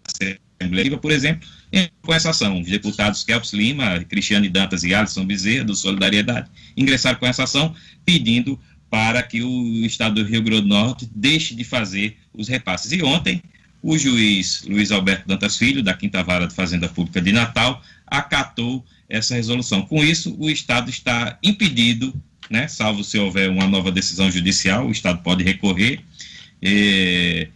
Assembleia, 0.60 0.96
por 0.96 1.10
exemplo, 1.10 1.48
com 2.02 2.14
essa 2.14 2.30
ação. 2.30 2.60
Os 2.60 2.68
deputados 2.68 3.24
Kelps 3.24 3.52
Lima, 3.52 4.00
Cristiane 4.04 4.48
Dantas 4.48 4.82
e 4.84 4.94
Alisson 4.94 5.24
Bezerra, 5.24 5.64
do 5.64 5.74
Solidariedade, 5.74 6.48
ingressaram 6.76 7.18
com 7.18 7.26
essa 7.26 7.44
ação 7.44 7.74
pedindo 8.04 8.58
para 8.90 9.22
que 9.22 9.42
o 9.42 9.84
Estado 9.84 10.22
do 10.22 10.28
Rio 10.28 10.42
Grande 10.42 10.62
do 10.62 10.68
Norte 10.68 11.08
deixe 11.14 11.54
de 11.54 11.64
fazer 11.64 12.16
os 12.32 12.48
repasses. 12.48 12.92
E 12.92 13.02
ontem, 13.02 13.42
o 13.82 13.98
juiz 13.98 14.64
Luiz 14.66 14.90
Alberto 14.90 15.26
Dantas 15.26 15.56
Filho, 15.56 15.82
da 15.82 15.94
Quinta 15.94 16.22
Vara 16.22 16.46
de 16.46 16.54
Fazenda 16.54 16.88
Pública 16.88 17.20
de 17.20 17.32
Natal, 17.32 17.82
acatou 18.06 18.84
essa 19.08 19.34
resolução. 19.34 19.82
Com 19.82 20.02
isso, 20.04 20.36
o 20.38 20.48
Estado 20.48 20.90
está 20.90 21.38
impedido, 21.42 22.14
né, 22.48 22.68
salvo 22.68 23.04
se 23.04 23.18
houver 23.18 23.50
uma 23.50 23.66
nova 23.66 23.90
decisão 23.90 24.30
judicial, 24.30 24.86
o 24.86 24.92
Estado 24.92 25.22
pode 25.22 25.44
recorrer, 25.44 26.00
eh, 26.62 27.48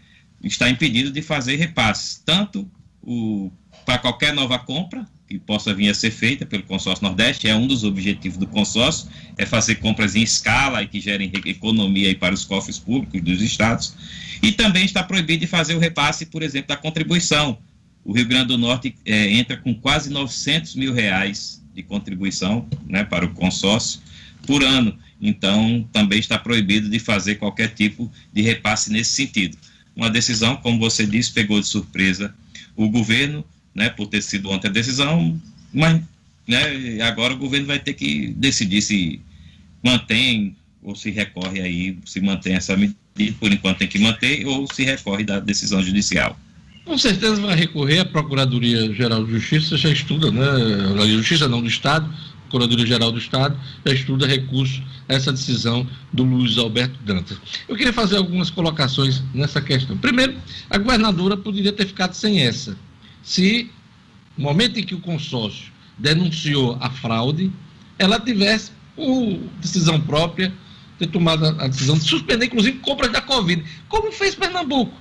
está 0.43 0.69
impedido 0.69 1.11
de 1.11 1.23
fazer 1.23 1.57
repasses, 1.57 2.23
tanto 2.25 2.69
o 3.03 3.51
para 3.91 3.99
qualquer 3.99 4.33
nova 4.33 4.57
compra 4.57 5.05
que 5.27 5.37
possa 5.37 5.75
vir 5.75 5.89
a 5.89 5.95
ser 5.95 6.13
feita 6.13 6.47
pelo 6.47 6.63
consórcio 6.63 7.05
Nordeste, 7.05 7.49
é 7.49 7.57
um 7.57 7.67
dos 7.67 7.83
objetivos 7.83 8.39
do 8.39 8.47
consórcio, 8.47 9.11
é 9.37 9.45
fazer 9.45 9.77
compras 9.77 10.15
em 10.15 10.23
escala 10.23 10.81
e 10.81 10.87
que 10.87 11.01
gerem 11.01 11.33
economia 11.45 12.17
para 12.17 12.33
os 12.33 12.45
cofres 12.45 12.79
públicos 12.79 13.21
dos 13.21 13.43
estados, 13.43 13.97
e 14.41 14.53
também 14.53 14.85
está 14.85 15.03
proibido 15.03 15.41
de 15.41 15.49
fazer 15.49 15.75
o 15.75 15.81
repasse, 15.81 16.27
por 16.27 16.41
exemplo, 16.41 16.69
da 16.69 16.77
contribuição. 16.77 17.59
O 18.05 18.13
Rio 18.13 18.29
Grande 18.29 18.47
do 18.47 18.59
Norte 18.59 18.95
é, 19.05 19.33
entra 19.33 19.57
com 19.57 19.75
quase 19.75 20.09
900 20.09 20.77
mil 20.77 20.95
reais 20.95 21.61
de 21.75 21.83
contribuição 21.83 22.69
né, 22.87 23.03
para 23.03 23.25
o 23.25 23.35
consórcio 23.35 24.01
por 24.47 24.63
ano, 24.63 24.97
então 25.21 25.85
também 25.93 26.21
está 26.21 26.39
proibido 26.39 26.89
de 26.89 27.01
fazer 27.01 27.37
qualquer 27.37 27.75
tipo 27.75 28.09
de 28.33 28.41
repasse 28.41 28.93
nesse 28.93 29.15
sentido. 29.15 29.59
Uma 29.97 30.09
decisão, 30.09 30.55
como 30.59 30.79
você 30.79 31.05
disse, 31.05 31.33
pegou 31.33 31.59
de 31.59 31.67
surpresa 31.67 32.33
o 32.77 32.89
governo, 32.89 33.45
né, 33.81 33.89
por 33.89 34.07
ter 34.09 34.23
sido 34.23 34.51
ontem 34.51 34.69
a 34.69 34.71
decisão, 34.71 35.41
mas 35.73 36.03
né, 36.47 37.01
agora 37.03 37.33
o 37.33 37.39
governo 37.39 37.67
vai 37.67 37.79
ter 37.79 37.95
que 37.95 38.35
decidir 38.37 38.83
se 38.83 39.21
mantém 39.83 40.55
ou 40.83 40.95
se 40.95 41.11
recorre 41.11 41.63
aí, 41.63 41.97
se 42.05 42.21
mantém 42.21 42.55
essa 42.55 42.77
medida, 42.77 42.99
por 43.39 43.51
enquanto 43.51 43.79
tem 43.79 43.89
que 43.89 43.99
manter, 43.99 44.47
ou 44.47 44.67
se 44.71 44.85
recorre 44.85 45.25
da 45.25 45.41
decisão 45.41 45.83
judicial. 45.83 46.39
Com 46.85 46.99
certeza 46.99 47.41
vai 47.41 47.57
recorrer, 47.57 48.01
a 48.01 48.05
Procuradoria-Geral 48.05 49.25
de 49.25 49.33
Justiça 49.33 49.79
já 49.79 49.91
estuda, 49.91 50.31
né, 50.31 51.03
a 51.03 51.07
Justiça 51.07 51.49
não 51.49 51.63
do 51.63 51.69
Estado, 51.69 52.07
a 52.07 52.51
Procuradoria-Geral 52.51 53.13
do 53.13 53.19
Estado 53.19 53.59
já 53.87 53.95
estuda 53.95 54.27
recurso 54.27 54.83
a 55.09 55.15
essa 55.15 55.33
decisão 55.33 55.87
do 56.13 56.23
Luiz 56.23 56.59
Alberto 56.59 56.99
Dantas. 57.03 57.39
Eu 57.67 57.77
queria 57.77 57.93
fazer 57.95 58.19
algumas 58.19 58.51
colocações 58.51 59.23
nessa 59.33 59.61
questão. 59.63 59.97
Primeiro, 59.97 60.35
a 60.69 60.77
governadora 60.77 61.37
poderia 61.37 61.73
ter 61.73 61.87
ficado 61.87 62.13
sem 62.13 62.41
essa, 62.41 62.77
se, 63.23 63.71
no 64.37 64.45
momento 64.45 64.79
em 64.79 64.85
que 64.85 64.95
o 64.95 65.01
consórcio 65.01 65.73
denunciou 65.99 66.77
a 66.81 66.91
fraude, 66.91 67.53
ela 67.99 68.19
tivesse, 68.19 68.73
por 68.97 69.39
decisão 69.61 70.01
própria, 70.01 70.53
ter 70.99 71.07
tomado 71.07 71.47
a 71.47 71.69
decisão 71.69 71.97
de 71.97 72.05
suspender, 72.05 72.47
inclusive, 72.47 72.79
compras 72.79 73.11
da 73.13 73.21
Covid, 73.21 73.65
como 73.89 74.13
fez 74.13 74.35
Pernambuco. 74.35 74.93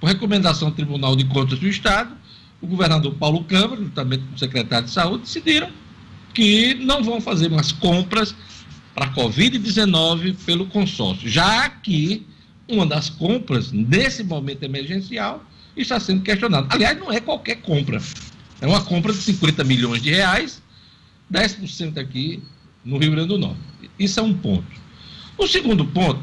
Por 0.00 0.08
recomendação 0.08 0.70
do 0.70 0.76
Tribunal 0.76 1.16
de 1.16 1.24
Contas 1.24 1.58
do 1.58 1.66
Estado, 1.66 2.14
o 2.60 2.66
governador 2.66 3.14
Paulo 3.14 3.44
Câmara, 3.44 3.82
juntamente 3.82 4.24
com 4.24 4.34
o 4.34 4.38
secretário 4.38 4.86
de 4.86 4.92
Saúde, 4.92 5.24
decidiram 5.24 5.70
que 6.34 6.74
não 6.74 7.02
vão 7.02 7.20
fazer 7.20 7.50
mais 7.50 7.72
compras 7.72 8.34
para 8.94 9.06
a 9.06 9.14
Covid-19 9.14 10.36
pelo 10.44 10.66
consórcio, 10.66 11.28
já 11.28 11.68
que 11.68 12.26
uma 12.68 12.84
das 12.84 13.08
compras, 13.08 13.72
nesse 13.72 14.22
momento 14.22 14.62
emergencial, 14.62 15.44
está 15.82 16.00
sendo 16.00 16.22
questionado. 16.22 16.68
Aliás, 16.70 16.98
não 16.98 17.12
é 17.12 17.20
qualquer 17.20 17.56
compra. 17.56 18.00
É 18.60 18.66
uma 18.66 18.82
compra 18.82 19.12
de 19.12 19.18
50 19.18 19.62
milhões 19.64 20.02
de 20.02 20.10
reais, 20.10 20.62
10% 21.32 21.98
aqui 21.98 22.42
no 22.84 22.98
Rio 22.98 23.10
Grande 23.10 23.28
do 23.28 23.38
Norte. 23.38 23.60
Isso 23.98 24.18
é 24.20 24.22
um 24.22 24.32
ponto. 24.32 24.66
O 25.36 25.46
segundo 25.46 25.84
ponto 25.84 26.22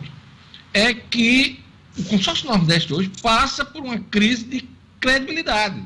é 0.74 0.94
que 0.94 1.60
o 1.98 2.04
consórcio 2.06 2.48
Nordeste 2.48 2.94
hoje 2.94 3.12
passa 3.22 3.64
por 3.64 3.84
uma 3.84 4.00
crise 4.00 4.46
de 4.46 4.68
credibilidade, 5.00 5.84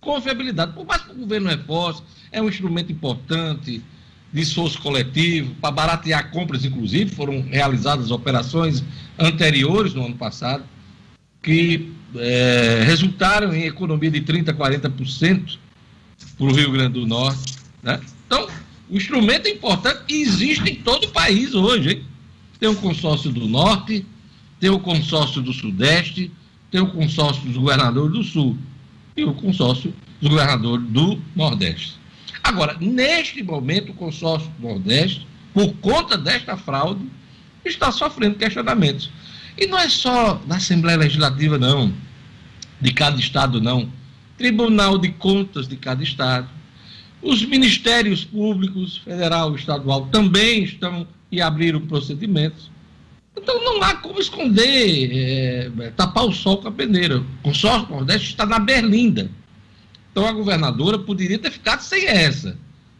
confiabilidade. 0.00 0.72
Por 0.72 0.84
mais 0.84 1.02
que 1.02 1.12
o 1.12 1.14
governo 1.14 1.48
reforce, 1.48 2.02
é 2.30 2.42
um 2.42 2.48
instrumento 2.48 2.92
importante 2.92 3.82
de 4.30 4.42
esforço 4.42 4.80
coletivo, 4.82 5.54
para 5.54 5.70
baratear 5.70 6.30
compras, 6.30 6.64
inclusive, 6.64 7.14
foram 7.14 7.40
realizadas 7.40 8.10
operações 8.10 8.84
anteriores 9.18 9.94
no 9.94 10.04
ano 10.04 10.16
passado, 10.16 10.64
que 11.42 11.90
é, 12.16 12.82
resultaram 12.84 13.54
em 13.54 13.64
economia 13.64 14.10
de 14.10 14.20
30%, 14.20 14.54
40% 14.54 15.58
para 16.36 16.46
o 16.46 16.52
Rio 16.52 16.72
Grande 16.72 17.00
do 17.00 17.06
Norte. 17.06 17.56
Né? 17.82 18.00
Então, 18.26 18.48
o 18.88 18.96
instrumento 18.96 19.46
é 19.46 19.50
importante 19.50 20.02
e 20.08 20.22
existe 20.22 20.70
em 20.70 20.76
todo 20.76 21.04
o 21.04 21.10
país 21.10 21.54
hoje. 21.54 21.90
Hein? 21.90 22.04
tem 22.58 22.68
o 22.68 22.76
consórcio 22.76 23.30
do 23.30 23.46
Norte, 23.46 24.04
tem 24.58 24.70
o 24.70 24.80
consórcio 24.80 25.40
do 25.40 25.52
Sudeste, 25.52 26.30
tem 26.70 26.80
o 26.80 26.90
consórcio 26.90 27.42
dos 27.44 27.56
governadores 27.56 28.12
do 28.12 28.24
Sul 28.24 28.58
e 29.16 29.24
o 29.24 29.32
consórcio 29.32 29.94
dos 30.20 30.30
governadores 30.30 30.84
do 30.88 31.20
Nordeste. 31.34 31.96
Agora, 32.42 32.76
neste 32.80 33.42
momento, 33.42 33.92
o 33.92 33.94
consórcio 33.94 34.50
do 34.58 34.68
Nordeste, 34.68 35.26
por 35.54 35.72
conta 35.74 36.16
desta 36.16 36.56
fraude, 36.56 37.04
está 37.64 37.92
sofrendo 37.92 38.36
questionamentos. 38.36 39.10
E 39.58 39.66
não 39.66 39.76
é 39.76 39.88
só 39.88 40.40
na 40.46 40.56
Assembleia 40.56 40.96
Legislativa, 40.96 41.58
não, 41.58 41.92
de 42.80 42.92
cada 42.92 43.18
estado, 43.18 43.60
não. 43.60 43.90
Tribunal 44.36 44.98
de 44.98 45.08
Contas 45.08 45.66
de 45.66 45.76
cada 45.76 46.00
estado. 46.00 46.48
Os 47.20 47.44
ministérios 47.44 48.24
públicos, 48.24 48.98
federal 48.98 49.52
e 49.52 49.56
estadual, 49.56 50.06
também 50.06 50.62
estão 50.62 51.08
e 51.30 51.40
abriram 51.40 51.80
procedimentos. 51.80 52.70
Então 53.36 53.62
não 53.64 53.82
há 53.82 53.96
como 53.96 54.20
esconder, 54.20 55.10
é, 55.12 55.90
tapar 55.96 56.24
o 56.24 56.32
sol 56.32 56.58
com 56.58 56.68
a 56.68 56.72
peneira. 56.72 57.18
O 57.18 57.24
consórcio 57.42 57.90
Nordeste 57.90 58.28
está 58.28 58.46
na 58.46 58.60
berlinda. 58.60 59.28
Então 60.12 60.24
a 60.24 60.32
governadora 60.32 61.00
poderia 61.00 61.38
ter 61.38 61.50
ficado 61.50 61.80
sem 61.80 62.06
essa, 62.06 62.56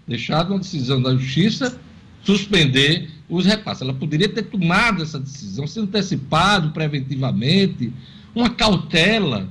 deixado 0.07 0.51
uma 0.51 0.59
decisão 0.59 1.01
da 1.01 1.15
justiça 1.15 1.81
suspender 2.25 3.09
os 3.29 3.45
repasses. 3.45 3.83
Ela 3.83 3.95
poderia 3.95 4.29
ter 4.29 4.43
tomado 4.45 5.03
essa 5.03 5.19
decisão, 5.19 5.67
se 5.67 5.79
antecipado 5.81 6.71
preventivamente, 6.71 7.93
uma 8.35 8.51
cautela, 8.51 9.49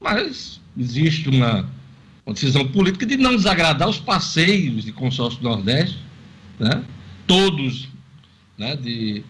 mas 0.00 0.60
existe 0.78 1.28
uma, 1.28 1.68
uma 2.24 2.34
decisão 2.34 2.66
política 2.68 3.04
de 3.04 3.16
não 3.16 3.36
desagradar 3.36 3.88
os 3.88 3.98
passeios 3.98 4.84
de 4.84 4.92
consórcio 4.92 5.42
Nordeste, 5.42 5.98
né? 6.58 6.84
todos 7.26 7.88
né, 8.56 8.76
de, 8.76 9.24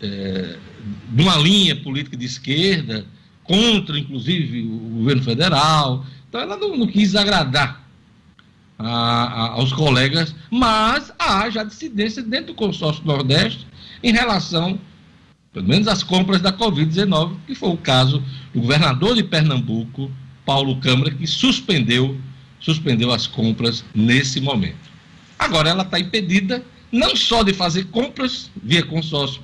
é, 0.00 0.56
de 1.10 1.22
uma 1.22 1.36
linha 1.36 1.76
política 1.76 2.16
de 2.16 2.26
esquerda, 2.26 3.06
contra, 3.42 3.98
inclusive, 3.98 4.62
o 4.62 4.98
governo 4.98 5.22
federal. 5.22 6.04
Então, 6.28 6.40
ela 6.40 6.56
não, 6.56 6.76
não 6.76 6.86
quis 6.86 7.14
agradar 7.14 7.87
a, 8.78 8.88
a, 8.88 9.48
aos 9.52 9.72
colegas, 9.72 10.34
mas 10.50 11.12
há 11.18 11.50
já 11.50 11.64
dissidência 11.64 12.22
dentro 12.22 12.48
do 12.48 12.54
consórcio 12.54 13.04
Nordeste 13.04 13.66
em 14.02 14.12
relação, 14.12 14.78
pelo 15.52 15.66
menos, 15.66 15.88
às 15.88 16.02
compras 16.02 16.40
da 16.40 16.52
Covid-19, 16.52 17.36
que 17.46 17.54
foi 17.54 17.70
o 17.70 17.76
caso 17.76 18.22
do 18.54 18.60
governador 18.60 19.16
de 19.16 19.24
Pernambuco, 19.24 20.10
Paulo 20.46 20.76
Câmara, 20.76 21.10
que 21.10 21.26
suspendeu, 21.26 22.16
suspendeu 22.60 23.10
as 23.10 23.26
compras 23.26 23.84
nesse 23.94 24.40
momento. 24.40 24.88
Agora 25.38 25.68
ela 25.68 25.82
está 25.82 25.98
impedida 25.98 26.64
não 26.90 27.14
só 27.16 27.42
de 27.42 27.52
fazer 27.52 27.86
compras 27.86 28.50
via 28.62 28.84
consórcio 28.84 29.42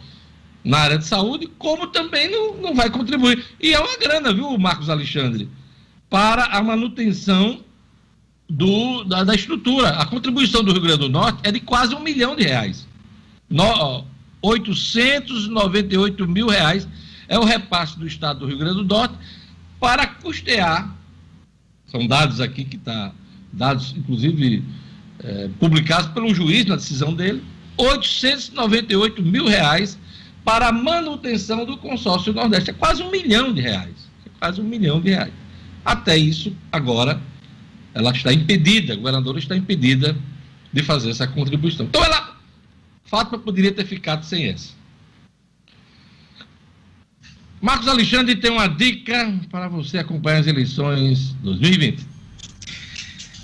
na 0.64 0.78
área 0.78 0.99
de 0.99 1.05
saúde, 1.05 1.47
como 1.59 1.89
também 1.89 2.30
não, 2.30 2.57
não 2.57 2.74
vai 2.74 2.89
contribuir. 2.89 3.45
E 3.61 3.74
é 3.74 3.78
uma 3.78 3.97
grana, 3.99 4.32
viu, 4.32 4.57
Marcos 4.57 4.89
Alexandre, 4.89 5.49
para 6.09 6.45
a 6.47 6.62
manutenção 6.62 7.62
do, 8.49 9.05
da, 9.05 9.24
da, 9.24 9.34
estrutura. 9.34 9.90
A 9.90 10.07
contribuição 10.07 10.62
do 10.62 10.72
Rio 10.72 10.82
Grande 10.82 10.99
do 10.99 11.09
Norte 11.09 11.40
é 11.42 11.53
de 11.53 11.61
quase 11.61 11.95
um 11.95 12.01
milhão 12.01 12.36
de 12.36 12.45
reais. 12.45 12.86
No, 13.49 14.05
898 14.42 16.28
mil 16.28 16.49
reais 16.49 16.86
é 17.28 17.38
o 17.38 17.45
repasse 17.45 17.99
do 17.99 18.07
Estado 18.07 18.40
do 18.40 18.47
Rio 18.47 18.59
Grande 18.59 18.76
do 18.76 18.84
Norte 18.84 19.14
para 19.80 20.07
custear, 20.07 20.95
são 21.86 22.07
dados 22.07 22.40
aqui 22.40 22.64
que 22.64 22.76
está, 22.76 23.12
dados 23.53 23.95
inclusive 23.97 24.64
é, 25.22 25.49
publicados 25.59 26.11
pelo 26.11 26.34
juiz 26.34 26.66
na 26.66 26.76
decisão 26.76 27.14
dele, 27.14 27.42
898 27.76 29.22
mil 29.22 29.47
reais 29.47 29.99
para 30.45 30.68
a 30.68 30.72
manutenção 30.72 31.64
do 31.64 31.76
consórcio 31.76 32.32
Nordeste. 32.32 32.70
É 32.70 32.72
quase 32.72 33.03
um 33.03 33.11
milhão 33.11 33.53
de 33.53 33.61
reais. 33.61 34.11
É 34.26 34.30
quase 34.38 34.61
um 34.61 34.64
milhão 34.64 35.01
de 35.01 35.11
reais. 35.11 35.32
Até 35.84 36.16
isso, 36.16 36.55
agora, 36.70 37.20
ela 37.95 38.11
está 38.11 38.32
impedida, 38.32 38.92
a 38.92 38.97
governadora 38.97 39.38
está 39.38 39.57
impedida 39.57 40.16
de 40.72 40.82
fazer 40.82 41.11
essa 41.11 41.26
contribuição. 41.26 41.86
Então, 41.86 42.05
ela, 42.05 42.36
Fátima 43.05 43.38
poderia 43.38 43.72
ter 43.72 43.86
ficado 43.86 44.24
sem 44.24 44.49
essa. 44.49 44.72
Marcos 47.62 47.88
Alexandre 47.88 48.36
tem 48.36 48.51
uma 48.51 48.66
dica 48.66 49.32
para 49.51 49.68
você 49.68 49.99
acompanhar 49.99 50.40
as 50.40 50.47
eleições 50.47 51.34
2020. 51.42 52.05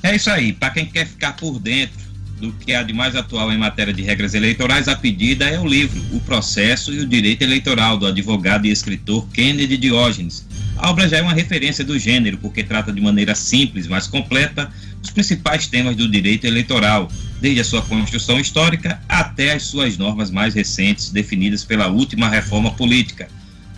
É 0.02 0.16
isso 0.16 0.28
aí. 0.28 0.52
Para 0.52 0.70
quem 0.70 0.86
quer 0.86 1.06
ficar 1.06 1.34
por 1.34 1.58
dentro 1.58 2.10
do 2.38 2.52
que 2.52 2.74
há 2.74 2.82
de 2.82 2.92
mais 2.92 3.14
atual 3.14 3.52
em 3.52 3.58
matéria 3.58 3.92
de 3.92 4.02
regras 4.02 4.34
eleitorais, 4.34 4.88
a 4.88 4.96
pedida 4.96 5.46
é 5.46 5.58
o 5.60 5.66
livro 5.66 6.02
O 6.14 6.20
Processo 6.20 6.92
e 6.92 7.00
o 7.00 7.06
Direito 7.06 7.42
Eleitoral, 7.42 7.96
do 7.96 8.06
advogado 8.06 8.66
e 8.66 8.70
escritor 8.70 9.26
Kennedy 9.28 9.76
Diógenes. 9.76 10.46
A 10.80 10.88
obra 10.88 11.06
já 11.06 11.18
é 11.18 11.22
uma 11.22 11.34
referência 11.34 11.84
do 11.84 11.98
gênero, 11.98 12.38
porque 12.38 12.64
trata 12.64 12.90
de 12.90 13.02
maneira 13.02 13.34
simples, 13.34 13.86
mas 13.86 14.06
completa, 14.06 14.72
os 15.02 15.10
principais 15.10 15.66
temas 15.66 15.94
do 15.94 16.08
direito 16.08 16.46
eleitoral, 16.46 17.12
desde 17.38 17.60
a 17.60 17.64
sua 17.64 17.82
construção 17.82 18.40
histórica 18.40 18.98
até 19.06 19.52
as 19.52 19.64
suas 19.64 19.98
normas 19.98 20.30
mais 20.30 20.54
recentes, 20.54 21.10
definidas 21.10 21.66
pela 21.66 21.88
última 21.88 22.30
reforma 22.30 22.70
política. 22.70 23.28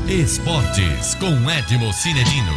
Esportes 0.08 1.14
com 1.16 1.50
Edmo 1.50 1.94
Cinedino. 1.94 2.52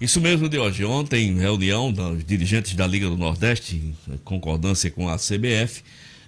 Isso 0.00 0.20
mesmo 0.20 0.48
de 0.48 0.58
hoje. 0.58 0.84
Ontem, 0.84 1.38
reunião 1.38 1.92
dos 1.92 2.24
dirigentes 2.24 2.74
da 2.74 2.86
Liga 2.86 3.08
do 3.08 3.16
Nordeste, 3.16 3.76
em 3.76 4.16
concordância 4.18 4.90
com 4.90 5.08
a 5.08 5.16
CBF, 5.16 5.82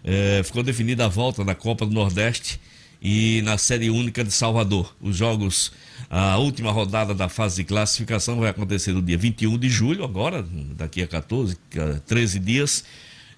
eh, 0.06 0.40
ficou 0.44 0.62
definida 0.62 1.04
a 1.04 1.08
volta 1.08 1.44
da 1.44 1.54
Copa 1.54 1.84
do 1.84 1.92
Nordeste 1.92 2.60
e 3.02 3.42
na 3.42 3.58
Série 3.58 3.90
Única 3.90 4.22
de 4.22 4.30
Salvador. 4.30 4.94
Os 5.00 5.16
jogos, 5.16 5.72
a 6.08 6.38
última 6.38 6.70
rodada 6.70 7.12
da 7.12 7.28
fase 7.28 7.56
de 7.56 7.64
classificação 7.64 8.38
vai 8.38 8.50
acontecer 8.50 8.92
no 8.92 9.02
dia 9.02 9.18
21 9.18 9.58
de 9.58 9.68
julho, 9.68 10.04
agora, 10.04 10.46
daqui 10.76 11.02
a 11.02 11.08
14, 11.08 11.58
13 12.06 12.38
dias. 12.38 12.84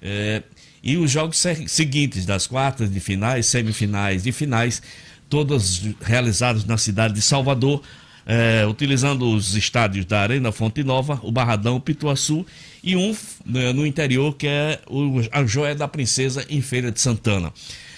Eh, 0.03 0.43
e 0.83 0.97
os 0.97 1.11
jogos 1.11 1.43
seguintes, 1.66 2.27
das 2.27 2.47
quartas 2.47 2.93
de 2.93 3.01
finais, 3.01 3.47
semifinais 3.47 4.27
e 4.27 4.33
finais, 4.33 4.83
todos 5.29 5.83
realizados 6.01 6.64
na 6.64 6.77
cidade 6.77 7.14
de 7.14 7.23
Salvador 7.23 7.83
é, 8.29 8.66
utilizando 8.66 9.33
os 9.33 9.57
estádios 9.57 10.05
da 10.05 10.20
Arena 10.20 10.53
Fonte 10.53 10.85
Nova, 10.85 11.18
o 11.22 11.33
Barradão, 11.33 11.81
Pituaçu 11.81 12.45
e 12.85 12.95
um 12.95 13.16
né, 13.47 13.72
no 13.72 13.87
interior 13.87 14.37
que 14.37 14.47
é 14.47 14.81
o, 14.87 15.22
a 15.33 15.47
Joia 15.47 15.74
da 15.74 15.89
Princesa 15.89 16.45
em 16.51 16.61
Feira 16.61 16.93
de 16.93 17.01
Santana. 17.01 17.51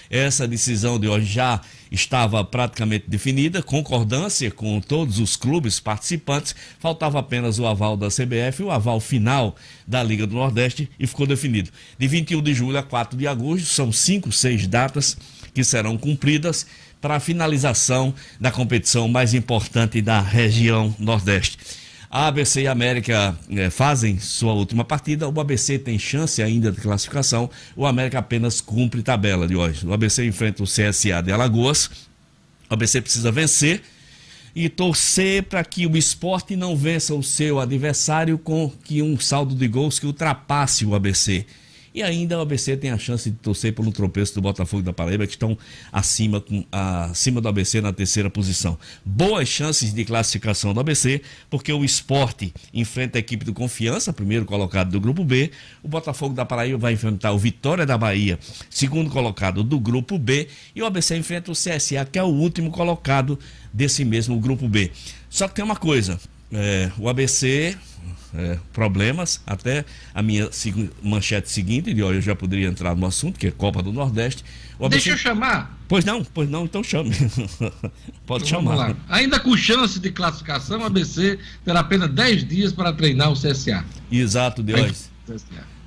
Essa 0.09 0.47
decisão 0.47 0.99
de 0.99 1.07
hoje 1.07 1.25
já 1.25 1.61
estava 1.89 2.43
praticamente 2.43 3.09
definida, 3.09 3.61
concordância 3.61 4.49
com 4.51 4.79
todos 4.79 5.19
os 5.19 5.35
clubes 5.35 5.79
participantes, 5.79 6.55
faltava 6.79 7.19
apenas 7.19 7.59
o 7.59 7.65
aval 7.65 7.95
da 7.97 8.07
CBF, 8.07 8.63
o 8.63 8.71
aval 8.71 8.99
final 8.99 9.55
da 9.87 10.01
Liga 10.01 10.25
do 10.27 10.35
Nordeste 10.35 10.89
e 10.99 11.07
ficou 11.07 11.27
definido. 11.27 11.69
De 11.97 12.07
21 12.07 12.41
de 12.41 12.53
julho 12.53 12.77
a 12.77 12.83
4 12.83 13.17
de 13.17 13.27
agosto, 13.27 13.65
são 13.65 13.91
cinco, 13.91 14.31
seis 14.31 14.67
datas 14.67 15.17
que 15.53 15.63
serão 15.63 15.97
cumpridas 15.97 16.65
para 17.01 17.15
a 17.15 17.19
finalização 17.19 18.13
da 18.39 18.51
competição 18.51 19.07
mais 19.07 19.33
importante 19.33 20.01
da 20.01 20.21
região 20.21 20.95
Nordeste. 20.99 21.57
A 22.09 22.27
ABC 22.27 22.61
e 22.61 22.67
a 22.67 22.73
América 22.73 23.37
eh, 23.49 23.69
fazem 23.69 24.19
sua 24.19 24.53
última 24.53 24.83
partida. 24.83 25.29
O 25.29 25.39
ABC 25.39 25.79
tem 25.79 25.97
chance 25.97 26.43
ainda 26.43 26.69
de 26.69 26.81
classificação. 26.81 27.49
O 27.73 27.85
América 27.85 28.19
apenas 28.19 28.59
cumpre 28.59 29.01
tabela 29.01 29.47
de 29.47 29.55
hoje. 29.55 29.87
O 29.87 29.93
ABC 29.93 30.25
enfrenta 30.25 30.61
o 30.61 30.65
CSA 30.65 31.21
de 31.23 31.31
Alagoas. 31.31 31.89
O 32.69 32.73
ABC 32.73 33.01
precisa 33.01 33.31
vencer 33.31 33.81
e 34.53 34.67
torcer 34.67 35.43
para 35.43 35.63
que 35.63 35.87
o 35.87 35.95
esporte 35.95 36.57
não 36.57 36.75
vença 36.75 37.15
o 37.15 37.23
seu 37.23 37.61
adversário 37.61 38.37
com 38.37 38.69
que 38.83 39.01
um 39.01 39.17
saldo 39.17 39.55
de 39.55 39.67
gols 39.67 39.97
que 39.97 40.05
ultrapasse 40.05 40.85
o 40.85 40.93
ABC. 40.93 41.45
E 41.93 42.01
ainda 42.01 42.37
o 42.37 42.41
ABC 42.41 42.77
tem 42.77 42.91
a 42.91 42.97
chance 42.97 43.29
de 43.29 43.35
torcer 43.37 43.73
um 43.79 43.91
tropeço 43.91 44.35
do 44.35 44.41
Botafogo 44.41 44.83
da 44.83 44.93
Paraíba, 44.93 45.25
que 45.25 45.33
estão 45.33 45.57
acima, 45.91 46.43
acima 46.71 47.41
do 47.41 47.47
ABC 47.47 47.81
na 47.81 47.91
terceira 47.91 48.29
posição. 48.29 48.77
Boas 49.03 49.49
chances 49.49 49.93
de 49.93 50.05
classificação 50.05 50.73
do 50.73 50.79
ABC, 50.79 51.21
porque 51.49 51.73
o 51.73 51.83
esporte 51.83 52.53
enfrenta 52.73 53.17
a 53.17 53.19
equipe 53.19 53.43
do 53.43 53.53
Confiança, 53.53 54.13
primeiro 54.13 54.45
colocado 54.45 54.91
do 54.91 55.01
grupo 55.01 55.23
B. 55.23 55.51
O 55.83 55.87
Botafogo 55.87 56.33
da 56.33 56.45
Paraíba 56.45 56.77
vai 56.77 56.93
enfrentar 56.93 57.33
o 57.33 57.37
Vitória 57.37 57.85
da 57.85 57.97
Bahia, 57.97 58.39
segundo 58.69 59.09
colocado 59.09 59.63
do 59.63 59.79
grupo 59.79 60.17
B. 60.17 60.47
E 60.75 60.81
o 60.81 60.85
ABC 60.85 61.17
enfrenta 61.17 61.51
o 61.51 61.53
CSA, 61.53 62.05
que 62.09 62.17
é 62.17 62.23
o 62.23 62.27
último 62.27 62.71
colocado 62.71 63.37
desse 63.73 64.05
mesmo 64.05 64.39
grupo 64.39 64.67
B. 64.67 64.91
Só 65.29 65.47
que 65.47 65.55
tem 65.55 65.65
uma 65.65 65.75
coisa: 65.75 66.19
é, 66.51 66.91
o 66.97 67.09
ABC 67.09 67.77
é, 68.33 68.57
problemas. 68.73 69.41
Até 69.45 69.85
a 70.13 70.21
minha 70.21 70.49
manchete 71.01 71.51
seguinte, 71.51 71.93
de 71.93 72.01
olha, 72.03 72.15
eu 72.15 72.21
já 72.21 72.35
poderia 72.35 72.67
entrar 72.67 72.95
no 72.95 73.05
assunto, 73.05 73.39
que 73.39 73.47
é 73.47 73.51
Copa 73.51 73.81
do 73.81 73.91
Nordeste. 73.91 74.43
ABC... 74.79 74.89
Deixa 74.89 75.09
eu 75.11 75.17
chamar. 75.17 75.77
Pois 75.87 76.05
não, 76.05 76.23
pois 76.23 76.49
não, 76.49 76.65
então 76.65 76.83
chame. 76.83 77.11
Pode 78.25 78.45
então, 78.45 78.61
chamar. 78.61 78.95
Ainda 79.09 79.39
com 79.39 79.55
chance 79.55 79.99
de 79.99 80.11
classificação, 80.11 80.81
o 80.81 80.85
ABC 80.85 81.37
terá 81.63 81.81
apenas 81.81 82.09
10 82.09 82.47
dias 82.47 82.73
para 82.73 82.91
treinar 82.93 83.31
o 83.31 83.33
CSA. 83.33 83.85
Exato, 84.11 84.63
Deus. 84.63 85.09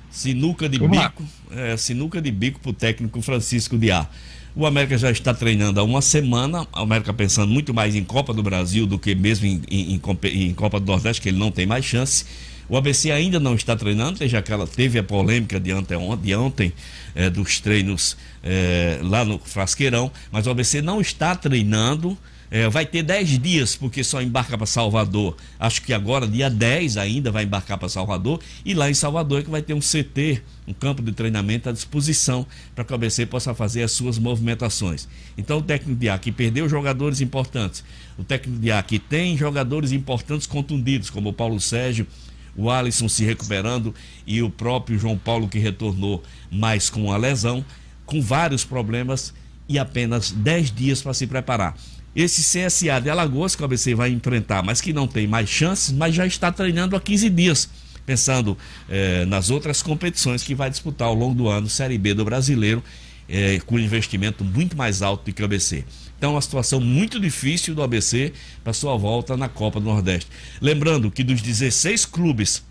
Sinuca 0.09 0.69
de 0.69 0.77
Vamos 0.77 0.97
bico, 0.97 1.23
é, 1.51 1.75
sinuca 1.75 2.21
de 2.21 2.31
bico 2.31 2.59
para 2.61 2.69
o 2.69 2.73
técnico 2.73 3.21
Francisco 3.21 3.77
de 3.77 3.91
A. 3.91 4.07
O 4.55 4.65
América 4.65 4.97
já 4.97 5.11
está 5.11 5.33
treinando 5.33 5.81
há 5.81 5.83
uma 5.83 6.01
semana. 6.01 6.65
O 6.73 6.79
América 6.79 7.13
pensando 7.13 7.51
muito 7.51 7.73
mais 7.73 7.93
em 7.93 8.05
Copa 8.05 8.33
do 8.33 8.41
Brasil 8.41 8.87
do 8.87 8.97
que 8.97 9.13
mesmo 9.13 9.45
em, 9.45 9.61
em, 9.69 9.95
em, 9.95 10.43
em 10.43 10.53
Copa 10.53 10.79
do 10.79 10.85
Nordeste, 10.85 11.21
que 11.21 11.27
ele 11.27 11.37
não 11.37 11.51
tem 11.51 11.65
mais 11.65 11.83
chance. 11.83 12.23
O 12.69 12.77
ABC 12.77 13.11
ainda 13.11 13.39
não 13.39 13.53
está 13.53 13.75
treinando, 13.75 14.25
já 14.25 14.41
que 14.41 14.51
ela 14.51 14.65
teve 14.65 14.97
a 14.97 15.03
polêmica 15.03 15.59
de 15.59 15.73
ontem, 15.73 15.97
de 16.21 16.35
ontem 16.35 16.73
é, 17.13 17.29
dos 17.29 17.59
treinos 17.59 18.15
é, 18.41 18.99
lá 19.03 19.25
no 19.25 19.37
Frasqueirão, 19.39 20.09
mas 20.31 20.47
o 20.47 20.49
ABC 20.49 20.81
não 20.81 21.01
está 21.01 21.35
treinando 21.35 22.17
é, 22.51 22.69
vai 22.69 22.85
ter 22.85 23.03
10 23.03 23.39
dias, 23.39 23.75
porque 23.75 24.03
só 24.03 24.21
embarca 24.21 24.57
para 24.57 24.67
Salvador. 24.67 25.35
Acho 25.59 25.81
que 25.81 25.93
agora, 25.93 26.27
dia 26.27 26.49
10, 26.49 26.97
ainda 26.97 27.31
vai 27.31 27.43
embarcar 27.43 27.77
para 27.77 27.89
Salvador. 27.89 28.39
E 28.63 28.73
lá 28.73 28.89
em 28.89 28.93
Salvador 28.93 29.39
é 29.39 29.43
que 29.43 29.49
vai 29.49 29.61
ter 29.61 29.73
um 29.73 29.79
CT, 29.79 30.41
um 30.67 30.73
campo 30.73 31.01
de 31.01 31.11
treinamento 31.11 31.69
à 31.69 31.71
disposição 31.71 32.45
para 32.73 32.83
que 32.83 32.91
o 32.91 32.95
ABC 32.95 33.25
possa 33.25 33.53
fazer 33.53 33.83
as 33.83 33.91
suas 33.91 34.19
movimentações. 34.19 35.07
Então, 35.37 35.57
o 35.57 35.61
técnico 35.61 35.99
de 35.99 36.09
Aqui 36.09 36.31
perdeu 36.31 36.69
jogadores 36.69 37.19
importantes. 37.19 37.83
O 38.17 38.23
técnico 38.23 38.59
de 38.59 38.71
Aqui 38.71 38.99
tem 38.99 39.35
jogadores 39.35 39.91
importantes 39.91 40.45
contundidos, 40.45 41.09
como 41.09 41.29
o 41.29 41.33
Paulo 41.33 41.59
Sérgio, 41.59 42.07
o 42.55 42.69
Alisson 42.69 43.09
se 43.09 43.25
recuperando 43.25 43.93
e 44.25 44.41
o 44.41 44.49
próprio 44.49 44.97
João 44.97 45.17
Paulo 45.17 45.49
que 45.49 45.59
retornou, 45.59 46.23
mas 46.49 46.89
com 46.89 47.11
a 47.11 47.17
lesão, 47.17 47.65
com 48.05 48.21
vários 48.21 48.63
problemas 48.63 49.33
e 49.67 49.77
apenas 49.77 50.31
10 50.31 50.71
dias 50.71 51.01
para 51.01 51.13
se 51.13 51.27
preparar 51.27 51.75
esse 52.15 52.41
CSA 52.41 53.01
de 53.01 53.09
Alagoas 53.09 53.55
que 53.55 53.61
o 53.61 53.65
ABC 53.65 53.93
vai 53.93 54.09
enfrentar, 54.09 54.63
mas 54.63 54.79
que 54.79 54.93
não 54.93 55.07
tem 55.07 55.27
mais 55.27 55.49
chances, 55.49 55.91
mas 55.91 56.15
já 56.15 56.25
está 56.25 56.51
treinando 56.51 56.95
há 56.95 57.01
15 57.01 57.29
dias, 57.29 57.69
pensando 58.05 58.57
eh, 58.87 59.25
nas 59.25 59.49
outras 59.49 59.81
competições 59.81 60.41
que 60.41 60.55
vai 60.55 60.69
disputar 60.69 61.09
ao 61.09 61.13
longo 61.13 61.35
do 61.35 61.49
ano, 61.49 61.67
Série 61.67 61.97
B 61.97 62.13
do 62.13 62.23
Brasileiro, 62.23 62.81
eh, 63.27 63.59
com 63.65 63.77
investimento 63.77 64.45
muito 64.45 64.77
mais 64.77 65.01
alto 65.01 65.25
do 65.25 65.33
que 65.33 65.41
o 65.41 65.45
ABC. 65.45 65.83
Então, 66.17 66.31
uma 66.31 66.41
situação 66.41 66.79
muito 66.79 67.19
difícil 67.19 67.75
do 67.75 67.83
ABC 67.83 68.31
para 68.63 68.71
sua 68.71 68.95
volta 68.95 69.35
na 69.35 69.49
Copa 69.49 69.79
do 69.79 69.85
Nordeste. 69.85 70.31
Lembrando 70.61 71.11
que 71.11 71.23
dos 71.23 71.41
16 71.41 72.05
clubes 72.05 72.63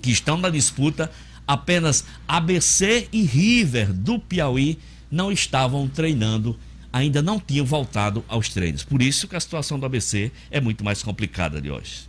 que 0.00 0.10
estão 0.10 0.38
na 0.38 0.48
disputa, 0.48 1.10
apenas 1.46 2.04
ABC 2.26 3.08
e 3.12 3.22
River 3.22 3.92
do 3.92 4.18
Piauí 4.18 4.78
não 5.10 5.30
estavam 5.30 5.86
treinando 5.88 6.58
ainda 6.92 7.22
não 7.22 7.38
tinham 7.38 7.64
voltado 7.64 8.24
aos 8.28 8.48
treinos. 8.48 8.84
Por 8.84 9.02
isso 9.02 9.28
que 9.28 9.36
a 9.36 9.40
situação 9.40 9.78
do 9.78 9.86
ABC 9.86 10.32
é 10.50 10.60
muito 10.60 10.84
mais 10.84 11.02
complicada 11.02 11.60
de 11.60 11.70
hoje. 11.70 12.08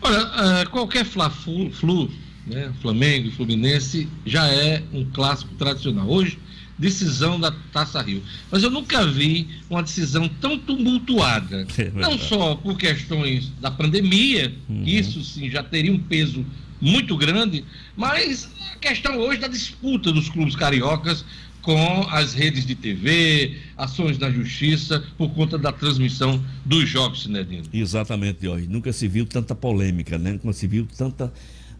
Olha, 0.00 0.62
uh, 0.64 0.70
qualquer 0.70 1.04
Fla-Flu, 1.04 2.10
né, 2.46 2.72
Flamengo 2.80 3.28
e 3.28 3.30
Fluminense, 3.30 4.08
já 4.26 4.46
é 4.46 4.82
um 4.92 5.04
clássico 5.10 5.54
tradicional. 5.54 6.08
Hoje, 6.08 6.38
decisão 6.78 7.38
da 7.38 7.52
Taça 7.72 8.02
Rio. 8.02 8.22
Mas 8.50 8.62
eu 8.62 8.70
nunca 8.70 9.06
vi 9.06 9.48
uma 9.70 9.82
decisão 9.82 10.28
tão 10.28 10.58
tumultuada. 10.58 11.66
É 11.78 11.90
não 11.90 12.18
só 12.18 12.56
por 12.56 12.76
questões 12.76 13.52
da 13.60 13.70
pandemia, 13.70 14.54
uhum. 14.68 14.82
isso 14.84 15.22
sim 15.22 15.50
já 15.50 15.62
teria 15.62 15.92
um 15.92 15.98
peso 15.98 16.44
muito 16.80 17.16
grande, 17.16 17.64
mas 17.96 18.50
a 18.72 18.76
questão 18.76 19.16
hoje 19.18 19.38
da 19.38 19.46
disputa 19.46 20.12
dos 20.12 20.28
clubes 20.28 20.56
cariocas 20.56 21.24
com 21.62 22.02
as 22.10 22.34
redes 22.34 22.66
de 22.66 22.74
TV, 22.74 23.56
ações 23.76 24.18
da 24.18 24.30
justiça, 24.30 25.02
por 25.16 25.30
conta 25.30 25.56
da 25.56 25.72
transmissão 25.72 26.44
dos 26.64 26.88
jogos, 26.88 27.22
Sinedino. 27.22 27.64
Exatamente, 27.72 28.46
hoje. 28.46 28.66
Nunca 28.66 28.92
se 28.92 29.06
viu 29.06 29.24
tanta 29.24 29.54
polêmica, 29.54 30.18
né? 30.18 30.32
Nunca 30.32 30.52
se 30.52 30.66
viu 30.66 30.86
tanta, 30.98 31.32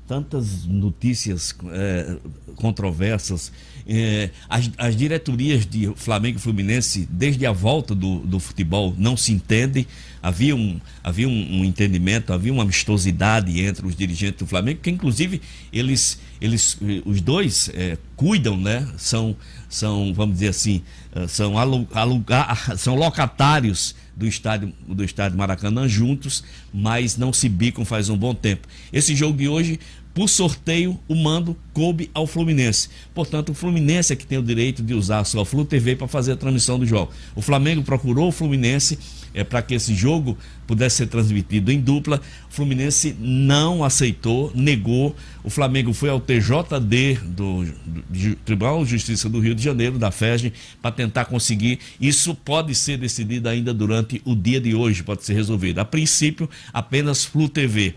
tantas 0.07 0.65
notícias 0.65 1.55
é, 1.73 2.17
controversas. 2.55 3.53
É, 3.87 4.31
as, 4.49 4.71
as, 4.79 4.97
diretorias 4.97 5.67
de 5.67 5.93
Flamengo 5.97 6.39
e 6.39 6.41
Fluminense, 6.41 7.09
desde 7.11 7.45
a 7.45 7.53
volta 7.53 7.95
do, 7.95 8.21
do 8.21 8.39
futebol, 8.39 8.95
não 8.97 9.17
se 9.17 9.33
entendem. 9.33 9.87
Havia, 10.23 10.55
um, 10.55 10.81
havia 11.03 11.29
um, 11.29 11.61
um, 11.61 11.65
entendimento, 11.65 12.33
havia 12.33 12.53
uma 12.53 12.63
amistosidade 12.63 13.61
entre 13.61 13.87
os 13.87 13.97
dirigentes 13.97 14.39
do 14.39 14.47
Flamengo, 14.47 14.81
que 14.81 14.91
inclusive 14.91 15.41
eles, 15.73 16.21
eles 16.41 16.79
os 17.05 17.21
dois 17.21 17.71
é, 17.75 17.99
cuidam, 18.17 18.57
né? 18.57 18.87
São 18.97 19.37
são, 19.73 20.13
vamos 20.13 20.35
dizer 20.35 20.49
assim, 20.49 20.83
eh, 21.15 21.27
são, 21.27 21.55
alugar, 21.59 22.77
são 22.77 22.95
locatários 22.95 23.95
do 24.15 24.27
estádio, 24.27 24.71
do 24.87 25.03
estádio 25.03 25.39
Maracanã 25.39 25.89
juntos, 25.89 26.45
mas 26.73 27.17
não 27.17 27.33
se 27.33 27.49
bicam 27.49 27.83
faz 27.83 28.11
um 28.11 28.17
bom 28.17 28.35
tempo. 28.35 28.69
Esse 28.93 29.17
jogo 29.17 29.39
de 29.39 29.49
hoje, 29.49 29.81
por 30.15 30.29
sorteio, 30.29 30.99
o 31.09 31.15
mando 31.15 31.57
coube 31.73 32.11
ao 32.13 32.27
Fluminense. 32.27 32.89
Portanto, 33.15 33.51
o 33.51 33.55
Fluminense 33.55 34.13
é 34.13 34.17
que 34.17 34.27
tem 34.27 34.39
o 34.39 34.43
direito 34.43 34.83
de 34.83 34.95
usar 34.95 35.21
a 35.21 35.25
sua 35.25 35.45
Flu 35.45 35.65
TV 35.65 35.97
para 35.97 36.07
fazer 36.07 36.33
a 36.33 36.37
transmissão 36.37 36.79
do 36.79 36.87
jogo. 36.87 37.11
O 37.35 37.41
Flamengo 37.41 37.83
procurou 37.83 38.29
o 38.29 38.33
Fluminense 38.33 38.99
é, 39.35 39.43
para 39.43 39.63
que 39.63 39.75
esse 39.75 39.95
jogo 39.95 40.37
pudesse 40.67 40.97
ser 40.97 41.07
transmitido 41.07 41.73
em 41.73 41.81
dupla. 41.81 42.21
O 42.51 42.55
Fluminense 42.55 43.17
não 43.19 43.83
aceitou, 43.83 44.53
negou. 44.55 45.17
O 45.43 45.51
Flamengo 45.51 45.93
foi 45.93 46.11
ao 46.11 46.21
TJD 46.21 47.19
do, 47.25 47.65
do 47.65 48.37
Tribunal 48.45 48.85
de 48.85 48.91
Justiça 48.91 49.29
do 49.29 49.41
Rio 49.41 49.55
de 49.55 49.63
Janeiro, 49.63 49.99
da 49.99 50.11
FEG, 50.11 50.53
para 50.81 50.93
tentar 50.93 51.25
conseguir. 51.25 51.79
Isso 52.01 52.35
pode 52.35 52.75
ser 52.75 52.99
decidido 52.99 53.49
ainda 53.49 53.73
durante 53.73 54.21
o 54.25 54.35
dia 54.35 54.61
de 54.61 54.75
hoje, 54.75 55.03
pode 55.03 55.25
ser 55.25 55.35
resolvido. 55.35 55.79
A 55.79 55.85
princípio, 55.85 56.49
apenas 56.73 57.25
Flu 57.25 57.49
TV. 57.49 57.95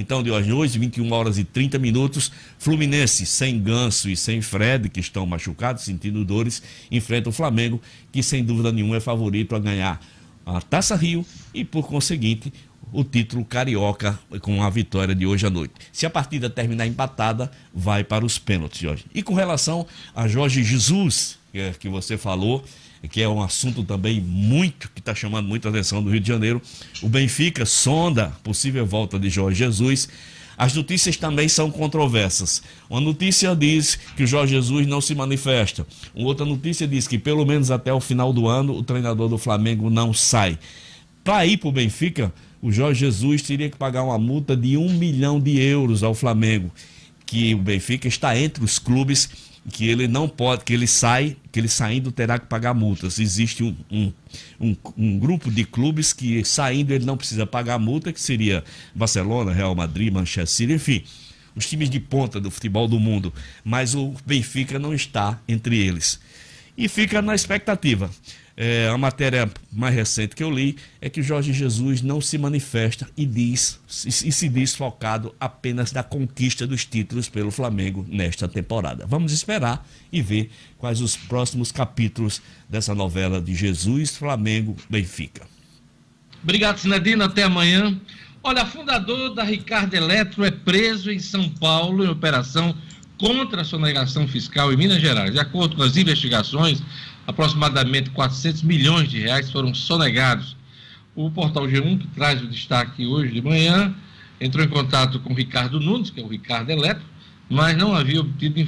Então, 0.00 0.22
de 0.22 0.30
hoje, 0.30 0.78
21 0.78 1.12
horas 1.12 1.38
e 1.38 1.44
30 1.44 1.76
minutos, 1.76 2.30
Fluminense 2.56 3.26
sem 3.26 3.60
Ganso 3.60 4.08
e 4.08 4.16
sem 4.16 4.40
Fred, 4.40 4.88
que 4.88 5.00
estão 5.00 5.26
machucados, 5.26 5.82
sentindo 5.82 6.24
dores, 6.24 6.62
enfrenta 6.88 7.30
o 7.30 7.32
Flamengo, 7.32 7.82
que 8.12 8.22
sem 8.22 8.44
dúvida 8.44 8.70
nenhuma 8.70 8.98
é 8.98 9.00
favorito 9.00 9.56
a 9.56 9.58
ganhar 9.58 10.00
a 10.46 10.60
Taça 10.60 10.94
Rio 10.94 11.26
e, 11.52 11.64
por 11.64 11.88
conseguinte, 11.88 12.52
o 12.92 13.02
título 13.02 13.44
carioca 13.44 14.16
com 14.40 14.62
a 14.62 14.70
vitória 14.70 15.16
de 15.16 15.26
hoje 15.26 15.44
à 15.48 15.50
noite. 15.50 15.74
Se 15.92 16.06
a 16.06 16.10
partida 16.10 16.48
terminar 16.48 16.86
empatada, 16.86 17.50
vai 17.74 18.04
para 18.04 18.24
os 18.24 18.38
pênaltis, 18.38 18.78
Jorge. 18.78 19.04
E 19.12 19.20
com 19.20 19.34
relação 19.34 19.84
a 20.14 20.28
Jorge 20.28 20.62
Jesus, 20.62 21.40
que, 21.50 21.58
é, 21.58 21.72
que 21.72 21.88
você 21.88 22.16
falou, 22.16 22.64
que 23.06 23.22
é 23.22 23.28
um 23.28 23.42
assunto 23.42 23.84
também 23.84 24.20
muito 24.20 24.90
que 24.92 25.00
está 25.00 25.14
chamando 25.14 25.46
muita 25.46 25.68
atenção 25.68 26.02
do 26.02 26.10
Rio 26.10 26.20
de 26.20 26.26
Janeiro, 26.26 26.60
o 27.02 27.08
Benfica 27.08 27.64
sonda 27.64 28.32
possível 28.42 28.84
volta 28.84 29.18
de 29.18 29.30
Jorge 29.30 29.58
Jesus. 29.58 30.08
As 30.56 30.74
notícias 30.74 31.16
também 31.16 31.48
são 31.48 31.70
controversas. 31.70 32.62
Uma 32.90 33.00
notícia 33.00 33.54
diz 33.54 33.94
que 34.16 34.24
o 34.24 34.26
Jorge 34.26 34.54
Jesus 34.54 34.88
não 34.88 35.00
se 35.00 35.14
manifesta. 35.14 35.86
Uma 36.12 36.26
outra 36.26 36.44
notícia 36.44 36.88
diz 36.88 37.06
que 37.06 37.16
pelo 37.16 37.46
menos 37.46 37.70
até 37.70 37.92
o 37.92 38.00
final 38.00 38.32
do 38.32 38.48
ano 38.48 38.74
o 38.74 38.82
treinador 38.82 39.28
do 39.28 39.38
Flamengo 39.38 39.88
não 39.88 40.12
sai. 40.12 40.58
Para 41.22 41.46
ir 41.46 41.58
para 41.58 41.68
o 41.68 41.72
Benfica, 41.72 42.32
o 42.60 42.72
Jorge 42.72 43.00
Jesus 43.00 43.42
teria 43.42 43.70
que 43.70 43.76
pagar 43.76 44.02
uma 44.02 44.18
multa 44.18 44.56
de 44.56 44.76
um 44.76 44.92
milhão 44.92 45.38
de 45.38 45.60
euros 45.60 46.02
ao 46.02 46.12
Flamengo, 46.12 46.72
que 47.24 47.54
o 47.54 47.58
Benfica 47.58 48.08
está 48.08 48.36
entre 48.36 48.64
os 48.64 48.80
clubes 48.80 49.28
que 49.68 49.88
ele 49.88 50.08
não 50.08 50.28
pode, 50.28 50.64
que 50.64 50.72
ele 50.72 50.86
sai, 50.86 51.36
que 51.52 51.60
ele 51.60 51.68
saindo 51.68 52.10
terá 52.10 52.38
que 52.38 52.46
pagar 52.46 52.74
multas. 52.74 53.18
Existe 53.18 53.62
um, 53.62 53.76
um, 53.90 54.12
um, 54.60 54.76
um, 54.96 55.18
grupo 55.18 55.50
de 55.50 55.64
clubes 55.64 56.12
que 56.12 56.44
saindo 56.44 56.92
ele 56.92 57.04
não 57.04 57.16
precisa 57.16 57.46
pagar 57.46 57.78
multa, 57.78 58.12
que 58.12 58.20
seria 58.20 58.64
Barcelona, 58.94 59.52
Real 59.52 59.74
Madrid, 59.74 60.12
Manchester 60.12 60.46
City, 60.46 60.72
enfim, 60.72 61.04
os 61.54 61.68
times 61.68 61.90
de 61.90 62.00
ponta 62.00 62.40
do 62.40 62.50
futebol 62.50 62.88
do 62.88 62.98
mundo. 62.98 63.32
Mas 63.64 63.94
o 63.94 64.14
Benfica 64.24 64.78
não 64.78 64.94
está 64.94 65.40
entre 65.46 65.76
eles. 65.78 66.20
e 66.76 66.88
fica 66.88 67.20
na 67.20 67.34
expectativa. 67.34 68.08
É, 68.60 68.88
a 68.88 68.98
matéria 68.98 69.48
mais 69.70 69.94
recente 69.94 70.34
que 70.34 70.42
eu 70.42 70.50
li 70.50 70.76
é 71.00 71.08
que 71.08 71.22
Jorge 71.22 71.52
Jesus 71.52 72.02
não 72.02 72.20
se 72.20 72.36
manifesta 72.36 73.08
e 73.16 73.24
diz 73.24 73.78
e 74.04 74.32
se 74.32 74.48
diz 74.48 74.74
focado 74.74 75.32
apenas 75.38 75.92
na 75.92 76.02
conquista 76.02 76.66
dos 76.66 76.84
títulos 76.84 77.28
pelo 77.28 77.52
Flamengo 77.52 78.04
nesta 78.08 78.48
temporada. 78.48 79.06
Vamos 79.06 79.30
esperar 79.30 79.86
e 80.12 80.20
ver 80.20 80.50
quais 80.76 81.00
os 81.00 81.16
próximos 81.16 81.70
capítulos 81.70 82.42
dessa 82.68 82.96
novela 82.96 83.40
de 83.40 83.54
Jesus, 83.54 84.16
Flamengo, 84.16 84.76
Benfica. 84.90 85.46
Obrigado, 86.42 86.78
Sinedino. 86.78 87.22
Até 87.22 87.44
amanhã. 87.44 87.96
Olha, 88.42 88.66
fundador 88.66 89.34
da 89.36 89.44
Ricardo 89.44 89.94
Eletro 89.94 90.44
é 90.44 90.50
preso 90.50 91.12
em 91.12 91.20
São 91.20 91.48
Paulo 91.48 92.04
em 92.04 92.08
operação 92.08 92.76
contra 93.18 93.62
a 93.62 93.64
sonegação 93.64 94.26
fiscal 94.26 94.72
em 94.72 94.76
Minas 94.76 95.00
Gerais. 95.00 95.32
De 95.32 95.38
acordo 95.38 95.76
com 95.76 95.82
as 95.84 95.96
investigações, 95.96 96.82
aproximadamente 97.28 98.08
400 98.08 98.62
milhões 98.62 99.10
de 99.10 99.20
reais 99.20 99.50
foram 99.50 99.74
sonegados. 99.74 100.56
O 101.14 101.30
portal 101.30 101.66
G1, 101.66 101.98
que 101.98 102.06
traz 102.06 102.40
o 102.42 102.46
destaque 102.46 103.04
hoje 103.04 103.34
de 103.34 103.42
manhã, 103.42 103.94
entrou 104.40 104.64
em 104.64 104.68
contato 104.68 105.20
com 105.20 105.34
o 105.34 105.36
Ricardo 105.36 105.78
Nunes, 105.78 106.08
que 106.08 106.20
é 106.20 106.24
o 106.24 106.28
Ricardo 106.28 106.70
Eletro, 106.70 107.04
mas 107.50 107.76
não 107.76 107.94
havia 107.94 108.20
obtido 108.20 108.66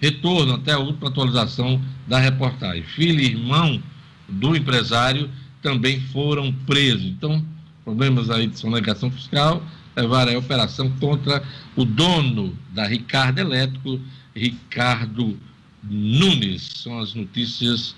retorno 0.00 0.54
até 0.54 0.72
a 0.72 0.78
última 0.78 1.08
atualização 1.08 1.80
da 2.08 2.18
reportagem. 2.18 2.82
Filho 2.82 3.20
e 3.20 3.26
irmão 3.26 3.80
do 4.28 4.56
empresário 4.56 5.30
também 5.62 6.00
foram 6.00 6.52
presos. 6.66 7.04
Então, 7.04 7.44
problemas 7.84 8.28
aí 8.28 8.48
de 8.48 8.58
sonegação 8.58 9.08
fiscal 9.08 9.62
levaram 9.94 10.34
a 10.34 10.38
operação 10.38 10.90
contra 10.98 11.44
o 11.76 11.84
dono 11.84 12.56
da 12.72 12.88
Ricardo 12.88 13.38
Elétrico, 13.38 14.00
Ricardo 14.34 15.38
Nunes. 15.82 16.62
São 16.62 16.98
as 16.98 17.14
notícias 17.14 17.94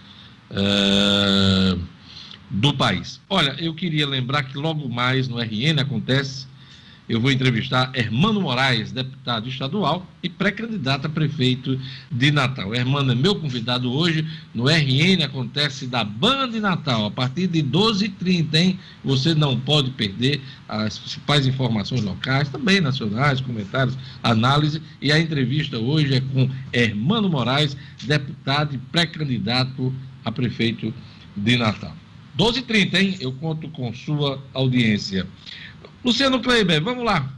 uh, 0.51 1.81
do 2.51 2.75
país. 2.75 3.21
Olha, 3.29 3.57
eu 3.59 3.75
queria 3.75 4.07
lembrar 4.07 4.45
que 4.45 4.59
logo 4.59 4.89
mais 4.89 5.29
no 5.29 5.39
RN 5.39 5.81
acontece 5.81 6.47
eu 7.09 7.21
vou 7.21 7.33
entrevistar 7.33 7.91
Hermano 7.95 8.41
Moraes, 8.41 8.93
deputado 8.93 9.49
estadual 9.49 10.07
e 10.23 10.29
pré-candidato 10.29 11.07
a 11.07 11.11
prefeito 11.11 11.79
de 12.11 12.31
Natal. 12.31 12.75
Hermano 12.75 13.13
é 13.13 13.15
meu 13.15 13.35
convidado 13.35 13.93
hoje 13.93 14.27
no 14.55 14.69
RN, 14.69 15.25
acontece 15.25 15.87
da 15.87 16.05
Banda 16.05 16.53
de 16.53 16.61
Natal, 16.61 17.07
a 17.07 17.11
partir 17.11 17.49
de 17.49 17.63
12h30, 17.63 18.55
hein? 18.55 18.79
Você 19.05 19.35
não 19.35 19.59
pode 19.59 19.91
perder 19.91 20.41
as 20.69 20.99
principais 20.99 21.47
informações 21.47 22.03
locais, 22.03 22.49
também 22.49 22.81
nacionais, 22.81 23.41
comentários, 23.41 23.99
análise. 24.23 24.81
E 25.01 25.11
a 25.11 25.19
entrevista 25.19 25.79
hoje 25.79 26.15
é 26.15 26.21
com 26.21 26.49
Hermano 26.73 27.29
Moraes, 27.29 27.77
deputado 28.05 28.75
e 28.75 28.79
pré-candidato 28.79 29.93
a 30.25 30.31
prefeito 30.31 30.95
de 31.37 31.57
Natal. 31.57 31.97
12h30, 32.39 32.95
hein? 32.95 33.17
Eu 33.21 33.33
conto 33.33 33.69
com 33.69 33.93
sua 33.93 34.43
audiência. 34.55 35.27
Luciano 36.05 36.41
Kleiber, 36.41 36.83
vamos 36.83 37.05
lá. 37.05 37.29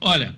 Olha, 0.00 0.36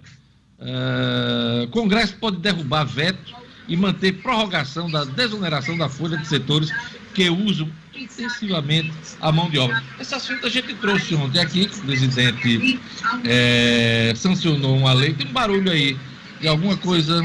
uh, 0.58 1.68
Congresso 1.68 2.16
pode 2.16 2.38
derrubar 2.38 2.84
veto 2.84 3.34
e 3.68 3.76
manter 3.76 4.12
prorrogação 4.22 4.90
da 4.90 5.04
desoneração 5.04 5.76
da 5.76 5.88
folha 5.88 6.16
de 6.16 6.26
setores 6.26 6.70
que 7.14 7.28
usam 7.28 7.70
intensivamente 7.94 8.92
a 9.20 9.30
mão 9.30 9.50
de 9.50 9.58
obra. 9.58 9.82
Esse 10.00 10.14
assunto 10.14 10.46
a 10.46 10.48
gente 10.48 10.74
trouxe 10.74 11.14
ontem 11.14 11.40
aqui, 11.40 11.68
o 11.72 11.82
presidente 11.82 12.80
é, 13.24 14.12
sancionou 14.16 14.76
uma 14.76 14.92
lei. 14.92 15.12
Tem 15.14 15.26
um 15.26 15.32
barulho 15.32 15.70
aí 15.70 15.96
de 16.40 16.48
alguma 16.48 16.76
coisa. 16.76 17.20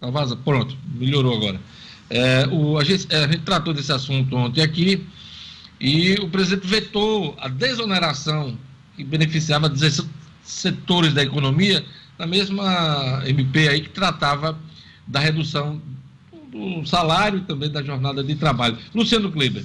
Tá 0.00 0.10
vaza? 0.10 0.36
Pronto, 0.36 0.76
melhorou 0.94 1.36
agora. 1.36 1.60
É, 2.10 2.46
o, 2.50 2.78
a, 2.78 2.84
gente, 2.84 3.14
a 3.14 3.26
gente 3.26 3.42
tratou 3.42 3.72
desse 3.72 3.92
assunto 3.92 4.34
ontem 4.36 4.62
aqui 4.62 5.06
e 5.80 6.14
o 6.14 6.28
presidente 6.28 6.66
vetou 6.66 7.36
a 7.38 7.48
desoneração 7.48 8.58
que 8.96 9.04
beneficiava 9.04 9.68
16 9.68 10.08
setores 10.42 11.12
da 11.12 11.22
economia, 11.22 11.84
na 12.18 12.26
mesma 12.26 13.22
MP 13.26 13.68
aí 13.68 13.80
que 13.80 13.90
tratava 13.90 14.58
da 15.06 15.20
redução 15.20 15.80
do 16.50 16.86
salário 16.86 17.40
e 17.40 17.42
também 17.42 17.70
da 17.70 17.82
jornada 17.82 18.22
de 18.22 18.34
trabalho. 18.36 18.78
Luciano 18.94 19.32
Kleber. 19.32 19.64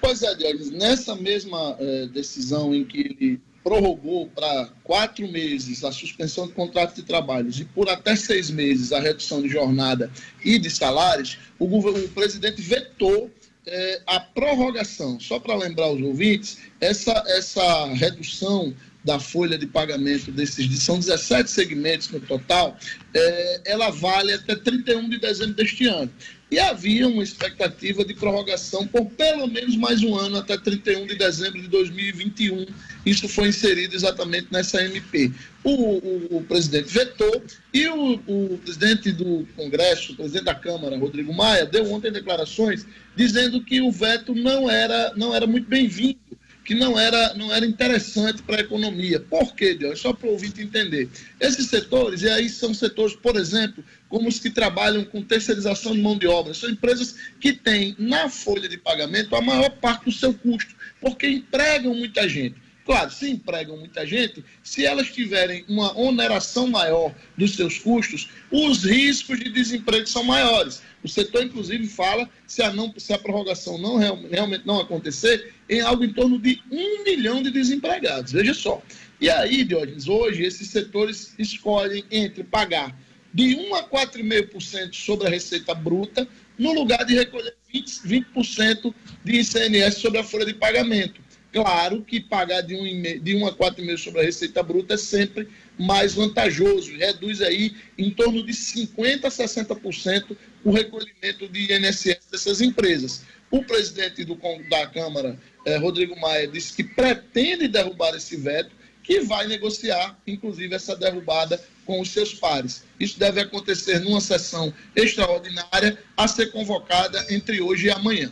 Pois 0.00 0.22
é, 0.22 0.34
Diogo, 0.34 0.70
nessa 0.72 1.16
mesma 1.16 1.76
eh, 1.80 2.06
decisão 2.12 2.74
em 2.74 2.84
que 2.84 2.98
ele 2.98 3.40
prorrogou 3.66 4.28
para 4.28 4.68
quatro 4.84 5.26
meses 5.26 5.82
a 5.82 5.90
suspensão 5.90 6.46
de 6.46 6.52
contrato 6.52 6.94
de 6.94 7.02
trabalhos 7.02 7.58
e 7.58 7.64
por 7.64 7.88
até 7.88 8.14
seis 8.14 8.48
meses 8.48 8.92
a 8.92 9.00
redução 9.00 9.42
de 9.42 9.48
jornada 9.48 10.08
e 10.44 10.56
de 10.56 10.70
salários, 10.70 11.36
o, 11.58 11.64
o 11.64 12.08
presidente 12.10 12.62
vetou 12.62 13.28
é, 13.66 14.00
a 14.06 14.20
prorrogação, 14.20 15.18
só 15.18 15.40
para 15.40 15.56
lembrar 15.56 15.90
os 15.90 16.00
ouvintes, 16.00 16.58
essa, 16.80 17.12
essa 17.26 17.86
redução 17.86 18.74
da 19.04 19.20
folha 19.20 19.56
de 19.56 19.66
pagamento 19.66 20.32
desses, 20.32 20.82
são 20.82 20.98
17 20.98 21.50
segmentos 21.50 22.08
no 22.10 22.20
total, 22.20 22.76
é, 23.14 23.60
ela 23.64 23.90
vale 23.90 24.32
até 24.32 24.54
31 24.56 25.08
de 25.08 25.18
dezembro 25.18 25.54
deste 25.54 25.86
ano. 25.86 26.10
E 26.48 26.60
havia 26.60 27.08
uma 27.08 27.24
expectativa 27.24 28.04
de 28.04 28.14
prorrogação 28.14 28.86
por 28.86 29.04
pelo 29.06 29.48
menos 29.48 29.76
mais 29.76 30.02
um 30.04 30.14
ano, 30.14 30.38
até 30.38 30.56
31 30.56 31.06
de 31.06 31.16
dezembro 31.16 31.60
de 31.60 31.66
2021. 31.66 32.66
Isso 33.04 33.28
foi 33.28 33.48
inserido 33.48 33.96
exatamente 33.96 34.46
nessa 34.52 34.80
MP. 34.84 35.32
O, 35.64 35.70
o, 35.70 36.36
o 36.36 36.44
presidente 36.44 36.92
vetou 36.92 37.42
e 37.74 37.88
o, 37.88 38.20
o, 38.26 38.58
presidente 38.58 39.10
do 39.10 39.46
Congresso, 39.56 40.12
o 40.12 40.16
presidente 40.16 40.44
da 40.44 40.54
Câmara, 40.54 40.96
Rodrigo 40.96 41.34
Maia, 41.34 41.66
deu 41.66 41.90
ontem 41.90 42.12
declarações 42.12 42.86
dizendo 43.16 43.60
que 43.60 43.80
o 43.80 43.90
veto 43.90 44.32
não 44.32 44.70
era, 44.70 45.12
não 45.16 45.34
era 45.34 45.48
muito 45.48 45.68
bem-vindo 45.68 46.18
que 46.66 46.74
não 46.74 46.98
era, 46.98 47.32
não 47.34 47.54
era 47.54 47.64
interessante 47.64 48.42
para 48.42 48.56
a 48.56 48.60
economia. 48.60 49.20
Por 49.20 49.54
quê, 49.54 49.72
Deus? 49.72 50.00
Só 50.00 50.12
para 50.12 50.28
o 50.28 50.32
ouvinte 50.32 50.60
entender. 50.60 51.08
Esses 51.40 51.68
setores, 51.68 52.22
e 52.22 52.28
aí 52.28 52.48
são 52.48 52.74
setores, 52.74 53.14
por 53.14 53.36
exemplo, 53.36 53.84
como 54.08 54.28
os 54.28 54.40
que 54.40 54.50
trabalham 54.50 55.04
com 55.04 55.22
terceirização 55.22 55.92
de 55.92 56.00
mão 56.00 56.18
de 56.18 56.26
obra, 56.26 56.52
são 56.52 56.68
empresas 56.68 57.14
que 57.38 57.52
têm 57.52 57.94
na 57.98 58.28
folha 58.28 58.68
de 58.68 58.76
pagamento 58.76 59.36
a 59.36 59.40
maior 59.40 59.70
parte 59.70 60.06
do 60.06 60.12
seu 60.12 60.34
custo, 60.34 60.74
porque 61.00 61.28
empregam 61.28 61.94
muita 61.94 62.28
gente. 62.28 62.65
Claro, 62.86 63.10
se 63.10 63.28
empregam 63.28 63.76
muita 63.76 64.06
gente, 64.06 64.44
se 64.62 64.86
elas 64.86 65.10
tiverem 65.10 65.64
uma 65.68 65.98
oneração 65.98 66.68
maior 66.68 67.12
dos 67.36 67.56
seus 67.56 67.80
custos, 67.80 68.28
os 68.48 68.84
riscos 68.84 69.40
de 69.40 69.50
desemprego 69.50 70.06
são 70.06 70.22
maiores. 70.22 70.80
O 71.02 71.08
setor, 71.08 71.42
inclusive, 71.42 71.84
fala, 71.88 72.30
se 72.46 72.62
a, 72.62 72.72
não, 72.72 72.94
se 72.96 73.12
a 73.12 73.18
prorrogação 73.18 73.76
não 73.76 73.96
realmente 73.96 74.64
não 74.64 74.80
acontecer, 74.80 75.52
em 75.68 75.80
algo 75.80 76.04
em 76.04 76.12
torno 76.12 76.38
de 76.38 76.62
um 76.70 77.02
milhão 77.02 77.42
de 77.42 77.50
desempregados. 77.50 78.30
Veja 78.30 78.54
só. 78.54 78.80
E 79.20 79.28
aí, 79.28 79.64
Diógenes, 79.64 80.06
hoje 80.06 80.44
esses 80.44 80.68
setores 80.68 81.34
escolhem 81.40 82.04
entre 82.08 82.44
pagar 82.44 82.96
de 83.34 83.56
1 83.56 83.74
a 83.74 83.82
4,5% 83.82 84.94
sobre 84.94 85.26
a 85.26 85.30
receita 85.30 85.74
bruta, 85.74 86.26
no 86.56 86.72
lugar 86.72 87.04
de 87.04 87.14
recolher 87.14 87.54
20%, 87.74 88.24
20 88.32 88.94
de 89.24 89.40
ICMS 89.40 90.00
sobre 90.00 90.20
a 90.20 90.24
folha 90.24 90.46
de 90.46 90.54
pagamento. 90.54 91.25
Claro 91.56 92.02
que 92.02 92.20
pagar 92.20 92.60
de 92.60 92.74
1, 92.74 93.22
de 93.22 93.34
1 93.34 93.46
a 93.46 93.52
4,5% 93.56 93.96
sobre 93.96 94.20
a 94.20 94.24
receita 94.24 94.62
bruta 94.62 94.92
é 94.92 94.98
sempre 94.98 95.48
mais 95.78 96.12
vantajoso, 96.12 96.94
reduz 96.98 97.40
aí 97.40 97.74
em 97.96 98.10
torno 98.10 98.44
de 98.44 98.52
50% 98.52 99.24
a 99.24 99.28
60% 99.30 100.36
o 100.62 100.70
recolhimento 100.70 101.48
de 101.48 101.72
INSS 101.72 102.26
dessas 102.30 102.60
empresas. 102.60 103.22
O 103.50 103.64
presidente 103.64 104.22
do, 104.22 104.38
da 104.68 104.86
Câmara, 104.88 105.40
eh, 105.64 105.78
Rodrigo 105.78 106.14
Maia, 106.20 106.46
disse 106.46 106.74
que 106.74 106.84
pretende 106.84 107.68
derrubar 107.68 108.14
esse 108.14 108.36
veto, 108.36 108.72
que 109.02 109.20
vai 109.20 109.46
negociar, 109.46 110.20
inclusive, 110.26 110.74
essa 110.74 110.94
derrubada 110.94 111.58
com 111.86 112.02
os 112.02 112.10
seus 112.10 112.34
pares. 112.34 112.84
Isso 113.00 113.18
deve 113.18 113.40
acontecer 113.40 114.00
numa 114.00 114.20
sessão 114.20 114.74
extraordinária 114.94 115.96
a 116.18 116.28
ser 116.28 116.52
convocada 116.52 117.24
entre 117.30 117.62
hoje 117.62 117.86
e 117.86 117.90
amanhã. 117.90 118.30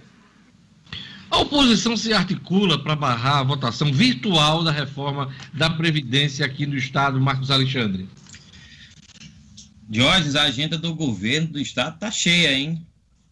A 1.34 1.38
oposição 1.38 1.96
se 1.96 2.12
articula 2.12 2.78
para 2.78 2.94
barrar 2.94 3.38
a 3.38 3.42
votação 3.42 3.92
virtual 3.92 4.62
da 4.62 4.70
reforma 4.70 5.34
da 5.52 5.68
Previdência 5.68 6.46
aqui 6.46 6.64
no 6.64 6.76
Estado, 6.76 7.20
Marcos 7.20 7.50
Alexandre. 7.50 8.08
Jorge, 9.90 10.38
a 10.38 10.42
agenda 10.42 10.78
do 10.78 10.94
governo 10.94 11.48
do 11.48 11.60
Estado 11.60 11.96
está 11.96 12.08
cheia, 12.08 12.56
hein? 12.56 12.86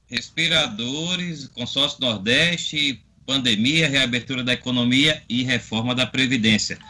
Respiradores, 0.08 1.46
consórcio 1.46 2.00
Nordeste, 2.00 3.00
pandemia, 3.24 3.88
reabertura 3.88 4.42
da 4.42 4.52
economia 4.52 5.22
e 5.28 5.44
reforma 5.44 5.94
da 5.94 6.04
Previdência. 6.04 6.80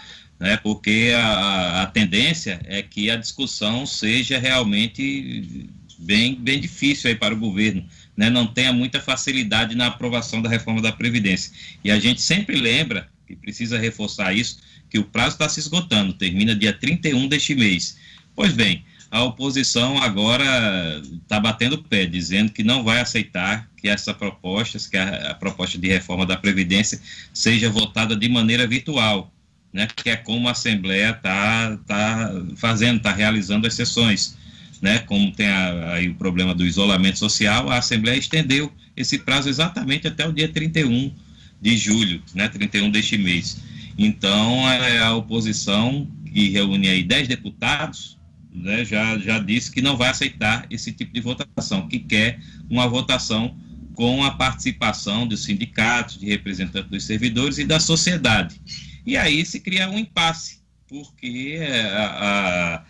Né? 0.40 0.56
Porque 0.56 1.12
a, 1.14 1.82
a 1.82 1.86
tendência 1.88 2.58
é 2.64 2.80
que 2.80 3.10
a 3.10 3.16
discussão 3.16 3.84
seja 3.84 4.38
realmente 4.38 5.68
bem, 5.98 6.34
bem 6.36 6.58
difícil 6.58 7.10
aí 7.10 7.16
para 7.16 7.34
o 7.34 7.38
governo 7.38 7.86
né, 8.16 8.28
não 8.28 8.46
tenha 8.46 8.72
muita 8.72 9.00
facilidade 9.00 9.74
na 9.74 9.86
aprovação 9.86 10.42
da 10.42 10.48
reforma 10.48 10.80
da 10.80 10.92
Previdência. 10.92 11.52
E 11.82 11.90
a 11.90 11.98
gente 11.98 12.20
sempre 12.20 12.60
lembra, 12.60 13.08
e 13.28 13.34
precisa 13.34 13.78
reforçar 13.78 14.32
isso, 14.34 14.58
que 14.90 14.98
o 14.98 15.04
prazo 15.04 15.36
está 15.36 15.48
se 15.48 15.60
esgotando, 15.60 16.12
termina 16.12 16.54
dia 16.54 16.72
31 16.72 17.28
deste 17.28 17.54
mês. 17.54 17.96
Pois 18.34 18.52
bem, 18.52 18.84
a 19.10 19.22
oposição 19.22 19.98
agora 19.98 21.02
está 21.22 21.38
batendo 21.38 21.74
o 21.74 21.82
pé, 21.82 22.06
dizendo 22.06 22.50
que 22.50 22.62
não 22.62 22.82
vai 22.82 23.00
aceitar 23.00 23.68
que 23.76 23.88
essa 23.88 24.14
proposta, 24.14 24.78
que 24.90 24.96
a, 24.96 25.32
a, 25.32 25.34
proposta 25.34 25.78
de 25.78 25.88
reforma 25.88 26.24
da 26.24 26.36
Previdência 26.36 27.00
seja 27.32 27.68
votada 27.68 28.16
de 28.16 28.28
maneira 28.28 28.66
virtual, 28.66 29.30
né, 29.72 29.86
que 29.94 30.08
é 30.08 30.16
como 30.16 30.48
a 30.48 30.52
Assembleia 30.52 31.10
está 31.10 31.76
tá 31.86 32.30
fazendo, 32.56 32.98
está 32.98 33.12
realizando 33.12 33.66
as 33.66 33.74
sessões. 33.74 34.36
Né, 34.82 34.98
como 34.98 35.30
tem 35.30 35.46
a, 35.46 35.92
aí 35.92 36.08
o 36.08 36.14
problema 36.16 36.52
do 36.52 36.66
isolamento 36.66 37.16
social, 37.16 37.70
a 37.70 37.78
Assembleia 37.78 38.18
estendeu 38.18 38.70
esse 38.96 39.16
prazo 39.16 39.48
exatamente 39.48 40.08
até 40.08 40.26
o 40.26 40.32
dia 40.32 40.48
31 40.48 41.14
de 41.60 41.76
julho, 41.76 42.20
né, 42.34 42.48
31 42.48 42.90
deste 42.90 43.16
mês. 43.16 43.62
Então, 43.96 44.66
a, 44.66 44.74
é, 44.74 44.98
a 44.98 45.14
oposição, 45.14 46.08
que 46.26 46.48
reúne 46.48 46.88
aí 46.88 47.04
10 47.04 47.28
deputados, 47.28 48.18
né, 48.52 48.84
já, 48.84 49.16
já 49.18 49.38
disse 49.38 49.70
que 49.70 49.80
não 49.80 49.96
vai 49.96 50.10
aceitar 50.10 50.66
esse 50.68 50.92
tipo 50.92 51.12
de 51.12 51.20
votação, 51.20 51.86
que 51.86 52.00
quer 52.00 52.40
uma 52.68 52.88
votação 52.88 53.56
com 53.94 54.24
a 54.24 54.32
participação 54.32 55.26
dos 55.26 55.44
sindicatos, 55.44 56.18
de 56.18 56.26
representantes 56.26 56.90
dos 56.90 57.04
servidores 57.04 57.58
e 57.58 57.64
da 57.64 57.78
sociedade. 57.78 58.60
E 59.06 59.16
aí 59.16 59.44
se 59.44 59.60
cria 59.60 59.88
um 59.88 59.98
impasse, 59.98 60.60
porque 60.88 61.56
é, 61.58 61.82
a, 61.82 62.04
a, 62.04 62.84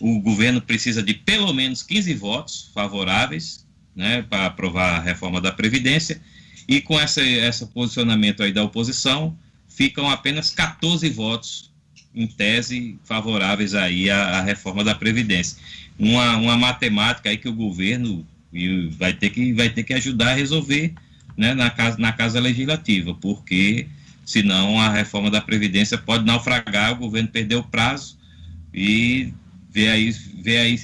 o 0.00 0.20
governo 0.20 0.60
precisa 0.60 1.02
de 1.02 1.14
pelo 1.14 1.52
menos 1.52 1.82
15 1.82 2.14
votos 2.14 2.70
favoráveis 2.74 3.66
né, 3.94 4.22
para 4.22 4.46
aprovar 4.46 4.96
a 4.96 5.00
reforma 5.00 5.40
da 5.40 5.50
Previdência, 5.50 6.20
e 6.68 6.80
com 6.80 7.00
esse, 7.00 7.20
esse 7.20 7.64
posicionamento 7.66 8.42
aí 8.42 8.52
da 8.52 8.62
oposição, 8.62 9.36
ficam 9.68 10.10
apenas 10.10 10.50
14 10.50 11.08
votos 11.08 11.72
em 12.14 12.26
tese, 12.26 12.98
favoráveis 13.04 13.74
aí 13.74 14.10
à, 14.10 14.38
à 14.38 14.42
reforma 14.42 14.84
da 14.84 14.94
Previdência. 14.94 15.58
Uma, 15.98 16.36
uma 16.36 16.56
matemática 16.56 17.30
aí 17.30 17.38
que 17.38 17.48
o 17.48 17.54
governo 17.54 18.26
vai 18.98 19.12
ter 19.12 19.30
que, 19.30 19.52
vai 19.52 19.70
ter 19.70 19.82
que 19.82 19.94
ajudar 19.94 20.30
a 20.30 20.34
resolver 20.34 20.94
né, 21.36 21.54
na, 21.54 21.70
casa, 21.70 21.98
na 21.98 22.12
Casa 22.12 22.40
Legislativa, 22.40 23.14
porque 23.14 23.86
senão 24.24 24.80
a 24.80 24.90
reforma 24.90 25.30
da 25.30 25.40
Previdência 25.40 25.96
pode 25.96 26.24
naufragar, 26.24 26.92
o 26.92 26.96
governo 26.96 27.28
perder 27.28 27.56
o 27.56 27.62
prazo 27.62 28.18
e 28.74 29.32
ver 29.76 29.88
aí, 29.90 30.10
ver 30.42 30.56
aí 30.56 30.80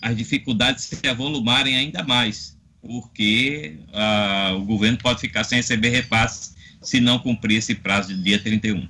as 0.00 0.16
dificuldades 0.16 0.84
se 0.84 1.06
avolumarem 1.06 1.76
ainda 1.76 2.02
mais, 2.02 2.56
porque 2.80 3.76
ah, 3.92 4.52
o 4.56 4.64
governo 4.64 4.96
pode 4.96 5.20
ficar 5.20 5.44
sem 5.44 5.58
receber 5.58 5.90
repasses 5.90 6.56
se 6.80 6.98
não 6.98 7.18
cumprir 7.18 7.58
esse 7.58 7.74
prazo 7.74 8.14
de 8.14 8.22
dia 8.22 8.38
31. 8.38 8.88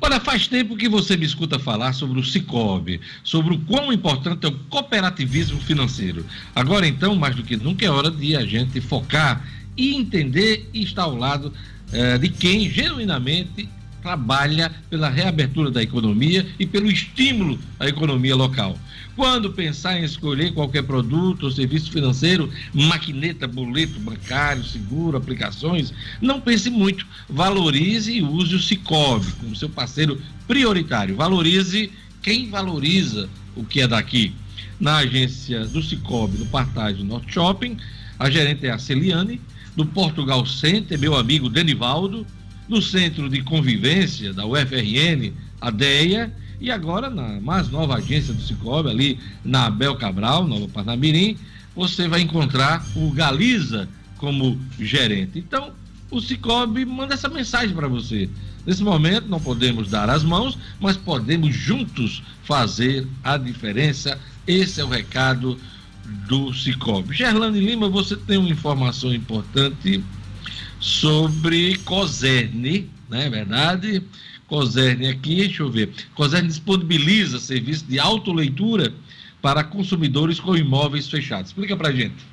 Olha, 0.00 0.20
faz 0.20 0.46
tempo 0.46 0.76
que 0.76 0.88
você 0.88 1.16
me 1.16 1.26
escuta 1.26 1.58
falar 1.58 1.92
sobre 1.92 2.20
o 2.20 2.24
Cicobi, 2.24 3.00
sobre 3.24 3.54
o 3.54 3.58
quão 3.58 3.92
importante 3.92 4.46
é 4.46 4.48
o 4.48 4.58
cooperativismo 4.68 5.60
financeiro. 5.60 6.24
Agora, 6.54 6.86
então, 6.86 7.16
mais 7.16 7.34
do 7.34 7.42
que 7.42 7.56
nunca, 7.56 7.84
é 7.84 7.90
hora 7.90 8.12
de 8.12 8.36
a 8.36 8.46
gente 8.46 8.80
focar 8.80 9.44
e 9.76 9.94
entender 9.94 10.68
e 10.72 10.84
estar 10.84 11.02
ao 11.02 11.16
lado 11.16 11.52
eh, 11.92 12.18
de 12.18 12.28
quem 12.28 12.70
genuinamente 12.70 13.68
trabalha 14.02 14.70
pela 14.90 15.08
reabertura 15.08 15.70
da 15.70 15.82
economia 15.82 16.46
e 16.58 16.66
pelo 16.66 16.90
estímulo 16.90 17.58
à 17.78 17.86
economia 17.86 18.34
local. 18.34 18.76
Quando 19.14 19.52
pensar 19.52 19.98
em 19.98 20.04
escolher 20.04 20.52
qualquer 20.54 20.82
produto 20.82 21.44
ou 21.44 21.50
serviço 21.50 21.92
financeiro, 21.92 22.50
maquineta, 22.72 23.46
boleto 23.46 24.00
bancário, 24.00 24.64
seguro, 24.64 25.16
aplicações, 25.16 25.92
não 26.20 26.40
pense 26.40 26.70
muito. 26.70 27.06
Valorize 27.28 28.10
e 28.10 28.22
use 28.22 28.54
o 28.54 28.60
Cicobi 28.60 29.30
como 29.32 29.54
seu 29.54 29.68
parceiro 29.68 30.20
prioritário. 30.48 31.14
Valorize 31.14 31.92
quem 32.22 32.48
valoriza 32.48 33.28
o 33.54 33.64
que 33.64 33.82
é 33.82 33.88
daqui. 33.88 34.34
Na 34.80 34.98
agência 34.98 35.66
do 35.66 35.82
Cicobi, 35.82 36.38
no 36.38 36.46
Partage 36.46 37.04
Norte 37.04 37.34
Shopping, 37.34 37.76
a 38.18 38.30
gerente 38.30 38.66
é 38.66 38.70
a 38.70 38.78
Celiane. 38.78 39.40
No 39.76 39.86
Portugal 39.86 40.44
Center, 40.46 40.98
meu 40.98 41.14
amigo 41.14 41.48
Denivaldo. 41.48 42.26
No 42.72 42.80
Centro 42.80 43.28
de 43.28 43.42
Convivência 43.42 44.32
da 44.32 44.46
UFRN, 44.46 45.30
a 45.60 45.70
DEA 45.70 46.32
e 46.58 46.70
agora, 46.70 47.10
na 47.10 47.38
mais 47.38 47.68
nova 47.68 47.96
agência 47.96 48.32
do 48.32 48.40
Cicobi, 48.40 48.88
ali 48.88 49.18
na 49.44 49.66
Abel 49.66 49.94
Cabral, 49.96 50.48
Nova 50.48 50.66
Parnamirim, 50.68 51.36
você 51.76 52.08
vai 52.08 52.22
encontrar 52.22 52.82
o 52.96 53.10
Galiza 53.10 53.86
como 54.16 54.58
gerente. 54.80 55.38
Então, 55.38 55.72
o 56.10 56.18
Cicobi 56.18 56.86
manda 56.86 57.12
essa 57.12 57.28
mensagem 57.28 57.76
para 57.76 57.88
você. 57.88 58.26
Nesse 58.64 58.82
momento, 58.82 59.28
não 59.28 59.38
podemos 59.38 59.90
dar 59.90 60.08
as 60.08 60.24
mãos, 60.24 60.56
mas 60.80 60.96
podemos 60.96 61.54
juntos 61.54 62.22
fazer 62.42 63.06
a 63.22 63.36
diferença. 63.36 64.18
Esse 64.46 64.80
é 64.80 64.84
o 64.84 64.88
recado 64.88 65.58
do 66.26 66.54
Cicobi. 66.54 67.14
Gerlane 67.14 67.60
Lima, 67.60 67.90
você 67.90 68.16
tem 68.16 68.38
uma 68.38 68.48
informação 68.48 69.12
importante 69.12 70.02
sobre 70.82 71.78
COSERN, 71.84 72.88
não 73.08 73.18
é 73.18 73.30
verdade? 73.30 74.02
COSERN 74.48 75.08
aqui, 75.08 75.36
deixa 75.36 75.62
eu 75.62 75.70
ver. 75.70 75.94
COSERN 76.14 76.48
disponibiliza 76.48 77.38
serviço 77.38 77.84
de 77.84 78.00
autoleitura 78.00 78.92
para 79.40 79.62
consumidores 79.62 80.40
com 80.40 80.56
imóveis 80.56 81.08
fechados. 81.08 81.50
Explica 81.50 81.76
para 81.76 81.92
gente. 81.92 82.26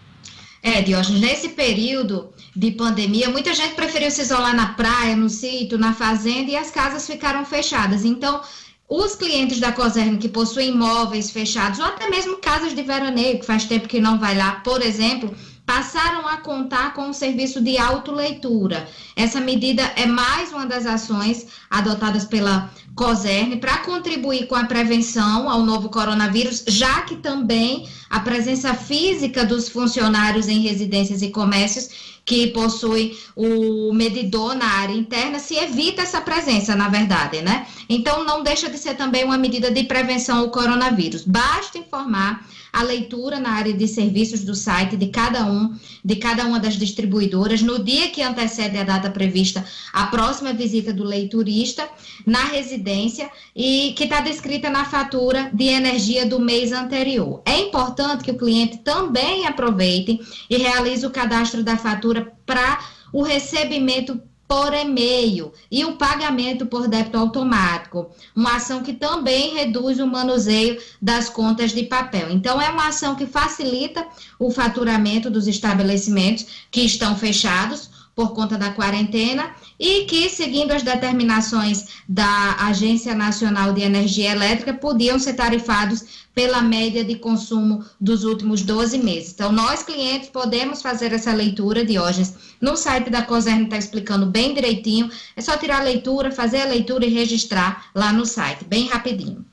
É, 0.63 0.81
Diógenes, 0.81 1.21
nesse 1.21 1.49
período 1.49 2.29
de 2.55 2.71
pandemia, 2.71 3.29
muita 3.29 3.53
gente 3.53 3.75
preferiu 3.75 4.09
se 4.09 4.23
isolar 4.23 4.55
na 4.55 4.73
praia, 4.73 5.15
no 5.15 5.29
sítio, 5.29 5.77
na 5.77 5.93
fazenda 5.93 6.51
e 6.51 6.57
as 6.57 6.71
casas 6.71 7.05
ficaram 7.05 7.45
fechadas. 7.45 8.03
Então, 8.03 8.41
os 8.89 9.15
clientes 9.15 9.59
da 9.59 9.71
COSERN 9.71 10.17
que 10.17 10.27
possuem 10.27 10.71
imóveis 10.71 11.29
fechados, 11.29 11.77
ou 11.77 11.85
até 11.85 12.09
mesmo 12.09 12.37
casas 12.37 12.75
de 12.75 12.81
veraneio, 12.81 13.39
que 13.39 13.45
faz 13.45 13.65
tempo 13.65 13.87
que 13.87 14.01
não 14.01 14.19
vai 14.19 14.35
lá, 14.35 14.53
por 14.55 14.81
exemplo, 14.81 15.33
passaram 15.69 16.27
a 16.27 16.37
contar 16.37 16.95
com 16.95 17.11
o 17.11 17.13
serviço 17.13 17.61
de 17.61 17.77
autoleitura. 17.77 18.89
Essa 19.15 19.39
medida 19.39 19.83
é 19.95 20.07
mais 20.07 20.51
uma 20.51 20.65
das 20.65 20.87
ações 20.87 21.45
adotadas 21.69 22.25
pela 22.25 22.71
COSERN 22.95 23.59
para 23.59 23.77
contribuir 23.77 24.47
com 24.47 24.55
a 24.55 24.63
prevenção 24.63 25.47
ao 25.47 25.61
novo 25.61 25.89
coronavírus, 25.89 26.63
já 26.67 27.01
que 27.01 27.17
também 27.17 27.87
a 28.09 28.19
presença 28.19 28.73
física 28.73 29.45
dos 29.45 29.69
funcionários 29.69 30.47
em 30.47 30.59
residências 30.61 31.21
e 31.21 31.29
comércios 31.29 32.17
que 32.25 32.47
possui 32.47 33.15
o 33.35 33.93
medidor 33.93 34.55
na 34.55 34.65
área 34.65 34.93
interna, 34.93 35.37
se 35.37 35.55
evita 35.55 36.01
essa 36.01 36.19
presença, 36.19 36.75
na 36.75 36.89
verdade, 36.89 37.43
né? 37.43 37.67
Então, 37.87 38.23
não 38.23 38.41
deixa 38.41 38.69
de 38.71 38.77
ser 38.79 38.95
também 38.95 39.23
uma 39.23 39.37
medida 39.37 39.69
de 39.69 39.83
prevenção 39.83 40.39
ao 40.39 40.49
coronavírus. 40.49 41.23
Basta 41.23 41.77
informar 41.77 42.43
a 42.71 42.83
leitura 42.83 43.39
na 43.39 43.51
área 43.51 43.73
de 43.73 43.87
serviços 43.87 44.43
do 44.43 44.55
site 44.55 44.95
de 44.95 45.07
cada 45.07 45.45
um, 45.45 45.75
de 46.03 46.15
cada 46.15 46.45
uma 46.45 46.59
das 46.59 46.75
distribuidoras, 46.75 47.61
no 47.61 47.83
dia 47.83 48.09
que 48.09 48.21
antecede 48.21 48.77
a 48.77 48.83
data 48.83 49.09
prevista, 49.09 49.65
a 49.93 50.07
próxima 50.07 50.53
visita 50.53 50.93
do 50.93 51.03
leiturista 51.03 51.87
na 52.25 52.45
residência 52.45 53.29
e 53.55 53.93
que 53.95 54.03
está 54.03 54.21
descrita 54.21 54.69
na 54.69 54.85
fatura 54.85 55.49
de 55.53 55.65
energia 55.65 56.25
do 56.25 56.39
mês 56.39 56.71
anterior. 56.71 57.41
É 57.45 57.59
importante 57.59 58.23
que 58.23 58.31
o 58.31 58.37
cliente 58.37 58.77
também 58.77 59.47
aproveite 59.47 60.19
e 60.49 60.57
realize 60.57 61.05
o 61.05 61.11
cadastro 61.11 61.63
da 61.63 61.77
fatura 61.77 62.31
para 62.45 62.79
o 63.11 63.23
recebimento 63.23 64.21
por 64.49 64.73
e-mail 64.73 65.53
e 65.69 65.85
o 65.85 65.95
pagamento 65.95 66.65
por 66.65 66.87
débito 66.87 67.19
automático, 67.19 68.09
uma 68.35 68.55
ação 68.55 68.81
que 68.81 68.93
também 68.93 69.53
reduz 69.53 69.99
o 69.99 70.07
manuseio 70.07 70.81
das 70.99 71.29
contas 71.29 71.71
de 71.71 71.83
papel. 71.83 72.31
Então, 72.31 72.59
é 72.59 72.67
uma 72.71 72.87
ação 72.87 73.15
que 73.15 73.27
facilita 73.27 74.07
o 74.39 74.49
faturamento 74.49 75.29
dos 75.29 75.47
estabelecimentos 75.47 76.47
que 76.71 76.81
estão 76.81 77.15
fechados 77.15 77.91
por 78.15 78.33
conta 78.33 78.57
da 78.57 78.71
quarentena 78.71 79.51
e 79.79 80.05
que, 80.05 80.29
seguindo 80.29 80.71
as 80.71 80.81
determinações 80.83 81.85
da 82.09 82.57
Agência 82.59 83.13
Nacional 83.13 83.71
de 83.71 83.81
Energia 83.81 84.31
Elétrica, 84.31 84.73
podiam 84.73 85.19
ser 85.19 85.35
tarifados 85.35 86.18
pela 86.39 86.61
média 86.61 87.03
de 87.03 87.15
consumo 87.15 87.83
dos 87.99 88.23
últimos 88.23 88.61
12 88.61 88.97
meses. 88.99 89.33
Então, 89.33 89.51
nós, 89.51 89.83
clientes, 89.83 90.29
podemos 90.29 90.81
fazer 90.81 91.11
essa 91.11 91.33
leitura, 91.33 91.83
Diógenes. 91.83 92.33
No 92.61 92.77
site 92.77 93.09
da 93.09 93.23
COSERN 93.23 93.63
está 93.63 93.75
explicando 93.75 94.25
bem 94.25 94.53
direitinho. 94.53 95.11
É 95.35 95.41
só 95.41 95.57
tirar 95.57 95.81
a 95.81 95.83
leitura, 95.83 96.31
fazer 96.31 96.61
a 96.61 96.65
leitura 96.65 97.05
e 97.05 97.13
registrar 97.13 97.87
lá 97.93 98.13
no 98.13 98.25
site, 98.25 98.63
bem 98.63 98.87
rapidinho. 98.87 99.45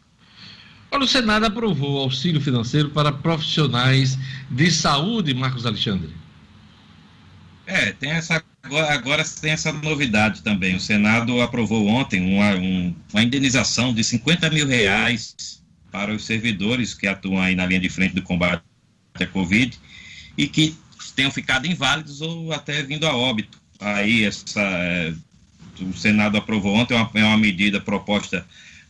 Olha, 0.92 1.02
o 1.02 1.08
Senado 1.08 1.46
aprovou 1.46 1.98
auxílio 1.98 2.40
financeiro 2.40 2.90
para 2.90 3.10
profissionais 3.10 4.16
de 4.48 4.70
saúde, 4.70 5.34
Marcos 5.34 5.66
Alexandre. 5.66 6.14
É, 7.66 7.90
tem 7.94 8.12
essa 8.12 8.40
agora, 8.62 8.94
agora 8.94 9.24
tem 9.40 9.50
essa 9.50 9.72
novidade 9.72 10.40
também. 10.40 10.76
O 10.76 10.80
Senado 10.80 11.42
aprovou 11.42 11.88
ontem 11.88 12.20
uma, 12.20 12.54
um, 12.54 12.94
uma 13.12 13.24
indenização 13.24 13.92
de 13.92 14.04
50 14.04 14.48
mil 14.50 14.68
reais 14.68 15.56
para 15.96 16.12
os 16.12 16.26
servidores 16.26 16.92
que 16.92 17.06
atuam 17.06 17.40
aí 17.40 17.54
na 17.54 17.64
linha 17.64 17.80
de 17.80 17.88
frente 17.88 18.14
do 18.14 18.20
combate 18.20 18.62
à 19.14 19.26
Covid 19.28 19.78
e 20.36 20.46
que 20.46 20.76
tenham 21.14 21.30
ficado 21.30 21.66
inválidos 21.66 22.20
ou 22.20 22.52
até 22.52 22.82
vindo 22.82 23.06
a 23.06 23.16
óbito. 23.16 23.58
Aí 23.80 24.22
essa, 24.22 24.60
é, 24.60 25.14
o 25.80 25.94
Senado 25.94 26.36
aprovou 26.36 26.74
ontem, 26.74 26.92
é 26.92 26.98
uma, 26.98 27.10
é 27.14 27.24
uma 27.24 27.38
medida 27.38 27.80
proposta 27.80 28.46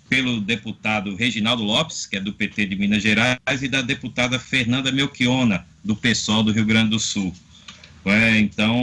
pelo 0.08 0.40
deputado 0.40 1.14
Reginaldo 1.14 1.62
Lopes, 1.62 2.06
que 2.06 2.16
é 2.16 2.20
do 2.20 2.32
PT 2.32 2.66
de 2.66 2.74
Minas 2.74 3.04
Gerais, 3.04 3.38
e 3.62 3.68
da 3.68 3.82
deputada 3.82 4.40
Fernanda 4.40 4.90
Melchiona, 4.90 5.64
do 5.84 5.94
PSOL 5.94 6.42
do 6.42 6.50
Rio 6.50 6.64
Grande 6.64 6.90
do 6.90 6.98
Sul. 6.98 7.32
É, 8.04 8.36
então, 8.40 8.74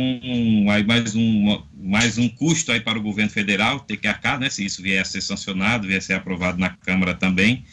aí 0.69 0.85
mais 0.85 1.13
um, 1.13 1.61
mais 1.75 2.17
um 2.17 2.29
custo 2.29 2.71
aí 2.71 2.79
para 2.79 2.97
o 2.97 3.01
governo 3.01 3.31
federal, 3.31 3.81
ter 3.81 3.97
que 3.97 4.07
arcar, 4.07 4.39
né, 4.39 4.49
se 4.49 4.63
isso 4.63 4.81
vier 4.81 5.01
a 5.01 5.05
ser 5.05 5.19
sancionado, 5.19 5.87
vier 5.87 5.99
a 5.99 6.01
ser 6.01 6.13
aprovado 6.13 6.57
na 6.57 6.69
Câmara 6.69 7.13
também, 7.13 7.65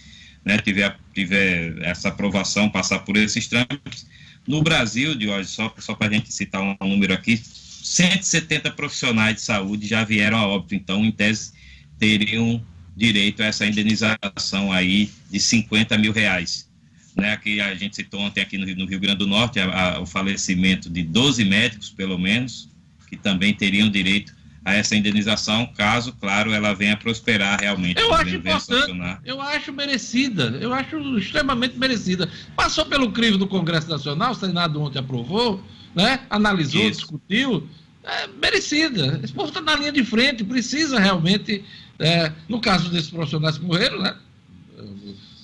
né, 0.45 0.59
tiver, 0.59 0.97
tiver 1.15 1.79
essa 1.83 2.09
aprovação, 2.09 2.69
passar 2.69 3.01
por 3.01 3.17
esses 3.17 3.47
trâmites. 3.47 4.07
No 4.47 4.63
Brasil, 4.63 5.15
de 5.15 5.29
hoje, 5.29 5.49
só, 5.51 5.73
só 5.79 5.95
para 5.95 6.09
a 6.09 6.13
gente 6.13 6.33
citar 6.33 6.63
um 6.63 6.77
número 6.81 7.13
aqui, 7.13 7.37
170 7.37 8.71
profissionais 8.73 9.37
de 9.37 9.43
saúde 9.43 9.87
já 9.87 10.05
vieram 10.05 10.39
a 10.39 10.47
óbito, 10.47 10.75
então, 10.75 11.05
em 11.05 11.11
tese, 11.11 11.53
teriam 11.99 12.63
direito 12.97 13.43
a 13.43 13.47
essa 13.47 13.67
indenização 13.67 14.73
aí 14.73 15.11
de 15.31 15.41
50 15.41 15.97
mil 15.99 16.13
reais. 16.13 16.69
Né, 17.17 17.37
que 17.37 17.61
a 17.61 17.75
gente 17.75 17.97
citou 17.97 18.21
ontem 18.21 18.41
aqui 18.41 18.57
no 18.57 18.65
Rio, 18.65 18.77
no 18.77 18.87
Rio 18.87 19.01
Grande 19.01 19.19
do 19.19 19.27
Norte, 19.27 19.59
a, 19.59 19.97
a, 19.97 20.01
o 20.01 20.07
falecimento 20.07 20.89
de 20.89 21.03
12 21.03 21.45
médicos, 21.45 21.91
pelo 21.91 22.17
menos, 22.17 22.69
que 23.09 23.17
também 23.17 23.53
teriam 23.53 23.91
direito 23.91 24.33
a 24.65 24.75
essa 24.75 24.95
indenização, 24.95 25.67
caso, 25.75 26.13
claro, 26.21 26.53
ela 26.53 26.75
venha 26.75 26.97
prosperar 26.97 27.61
realmente. 27.61 28.01
Eu 28.01 28.13
acho 28.13 28.37
importante, 28.37 28.93
eu 29.25 29.41
acho 29.41 29.73
merecida, 29.73 30.59
eu 30.61 30.73
acho 30.73 30.97
extremamente 31.19 31.79
merecida. 31.79 32.29
Passou 32.55 32.85
pelo 32.85 33.11
crivo 33.11 33.39
do 33.39 33.47
Congresso 33.47 33.89
Nacional, 33.89 34.33
o 34.33 34.35
Senado 34.35 34.81
ontem 34.81 34.99
aprovou, 34.99 35.63
né? 35.95 36.21
analisou, 36.29 36.83
Isso. 36.83 37.01
discutiu, 37.01 37.67
é 38.05 38.27
merecida. 38.41 39.19
Esse 39.23 39.33
povo 39.33 39.49
está 39.49 39.63
na 39.63 39.77
linha 39.77 39.93
de 39.93 40.05
frente, 40.05 40.45
precisa 40.45 40.99
realmente 40.99 41.65
é, 42.01 42.33
no 42.49 42.61
caso 42.61 42.91
desses 42.91 43.11
profissionais 43.11 43.59
que 43.59 43.65
morreram, 43.65 44.01
né, 44.01 44.17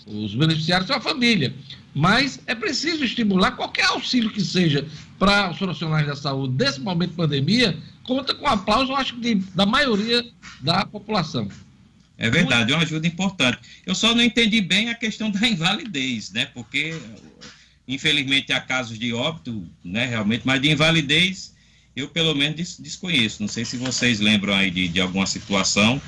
os 0.06 0.34
beneficiários 0.34 0.88
são 0.88 0.96
a 0.96 1.00
família. 1.00 1.54
Mas 1.94 2.40
é 2.46 2.54
preciso 2.54 3.04
estimular 3.04 3.52
qualquer 3.52 3.86
auxílio 3.86 4.30
que 4.30 4.42
seja 4.42 4.86
para 5.18 5.50
os 5.50 5.58
profissionais 5.58 6.06
da 6.06 6.16
saúde 6.16 6.54
desse 6.54 6.80
momento 6.80 7.10
de 7.10 7.16
pandemia, 7.16 7.76
conta 8.02 8.34
com 8.34 8.46
aplauso, 8.46 8.92
eu 8.92 8.96
acho, 8.96 9.16
de, 9.16 9.36
da 9.54 9.66
maioria 9.66 10.24
da 10.60 10.84
população. 10.84 11.48
É 12.18 12.30
verdade, 12.30 12.72
é 12.72 12.74
uma 12.76 12.82
ajuda 12.82 13.06
importante. 13.06 13.58
Eu 13.84 13.94
só 13.94 14.14
não 14.14 14.22
entendi 14.22 14.60
bem 14.60 14.88
a 14.88 14.94
questão 14.94 15.30
da 15.30 15.46
invalidez, 15.46 16.30
né? 16.30 16.46
Porque, 16.46 16.98
infelizmente, 17.86 18.52
há 18.52 18.60
casos 18.60 18.98
de 18.98 19.12
óbito, 19.12 19.66
né, 19.84 20.06
realmente, 20.06 20.42
mas 20.44 20.60
de 20.60 20.70
invalidez 20.70 21.54
eu 21.94 22.08
pelo 22.08 22.34
menos 22.34 22.78
desconheço. 22.78 23.40
Não 23.40 23.48
sei 23.48 23.64
se 23.64 23.76
vocês 23.76 24.20
lembram 24.20 24.54
aí 24.54 24.70
de, 24.70 24.88
de 24.88 25.00
alguma 25.00 25.26
situação 25.26 26.00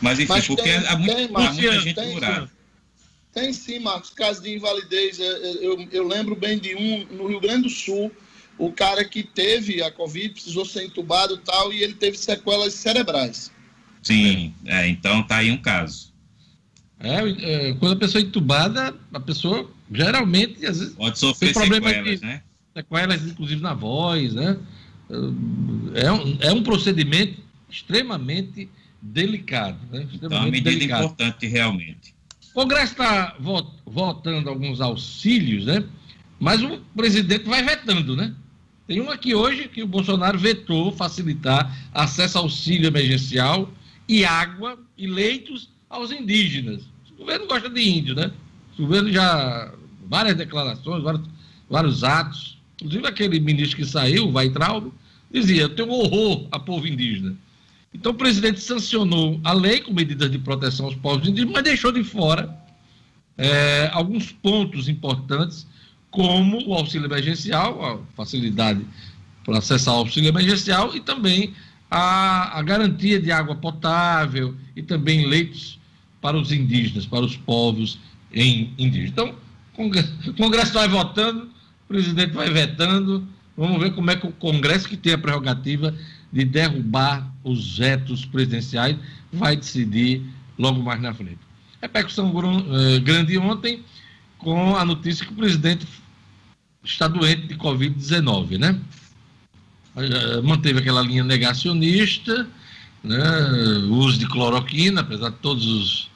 mas 0.00 0.18
enfim, 0.18 0.32
Mas 0.32 0.46
porque 0.46 0.62
tem, 0.62 0.76
há, 0.86 0.96
muito, 0.96 1.14
tem, 1.14 1.28
Marcos, 1.28 1.58
há 1.58 1.62
muita 1.62 1.80
gente 1.80 1.94
tem, 1.94 2.12
curada. 2.14 2.50
Tem 3.32 3.52
sim, 3.52 3.78
Marcos, 3.78 4.10
caso 4.10 4.42
de 4.42 4.54
invalidez. 4.54 5.20
É, 5.20 5.24
eu, 5.60 5.88
eu 5.92 6.08
lembro 6.08 6.34
bem 6.34 6.58
de 6.58 6.74
um 6.74 7.06
no 7.10 7.26
Rio 7.26 7.40
Grande 7.40 7.64
do 7.64 7.70
Sul, 7.70 8.10
o 8.60 8.70
cara 8.70 9.02
que 9.06 9.22
teve 9.22 9.82
a 9.82 9.90
Covid, 9.90 10.34
precisou 10.34 10.66
ser 10.66 10.84
entubado 10.84 11.34
e 11.34 11.38
tal, 11.38 11.72
e 11.72 11.82
ele 11.82 11.94
teve 11.94 12.18
sequelas 12.18 12.74
cerebrais. 12.74 13.50
Sim, 14.02 14.54
é, 14.66 14.86
então 14.86 15.22
tá 15.22 15.38
aí 15.38 15.50
um 15.50 15.56
caso. 15.56 16.12
É, 16.98 17.70
é, 17.70 17.74
quando 17.74 17.94
a 17.94 17.96
pessoa 17.96 18.22
é 18.22 18.26
entubada, 18.26 18.94
a 19.12 19.20
pessoa 19.20 19.70
geralmente 19.90 20.66
às 20.66 20.78
vezes 20.78 20.94
pode 20.94 21.18
sofrer 21.18 21.54
tem 21.54 21.64
sequelas, 21.64 22.20
de, 22.20 22.26
né? 22.26 22.42
Sequelas, 22.76 23.26
inclusive 23.26 23.62
na 23.62 23.72
voz, 23.72 24.34
né? 24.34 24.58
É 25.94 26.12
um, 26.12 26.38
é 26.40 26.52
um 26.52 26.62
procedimento 26.62 27.40
extremamente 27.70 28.68
delicado. 29.00 29.78
Né? 29.90 30.06
Então, 30.12 30.28
uma 30.28 30.44
medida 30.44 30.70
delicado. 30.70 31.04
importante 31.04 31.46
realmente. 31.46 32.14
O 32.50 32.60
Congresso 32.60 32.92
está 32.92 33.36
votando 33.86 34.50
alguns 34.50 34.80
auxílios, 34.80 35.64
né? 35.64 35.82
mas 36.40 36.62
o 36.62 36.80
presidente 36.96 37.44
vai 37.44 37.62
vetando, 37.62 38.16
né? 38.16 38.34
Tem 38.90 39.00
um 39.00 39.08
aqui 39.08 39.36
hoje 39.36 39.68
que 39.68 39.84
o 39.84 39.86
Bolsonaro 39.86 40.36
vetou 40.36 40.90
facilitar 40.90 41.78
acesso 41.94 42.38
ao 42.38 42.44
auxílio 42.44 42.88
emergencial 42.88 43.72
e 44.08 44.24
água 44.24 44.76
e 44.98 45.06
leitos 45.06 45.70
aos 45.88 46.10
indígenas. 46.10 46.82
O 47.12 47.18
governo 47.18 47.46
gosta 47.46 47.70
de 47.70 47.88
índio, 47.88 48.16
né? 48.16 48.32
O 48.76 48.82
governo 48.82 49.12
já. 49.12 49.72
várias 50.08 50.34
declarações, 50.34 51.04
vários, 51.04 51.22
vários 51.68 52.02
atos. 52.02 52.58
Inclusive 52.80 53.06
aquele 53.06 53.38
ministro 53.38 53.76
que 53.76 53.84
saiu, 53.84 54.26
o 54.26 54.32
Weitraub, 54.32 54.92
dizia: 55.30 55.62
eu 55.62 55.68
tenho 55.68 55.90
horror 55.90 56.48
a 56.50 56.58
povo 56.58 56.84
indígena. 56.84 57.36
Então 57.94 58.10
o 58.10 58.16
presidente 58.16 58.58
sancionou 58.58 59.40
a 59.44 59.52
lei 59.52 59.82
com 59.82 59.94
medidas 59.94 60.28
de 60.28 60.38
proteção 60.40 60.86
aos 60.86 60.96
povos 60.96 61.28
indígenas, 61.28 61.54
mas 61.54 61.62
deixou 61.62 61.92
de 61.92 62.02
fora 62.02 62.58
é, 63.38 63.88
alguns 63.92 64.32
pontos 64.32 64.88
importantes, 64.88 65.64
como 66.10 66.66
o 66.66 66.74
auxílio 66.74 67.06
emergencial, 67.06 67.84
a 67.84 67.98
facilidade 68.16 68.84
para 69.44 69.58
acessar 69.58 69.94
o 69.94 69.98
auxílio 69.98 70.28
emergencial 70.28 70.94
e 70.94 71.00
também 71.00 71.54
a, 71.90 72.58
a 72.58 72.62
garantia 72.62 73.20
de 73.20 73.32
água 73.32 73.54
potável 73.54 74.54
e 74.76 74.82
também 74.82 75.26
leitos 75.26 75.78
para 76.20 76.36
os 76.36 76.52
indígenas, 76.52 77.06
para 77.06 77.24
os 77.24 77.36
povos 77.36 77.98
em 78.32 78.72
indígenas. 78.78 79.10
Então, 79.10 79.34
o 79.76 80.34
Congresso 80.34 80.72
vai 80.72 80.88
votando, 80.88 81.44
o 81.44 81.88
presidente 81.88 82.32
vai 82.32 82.50
vetando, 82.50 83.26
vamos 83.56 83.80
ver 83.80 83.94
como 83.94 84.10
é 84.10 84.16
que 84.16 84.26
o 84.26 84.32
Congresso, 84.32 84.88
que 84.88 84.96
tem 84.96 85.14
a 85.14 85.18
prerrogativa 85.18 85.94
de 86.32 86.44
derrubar 86.44 87.28
os 87.42 87.78
vetos 87.78 88.24
presidenciais, 88.24 88.96
vai 89.32 89.56
decidir 89.56 90.22
logo 90.58 90.82
mais 90.82 91.00
na 91.00 91.14
frente. 91.14 91.38
Repercussão 91.80 92.32
eh, 92.72 92.98
grande 93.00 93.38
ontem 93.38 93.82
com 94.42 94.76
a 94.76 94.84
notícia 94.84 95.24
que 95.24 95.32
o 95.32 95.36
presidente 95.36 95.86
está 96.82 97.06
doente 97.06 97.46
de 97.46 97.56
Covid-19, 97.56 98.58
né? 98.58 98.80
Eh, 99.96 100.40
manteve 100.42 100.78
aquela 100.78 101.02
linha 101.02 101.24
negacionista, 101.24 102.48
né? 103.02 103.22
uso 103.90 104.18
de 104.18 104.26
cloroquina, 104.26 105.00
apesar 105.00 105.30
de 105.30 105.36
todos 105.36 105.66
os, 105.66 106.10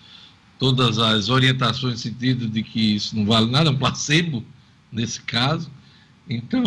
todas 0.58 0.98
as 0.98 1.28
orientações 1.28 1.94
no 1.94 1.98
sentido 1.98 2.48
de 2.48 2.62
que 2.62 2.94
isso 2.96 3.16
não 3.16 3.26
vale 3.26 3.50
nada, 3.50 3.68
é 3.68 3.72
um 3.72 3.76
placebo 3.76 4.44
nesse 4.90 5.20
caso. 5.20 5.70
Então, 6.28 6.64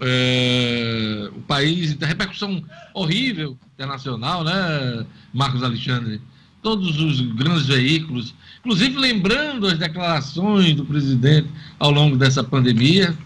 é, 0.00 1.30
o 1.36 1.40
país, 1.42 1.94
da 1.94 2.06
repercussão 2.06 2.64
horrível 2.92 3.56
internacional, 3.74 4.42
né, 4.42 5.06
Marcos 5.32 5.62
Alexandre? 5.62 6.20
Todos 6.62 6.98
os 7.00 7.20
grandes 7.20 7.66
veículos, 7.66 8.34
inclusive 8.60 8.98
lembrando 8.98 9.66
as 9.66 9.78
declarações 9.78 10.74
do 10.74 10.84
presidente 10.84 11.48
ao 11.78 11.90
longo 11.90 12.16
dessa 12.16 12.44
pandemia, 12.44 13.16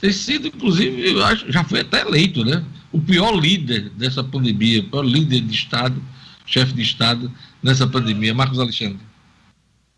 ter 0.00 0.12
sido, 0.12 0.48
inclusive, 0.48 1.12
eu 1.12 1.24
acho, 1.24 1.50
já 1.50 1.62
foi 1.62 1.80
até 1.80 2.00
eleito, 2.00 2.44
né? 2.44 2.64
O 2.90 3.00
pior 3.00 3.32
líder 3.32 3.90
dessa 3.90 4.24
pandemia, 4.24 4.80
o 4.80 4.90
pior 4.90 5.02
líder 5.02 5.40
de 5.42 5.54
Estado, 5.54 6.02
chefe 6.44 6.72
de 6.72 6.82
Estado 6.82 7.30
nessa 7.62 7.86
pandemia, 7.86 8.34
Marcos 8.34 8.58
Alexandre 8.58 8.98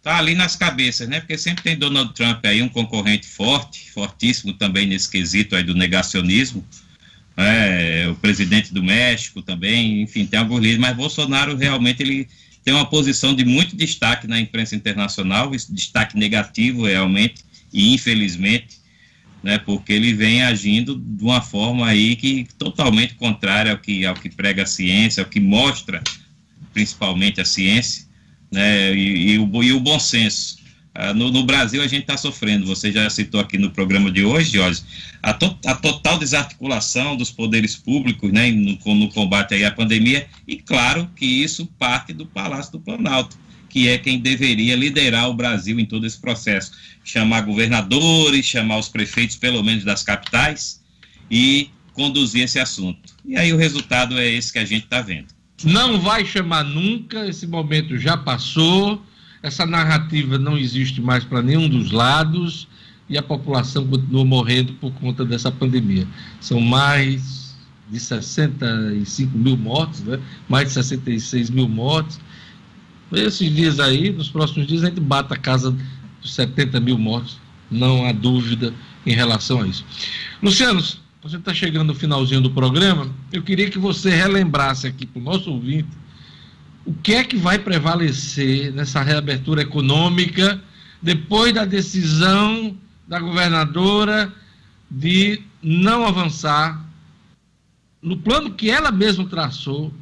tá 0.04 0.18
ali 0.18 0.34
nas 0.34 0.54
cabeças, 0.54 1.08
né? 1.08 1.18
Porque 1.18 1.38
sempre 1.38 1.64
tem 1.64 1.78
Donald 1.78 2.12
Trump 2.12 2.44
aí, 2.44 2.60
um 2.60 2.68
concorrente 2.68 3.26
forte, 3.26 3.90
fortíssimo 3.90 4.52
também 4.52 4.86
nesse 4.86 5.10
quesito 5.10 5.56
aí 5.56 5.62
do 5.62 5.74
negacionismo. 5.74 6.62
É, 7.36 8.06
o 8.08 8.14
presidente 8.14 8.72
do 8.72 8.82
México 8.82 9.42
também, 9.42 10.02
enfim, 10.02 10.24
tem 10.24 10.38
alguns 10.38 10.60
líderes, 10.60 10.80
mas 10.80 10.96
Bolsonaro 10.96 11.56
realmente 11.56 12.02
ele 12.02 12.28
tem 12.64 12.72
uma 12.72 12.86
posição 12.86 13.34
de 13.34 13.44
muito 13.44 13.76
destaque 13.76 14.26
na 14.26 14.40
imprensa 14.40 14.74
internacional, 14.74 15.50
destaque 15.50 16.16
negativo 16.16 16.86
realmente, 16.86 17.44
e 17.72 17.92
infelizmente, 17.92 18.78
né, 19.42 19.58
porque 19.58 19.92
ele 19.92 20.14
vem 20.14 20.42
agindo 20.42 20.96
de 20.96 21.22
uma 21.22 21.42
forma 21.42 21.86
aí 21.86 22.16
que 22.16 22.46
totalmente 22.56 23.14
contrária 23.14 23.72
ao 23.72 23.78
que, 23.78 24.06
ao 24.06 24.14
que 24.14 24.30
prega 24.30 24.62
a 24.62 24.66
ciência, 24.66 25.22
ao 25.22 25.28
que 25.28 25.40
mostra 25.40 26.02
principalmente 26.72 27.40
a 27.40 27.44
ciência, 27.44 28.06
né, 28.50 28.94
e, 28.94 29.32
e, 29.32 29.38
o, 29.38 29.62
e 29.62 29.72
o 29.72 29.80
bom 29.80 29.98
senso. 29.98 30.63
Ah, 30.94 31.12
no, 31.12 31.30
no, 31.30 31.44
Brasil 31.44 31.82
a 31.82 31.88
gente 31.88 32.02
está 32.02 32.16
sofrendo, 32.16 32.66
você 32.66 32.92
já 32.92 33.10
citou 33.10 33.40
aqui 33.40 33.58
no 33.58 33.70
programa 33.72 34.12
de 34.12 34.24
hoje, 34.24 34.52
Jorge, 34.52 34.82
a, 35.20 35.32
to, 35.32 35.58
a 35.66 35.74
total 35.74 36.18
desarticulação 36.18 37.16
dos 37.16 37.32
poderes 37.32 37.74
públicos 37.74 38.30
né, 38.30 38.52
no, 38.52 38.78
no 38.94 39.08
combate 39.08 39.64
à 39.64 39.72
pandemia, 39.72 40.28
e 40.46 40.56
claro 40.56 41.10
que 41.16 41.26
isso 41.26 41.66
parte 41.78 42.12
do 42.12 42.24
Palácio 42.24 42.72
do 42.72 42.80
Planalto, 42.80 43.36
que 43.68 43.88
é 43.88 43.98
quem 43.98 44.20
deveria 44.20 44.76
liderar 44.76 45.28
o 45.28 45.34
Brasil 45.34 45.80
em 45.80 45.84
todo 45.84 46.06
esse 46.06 46.20
processo. 46.20 46.70
Chamar 47.02 47.40
governadores, 47.40 48.46
chamar 48.46 48.78
os 48.78 48.88
prefeitos, 48.88 49.34
pelo 49.34 49.64
menos 49.64 49.82
das 49.82 50.04
capitais, 50.04 50.80
e 51.28 51.70
conduzir 51.92 52.44
esse 52.44 52.60
assunto. 52.60 53.14
E 53.24 53.36
aí 53.36 53.52
o 53.52 53.56
resultado 53.56 54.16
é 54.16 54.28
esse 54.28 54.52
que 54.52 54.60
a 54.60 54.64
gente 54.64 54.84
está 54.84 55.02
vendo. 55.02 55.26
Não 55.64 56.00
vai 56.00 56.24
chamar 56.24 56.62
nunca, 56.62 57.26
esse 57.26 57.48
momento 57.48 57.98
já 57.98 58.16
passou, 58.16 59.04
essa 59.44 59.66
narrativa 59.66 60.38
não 60.38 60.56
existe 60.56 61.02
mais 61.02 61.22
para 61.22 61.42
nenhum 61.42 61.68
dos 61.68 61.92
lados 61.92 62.66
e 63.10 63.18
a 63.18 63.22
população 63.22 63.86
continua 63.86 64.24
morrendo 64.24 64.72
por 64.80 64.90
conta 64.94 65.22
dessa 65.22 65.52
pandemia. 65.52 66.08
São 66.40 66.62
mais 66.62 67.54
de 67.90 68.00
65 68.00 69.36
mil 69.36 69.54
mortos, 69.58 70.00
né? 70.00 70.18
mais 70.48 70.68
de 70.68 70.74
66 70.74 71.50
mil 71.50 71.68
mortos. 71.68 72.18
esses 73.12 73.54
dias 73.54 73.78
aí, 73.78 74.10
nos 74.10 74.30
próximos 74.30 74.66
dias, 74.66 74.82
a 74.82 74.86
gente 74.86 75.00
bata 75.02 75.34
a 75.34 75.38
casa 75.38 75.76
dos 76.22 76.32
70 76.32 76.80
mil 76.80 76.96
mortos, 76.96 77.38
não 77.70 78.06
há 78.06 78.12
dúvida 78.12 78.72
em 79.04 79.12
relação 79.12 79.60
a 79.60 79.66
isso. 79.66 79.84
Luciano, 80.42 80.82
você 81.22 81.36
está 81.36 81.52
chegando 81.52 81.88
no 81.88 81.94
finalzinho 81.94 82.40
do 82.40 82.50
programa, 82.50 83.10
eu 83.30 83.42
queria 83.42 83.68
que 83.68 83.78
você 83.78 84.08
relembrasse 84.08 84.86
aqui 84.86 85.04
para 85.04 85.20
o 85.20 85.22
nosso 85.22 85.50
ouvinte 85.50 85.88
o 86.86 86.92
que 86.94 87.14
é 87.14 87.24
que 87.24 87.36
vai 87.36 87.58
prevalecer 87.58 88.72
nessa 88.72 89.02
reabertura 89.02 89.62
econômica 89.62 90.60
depois 91.00 91.52
da 91.52 91.64
decisão 91.64 92.76
da 93.06 93.18
governadora 93.18 94.32
de 94.90 95.42
não 95.62 96.06
avançar 96.06 96.84
no 98.00 98.16
plano 98.18 98.54
que 98.54 98.70
ela 98.70 98.90
mesma 98.90 99.26
traçou 99.26 99.92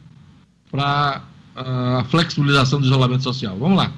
para 0.71 1.23
a 1.55 2.05
flexibilização 2.11 2.81
do 2.81 2.87
isolamento 2.87 3.23
social. 3.23 3.57
Vamos 3.57 3.77
lá. 3.77 3.93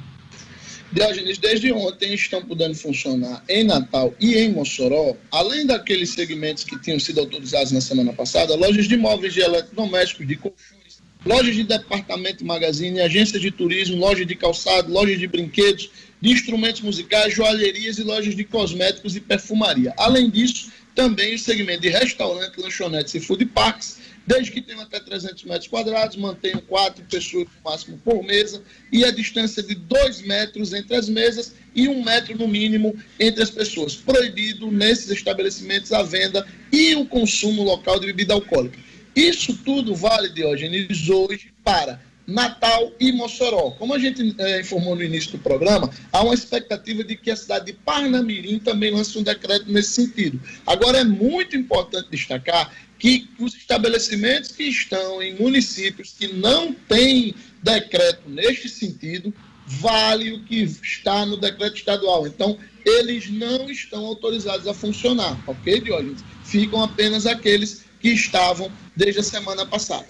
Diógenes, 0.93 1.39
desde 1.39 1.73
ontem 1.73 2.15
estão 2.15 2.41
podendo 2.45 2.75
funcionar 2.75 3.43
em 3.49 3.65
Natal 3.65 4.15
e 4.21 4.37
em 4.37 4.53
Mossoró, 4.53 5.17
além 5.33 5.67
daqueles 5.67 6.11
segmentos 6.11 6.63
que 6.63 6.79
tinham 6.79 7.01
sido 7.01 7.19
autorizados 7.19 7.73
na 7.73 7.81
semana 7.81 8.13
passada, 8.13 8.55
lojas 8.55 8.87
de 8.87 8.97
móveis 8.97 9.35
de 9.35 9.41
eletrodomésticos, 9.41 10.27
de 10.27 10.37
colchões, 10.37 10.74
lojas 11.25 11.55
de 11.55 11.65
departamento 11.65 12.45
magazine, 12.45 13.01
agências 13.01 13.41
de 13.41 13.51
turismo, 13.51 13.97
lojas 13.97 14.27
de 14.27 14.35
calçado, 14.35 14.93
lojas 14.93 15.19
de 15.19 15.27
brinquedos, 15.27 15.91
de 16.21 16.31
instrumentos 16.31 16.81
musicais, 16.83 17.35
joalherias 17.35 17.99
e 17.99 18.03
lojas 18.03 18.35
de 18.35 18.45
cosméticos 18.45 19.17
e 19.17 19.21
perfumaria. 19.21 19.93
Além 19.97 20.31
disso, 20.31 20.71
também 20.95 21.35
o 21.35 21.39
segmento 21.39 21.81
de 21.81 21.89
restaurante, 21.89 22.61
lanchonetes 22.61 23.15
e 23.15 23.21
food 23.21 23.45
parks, 23.47 23.99
desde 24.27 24.53
que 24.53 24.63
tenham 24.63 24.81
até 24.81 25.01
300 25.01 25.45
metros 25.45 25.67
quadrados, 25.67 26.17
mantenham 26.17 26.61
quatro 26.61 27.05
pessoas 27.05 27.45
no 27.45 27.71
máximo 27.71 27.99
por 27.99 28.23
mesa 28.23 28.63
e 28.91 29.05
a 29.05 29.11
distância 29.11 29.63
de 29.63 29.75
dois 29.75 30.23
metros 30.23 30.73
entre 30.73 30.97
as 30.97 31.09
mesas 31.09 31.55
e 31.75 31.89
um 31.89 32.03
metro 32.03 32.39
no 32.39 32.49
mínimo 32.49 32.97
entre 33.19 33.43
as 33.43 33.51
pessoas. 33.51 33.97
Proibido 33.97 34.71
nesses 34.71 35.11
estabelecimentos 35.11 35.93
a 35.93 36.03
venda 36.03 36.47
e 36.73 36.95
o 36.95 37.05
consumo 37.05 37.63
local 37.63 38.01
de 38.01 38.07
bebida 38.07 38.33
alcoólica. 38.33 38.79
Isso 39.15 39.57
tudo 39.65 39.95
vale, 39.95 40.29
Diógenes, 40.29 41.09
hoje 41.09 41.53
para 41.63 42.01
Natal 42.27 42.93
e 42.99 43.13
Mossoró. 43.13 43.71
Como 43.73 43.95
a 43.95 43.99
gente 43.99 44.35
é, 44.39 44.61
informou 44.61 44.97
no 44.97 45.03
início 45.03 45.33
do 45.33 45.39
programa, 45.39 45.91
há 46.13 46.23
uma 46.23 46.35
expectativa 46.35 47.05
de 47.05 47.17
que 47.17 47.31
a 47.31 47.37
cidade 47.37 47.67
de 47.67 47.73
Parnamirim 47.75 48.59
também 48.59 48.91
lance 48.91 49.17
um 49.19 49.23
decreto 49.23 49.71
nesse 49.71 49.91
sentido. 49.91 50.41
Agora, 50.67 50.99
é 50.99 51.05
muito 51.05 51.57
importante 51.57 52.09
destacar 52.11 52.73
que 52.99 53.29
os 53.39 53.55
estabelecimentos 53.55 54.53
que 54.53 54.65
estão 54.65 55.23
em 55.23 55.35
municípios 55.35 56.15
que 56.19 56.33
não 56.33 56.73
têm 56.73 57.35
decreto 57.63 58.29
neste 58.29 58.69
sentido, 58.69 59.33
vale 59.67 60.33
o 60.33 60.45
que 60.45 60.63
está 60.63 61.25
no 61.25 61.37
decreto 61.37 61.77
estadual. 61.77 62.27
Então, 62.27 62.59
eles 62.85 63.31
não 63.31 63.71
estão 63.71 64.05
autorizados 64.05 64.67
a 64.67 64.75
funcionar, 64.75 65.43
ok, 65.47 65.81
Diógenes? 65.81 66.25
Ficam 66.45 66.83
apenas 66.83 67.27
aqueles 67.27 67.85
que 68.05 68.11
estavam 68.11 68.71
desde 68.95 69.21
a 69.21 69.23
semana 69.23 69.65
passada. 69.65 70.09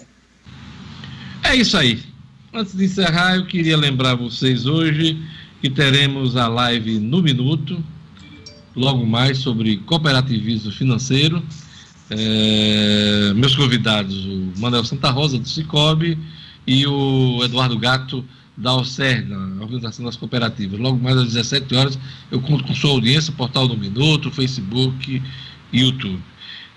É 1.41 1.55
isso 1.55 1.77
aí. 1.77 2.03
Antes 2.53 2.75
de 2.75 2.83
encerrar, 2.83 3.37
eu 3.37 3.45
queria 3.45 3.77
lembrar 3.77 4.15
vocês 4.15 4.65
hoje 4.65 5.17
que 5.61 5.69
teremos 5.69 6.35
a 6.35 6.49
live 6.49 6.99
no 6.99 7.21
Minuto, 7.21 7.81
logo 8.75 9.05
mais 9.05 9.37
sobre 9.37 9.77
cooperativismo 9.77 10.73
financeiro. 10.73 11.41
É, 12.09 13.31
meus 13.33 13.55
convidados, 13.55 14.25
o 14.25 14.51
Manuel 14.57 14.83
Santa 14.83 15.09
Rosa, 15.09 15.39
do 15.39 15.47
Cicobi, 15.47 16.19
e 16.67 16.85
o 16.85 17.41
Eduardo 17.45 17.79
Gato, 17.79 18.25
da 18.57 18.71
Alcerna, 18.71 19.61
Organização 19.61 20.03
das 20.03 20.17
Cooperativas. 20.17 20.77
Logo 20.77 21.01
mais 21.01 21.15
às 21.15 21.27
17 21.27 21.73
horas, 21.73 21.97
eu 22.29 22.41
conto 22.41 22.65
com 22.65 22.75
sua 22.75 22.89
audiência, 22.89 23.31
portal 23.31 23.69
do 23.69 23.77
Minuto, 23.77 24.29
Facebook 24.31 25.23
YouTube. 25.71 26.21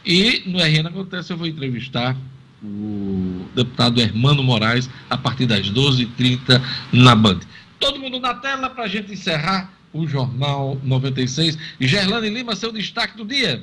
E 0.08 0.42
no 0.46 0.58
RN 0.58 0.86
Acontece 0.86 1.34
eu 1.34 1.36
vou 1.36 1.46
entrevistar 1.46 2.16
o 2.62 3.44
deputado 3.54 4.00
Hermano 4.00 4.42
Moraes 4.42 4.88
a 5.10 5.18
partir 5.18 5.44
das 5.44 5.70
12h30 5.70 6.62
na 6.94 7.14
Band. 7.14 7.40
Todo 7.78 8.00
mundo 8.00 8.18
na 8.18 8.34
tela 8.34 8.70
para 8.70 8.84
a 8.84 8.88
gente 8.88 9.12
encerrar 9.12 9.70
o 9.92 10.06
Jornal 10.06 10.80
96. 10.82 11.58
Gerlane 11.78 12.30
Lima, 12.30 12.56
seu 12.56 12.72
destaque 12.72 13.18
do 13.18 13.24
dia. 13.24 13.62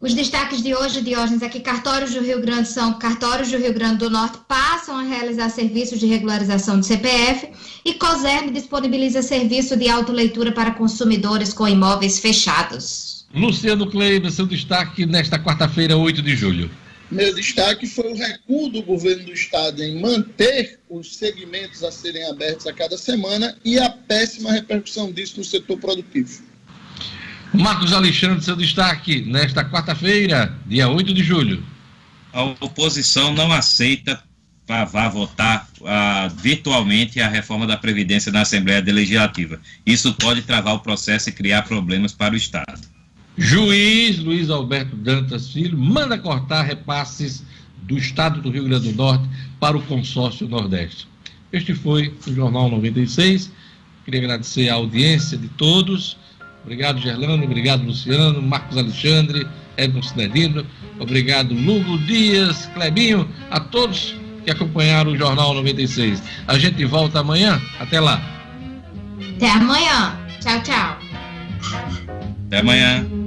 Os 0.00 0.14
destaques 0.14 0.62
de 0.62 0.72
hoje, 0.74 1.00
Diógenes, 1.00 1.42
é 1.42 1.48
que 1.48 1.60
cartórios 1.60 2.14
do 2.14 2.20
Rio 2.20 2.40
Grande 2.40 2.68
são 2.68 2.94
cartórios 2.94 3.50
do 3.50 3.58
Rio 3.58 3.74
Grande 3.74 3.98
do 3.98 4.10
Norte 4.10 4.38
passam 4.46 4.96
a 4.96 5.02
realizar 5.02 5.48
serviços 5.48 5.98
de 5.98 6.06
regularização 6.06 6.78
de 6.78 6.86
CPF 6.86 7.50
e 7.84 7.94
COSERN 7.94 8.52
disponibiliza 8.52 9.20
serviço 9.20 9.76
de 9.76 9.88
autoleitura 9.88 10.52
para 10.52 10.72
consumidores 10.72 11.52
com 11.52 11.66
imóveis 11.66 12.20
fechados. 12.20 13.21
Luciano 13.34 13.86
Kleiber, 13.86 14.30
seu 14.30 14.46
destaque 14.46 15.06
nesta 15.06 15.38
quarta-feira, 15.38 15.96
8 15.96 16.20
de 16.20 16.36
julho. 16.36 16.70
Meu 17.10 17.34
destaque 17.34 17.86
foi 17.86 18.10
o 18.10 18.16
recuo 18.16 18.70
do 18.70 18.82
governo 18.82 19.24
do 19.24 19.32
estado 19.32 19.82
em 19.82 20.00
manter 20.00 20.80
os 20.88 21.16
segmentos 21.16 21.82
a 21.82 21.90
serem 21.90 22.24
abertos 22.30 22.66
a 22.66 22.72
cada 22.72 22.96
semana 22.96 23.56
e 23.64 23.78
a 23.78 23.90
péssima 23.90 24.52
repercussão 24.52 25.12
disso 25.12 25.38
no 25.38 25.44
setor 25.44 25.78
produtivo. 25.78 26.42
Marcos 27.52 27.92
Alexandre, 27.92 28.42
seu 28.42 28.56
destaque 28.56 29.22
nesta 29.22 29.62
quarta-feira, 29.62 30.58
dia 30.66 30.88
8 30.88 31.12
de 31.12 31.22
julho. 31.22 31.62
A 32.32 32.44
oposição 32.44 33.34
não 33.34 33.52
aceita 33.52 34.22
vá 34.66 35.08
votar 35.08 35.68
uh, 35.80 36.34
virtualmente 36.36 37.20
a 37.20 37.28
reforma 37.28 37.66
da 37.66 37.76
Previdência 37.76 38.32
na 38.32 38.42
Assembleia 38.42 38.82
Legislativa. 38.82 39.60
Isso 39.84 40.14
pode 40.14 40.42
travar 40.42 40.74
o 40.74 40.80
processo 40.80 41.28
e 41.28 41.32
criar 41.32 41.62
problemas 41.62 42.12
para 42.12 42.32
o 42.32 42.36
Estado. 42.36 42.91
Juiz 43.36 44.18
Luiz 44.18 44.50
Alberto 44.50 44.94
Dantas 44.96 45.48
Filho 45.50 45.78
manda 45.78 46.18
cortar 46.18 46.62
repasses 46.62 47.44
do 47.82 47.96
Estado 47.96 48.40
do 48.40 48.50
Rio 48.50 48.64
Grande 48.64 48.92
do 48.92 48.96
Norte 48.96 49.24
para 49.58 49.76
o 49.76 49.82
consórcio 49.82 50.48
Nordeste. 50.48 51.08
Este 51.52 51.74
foi 51.74 52.14
o 52.26 52.32
Jornal 52.34 52.70
96. 52.70 53.52
Queria 54.04 54.20
agradecer 54.20 54.68
a 54.68 54.74
audiência 54.74 55.36
de 55.36 55.48
todos. 55.48 56.16
Obrigado, 56.62 57.00
Gerlano. 57.00 57.44
Obrigado, 57.44 57.84
Luciano. 57.84 58.40
Marcos 58.40 58.76
Alexandre, 58.76 59.46
Edson 59.76 60.02
Cinerino. 60.02 60.64
Obrigado, 60.98 61.54
Lugo 61.54 61.98
Dias, 61.98 62.66
Clebinho, 62.74 63.28
a 63.50 63.60
todos 63.60 64.14
que 64.44 64.50
acompanharam 64.50 65.12
o 65.12 65.16
Jornal 65.16 65.54
96. 65.54 66.22
A 66.46 66.58
gente 66.58 66.84
volta 66.84 67.20
amanhã. 67.20 67.60
Até 67.78 68.00
lá. 68.00 68.20
Até 69.36 69.50
amanhã. 69.50 70.18
Tchau, 70.40 70.62
tchau. 70.62 70.98
Até 72.46 72.58
amanhã. 72.58 73.21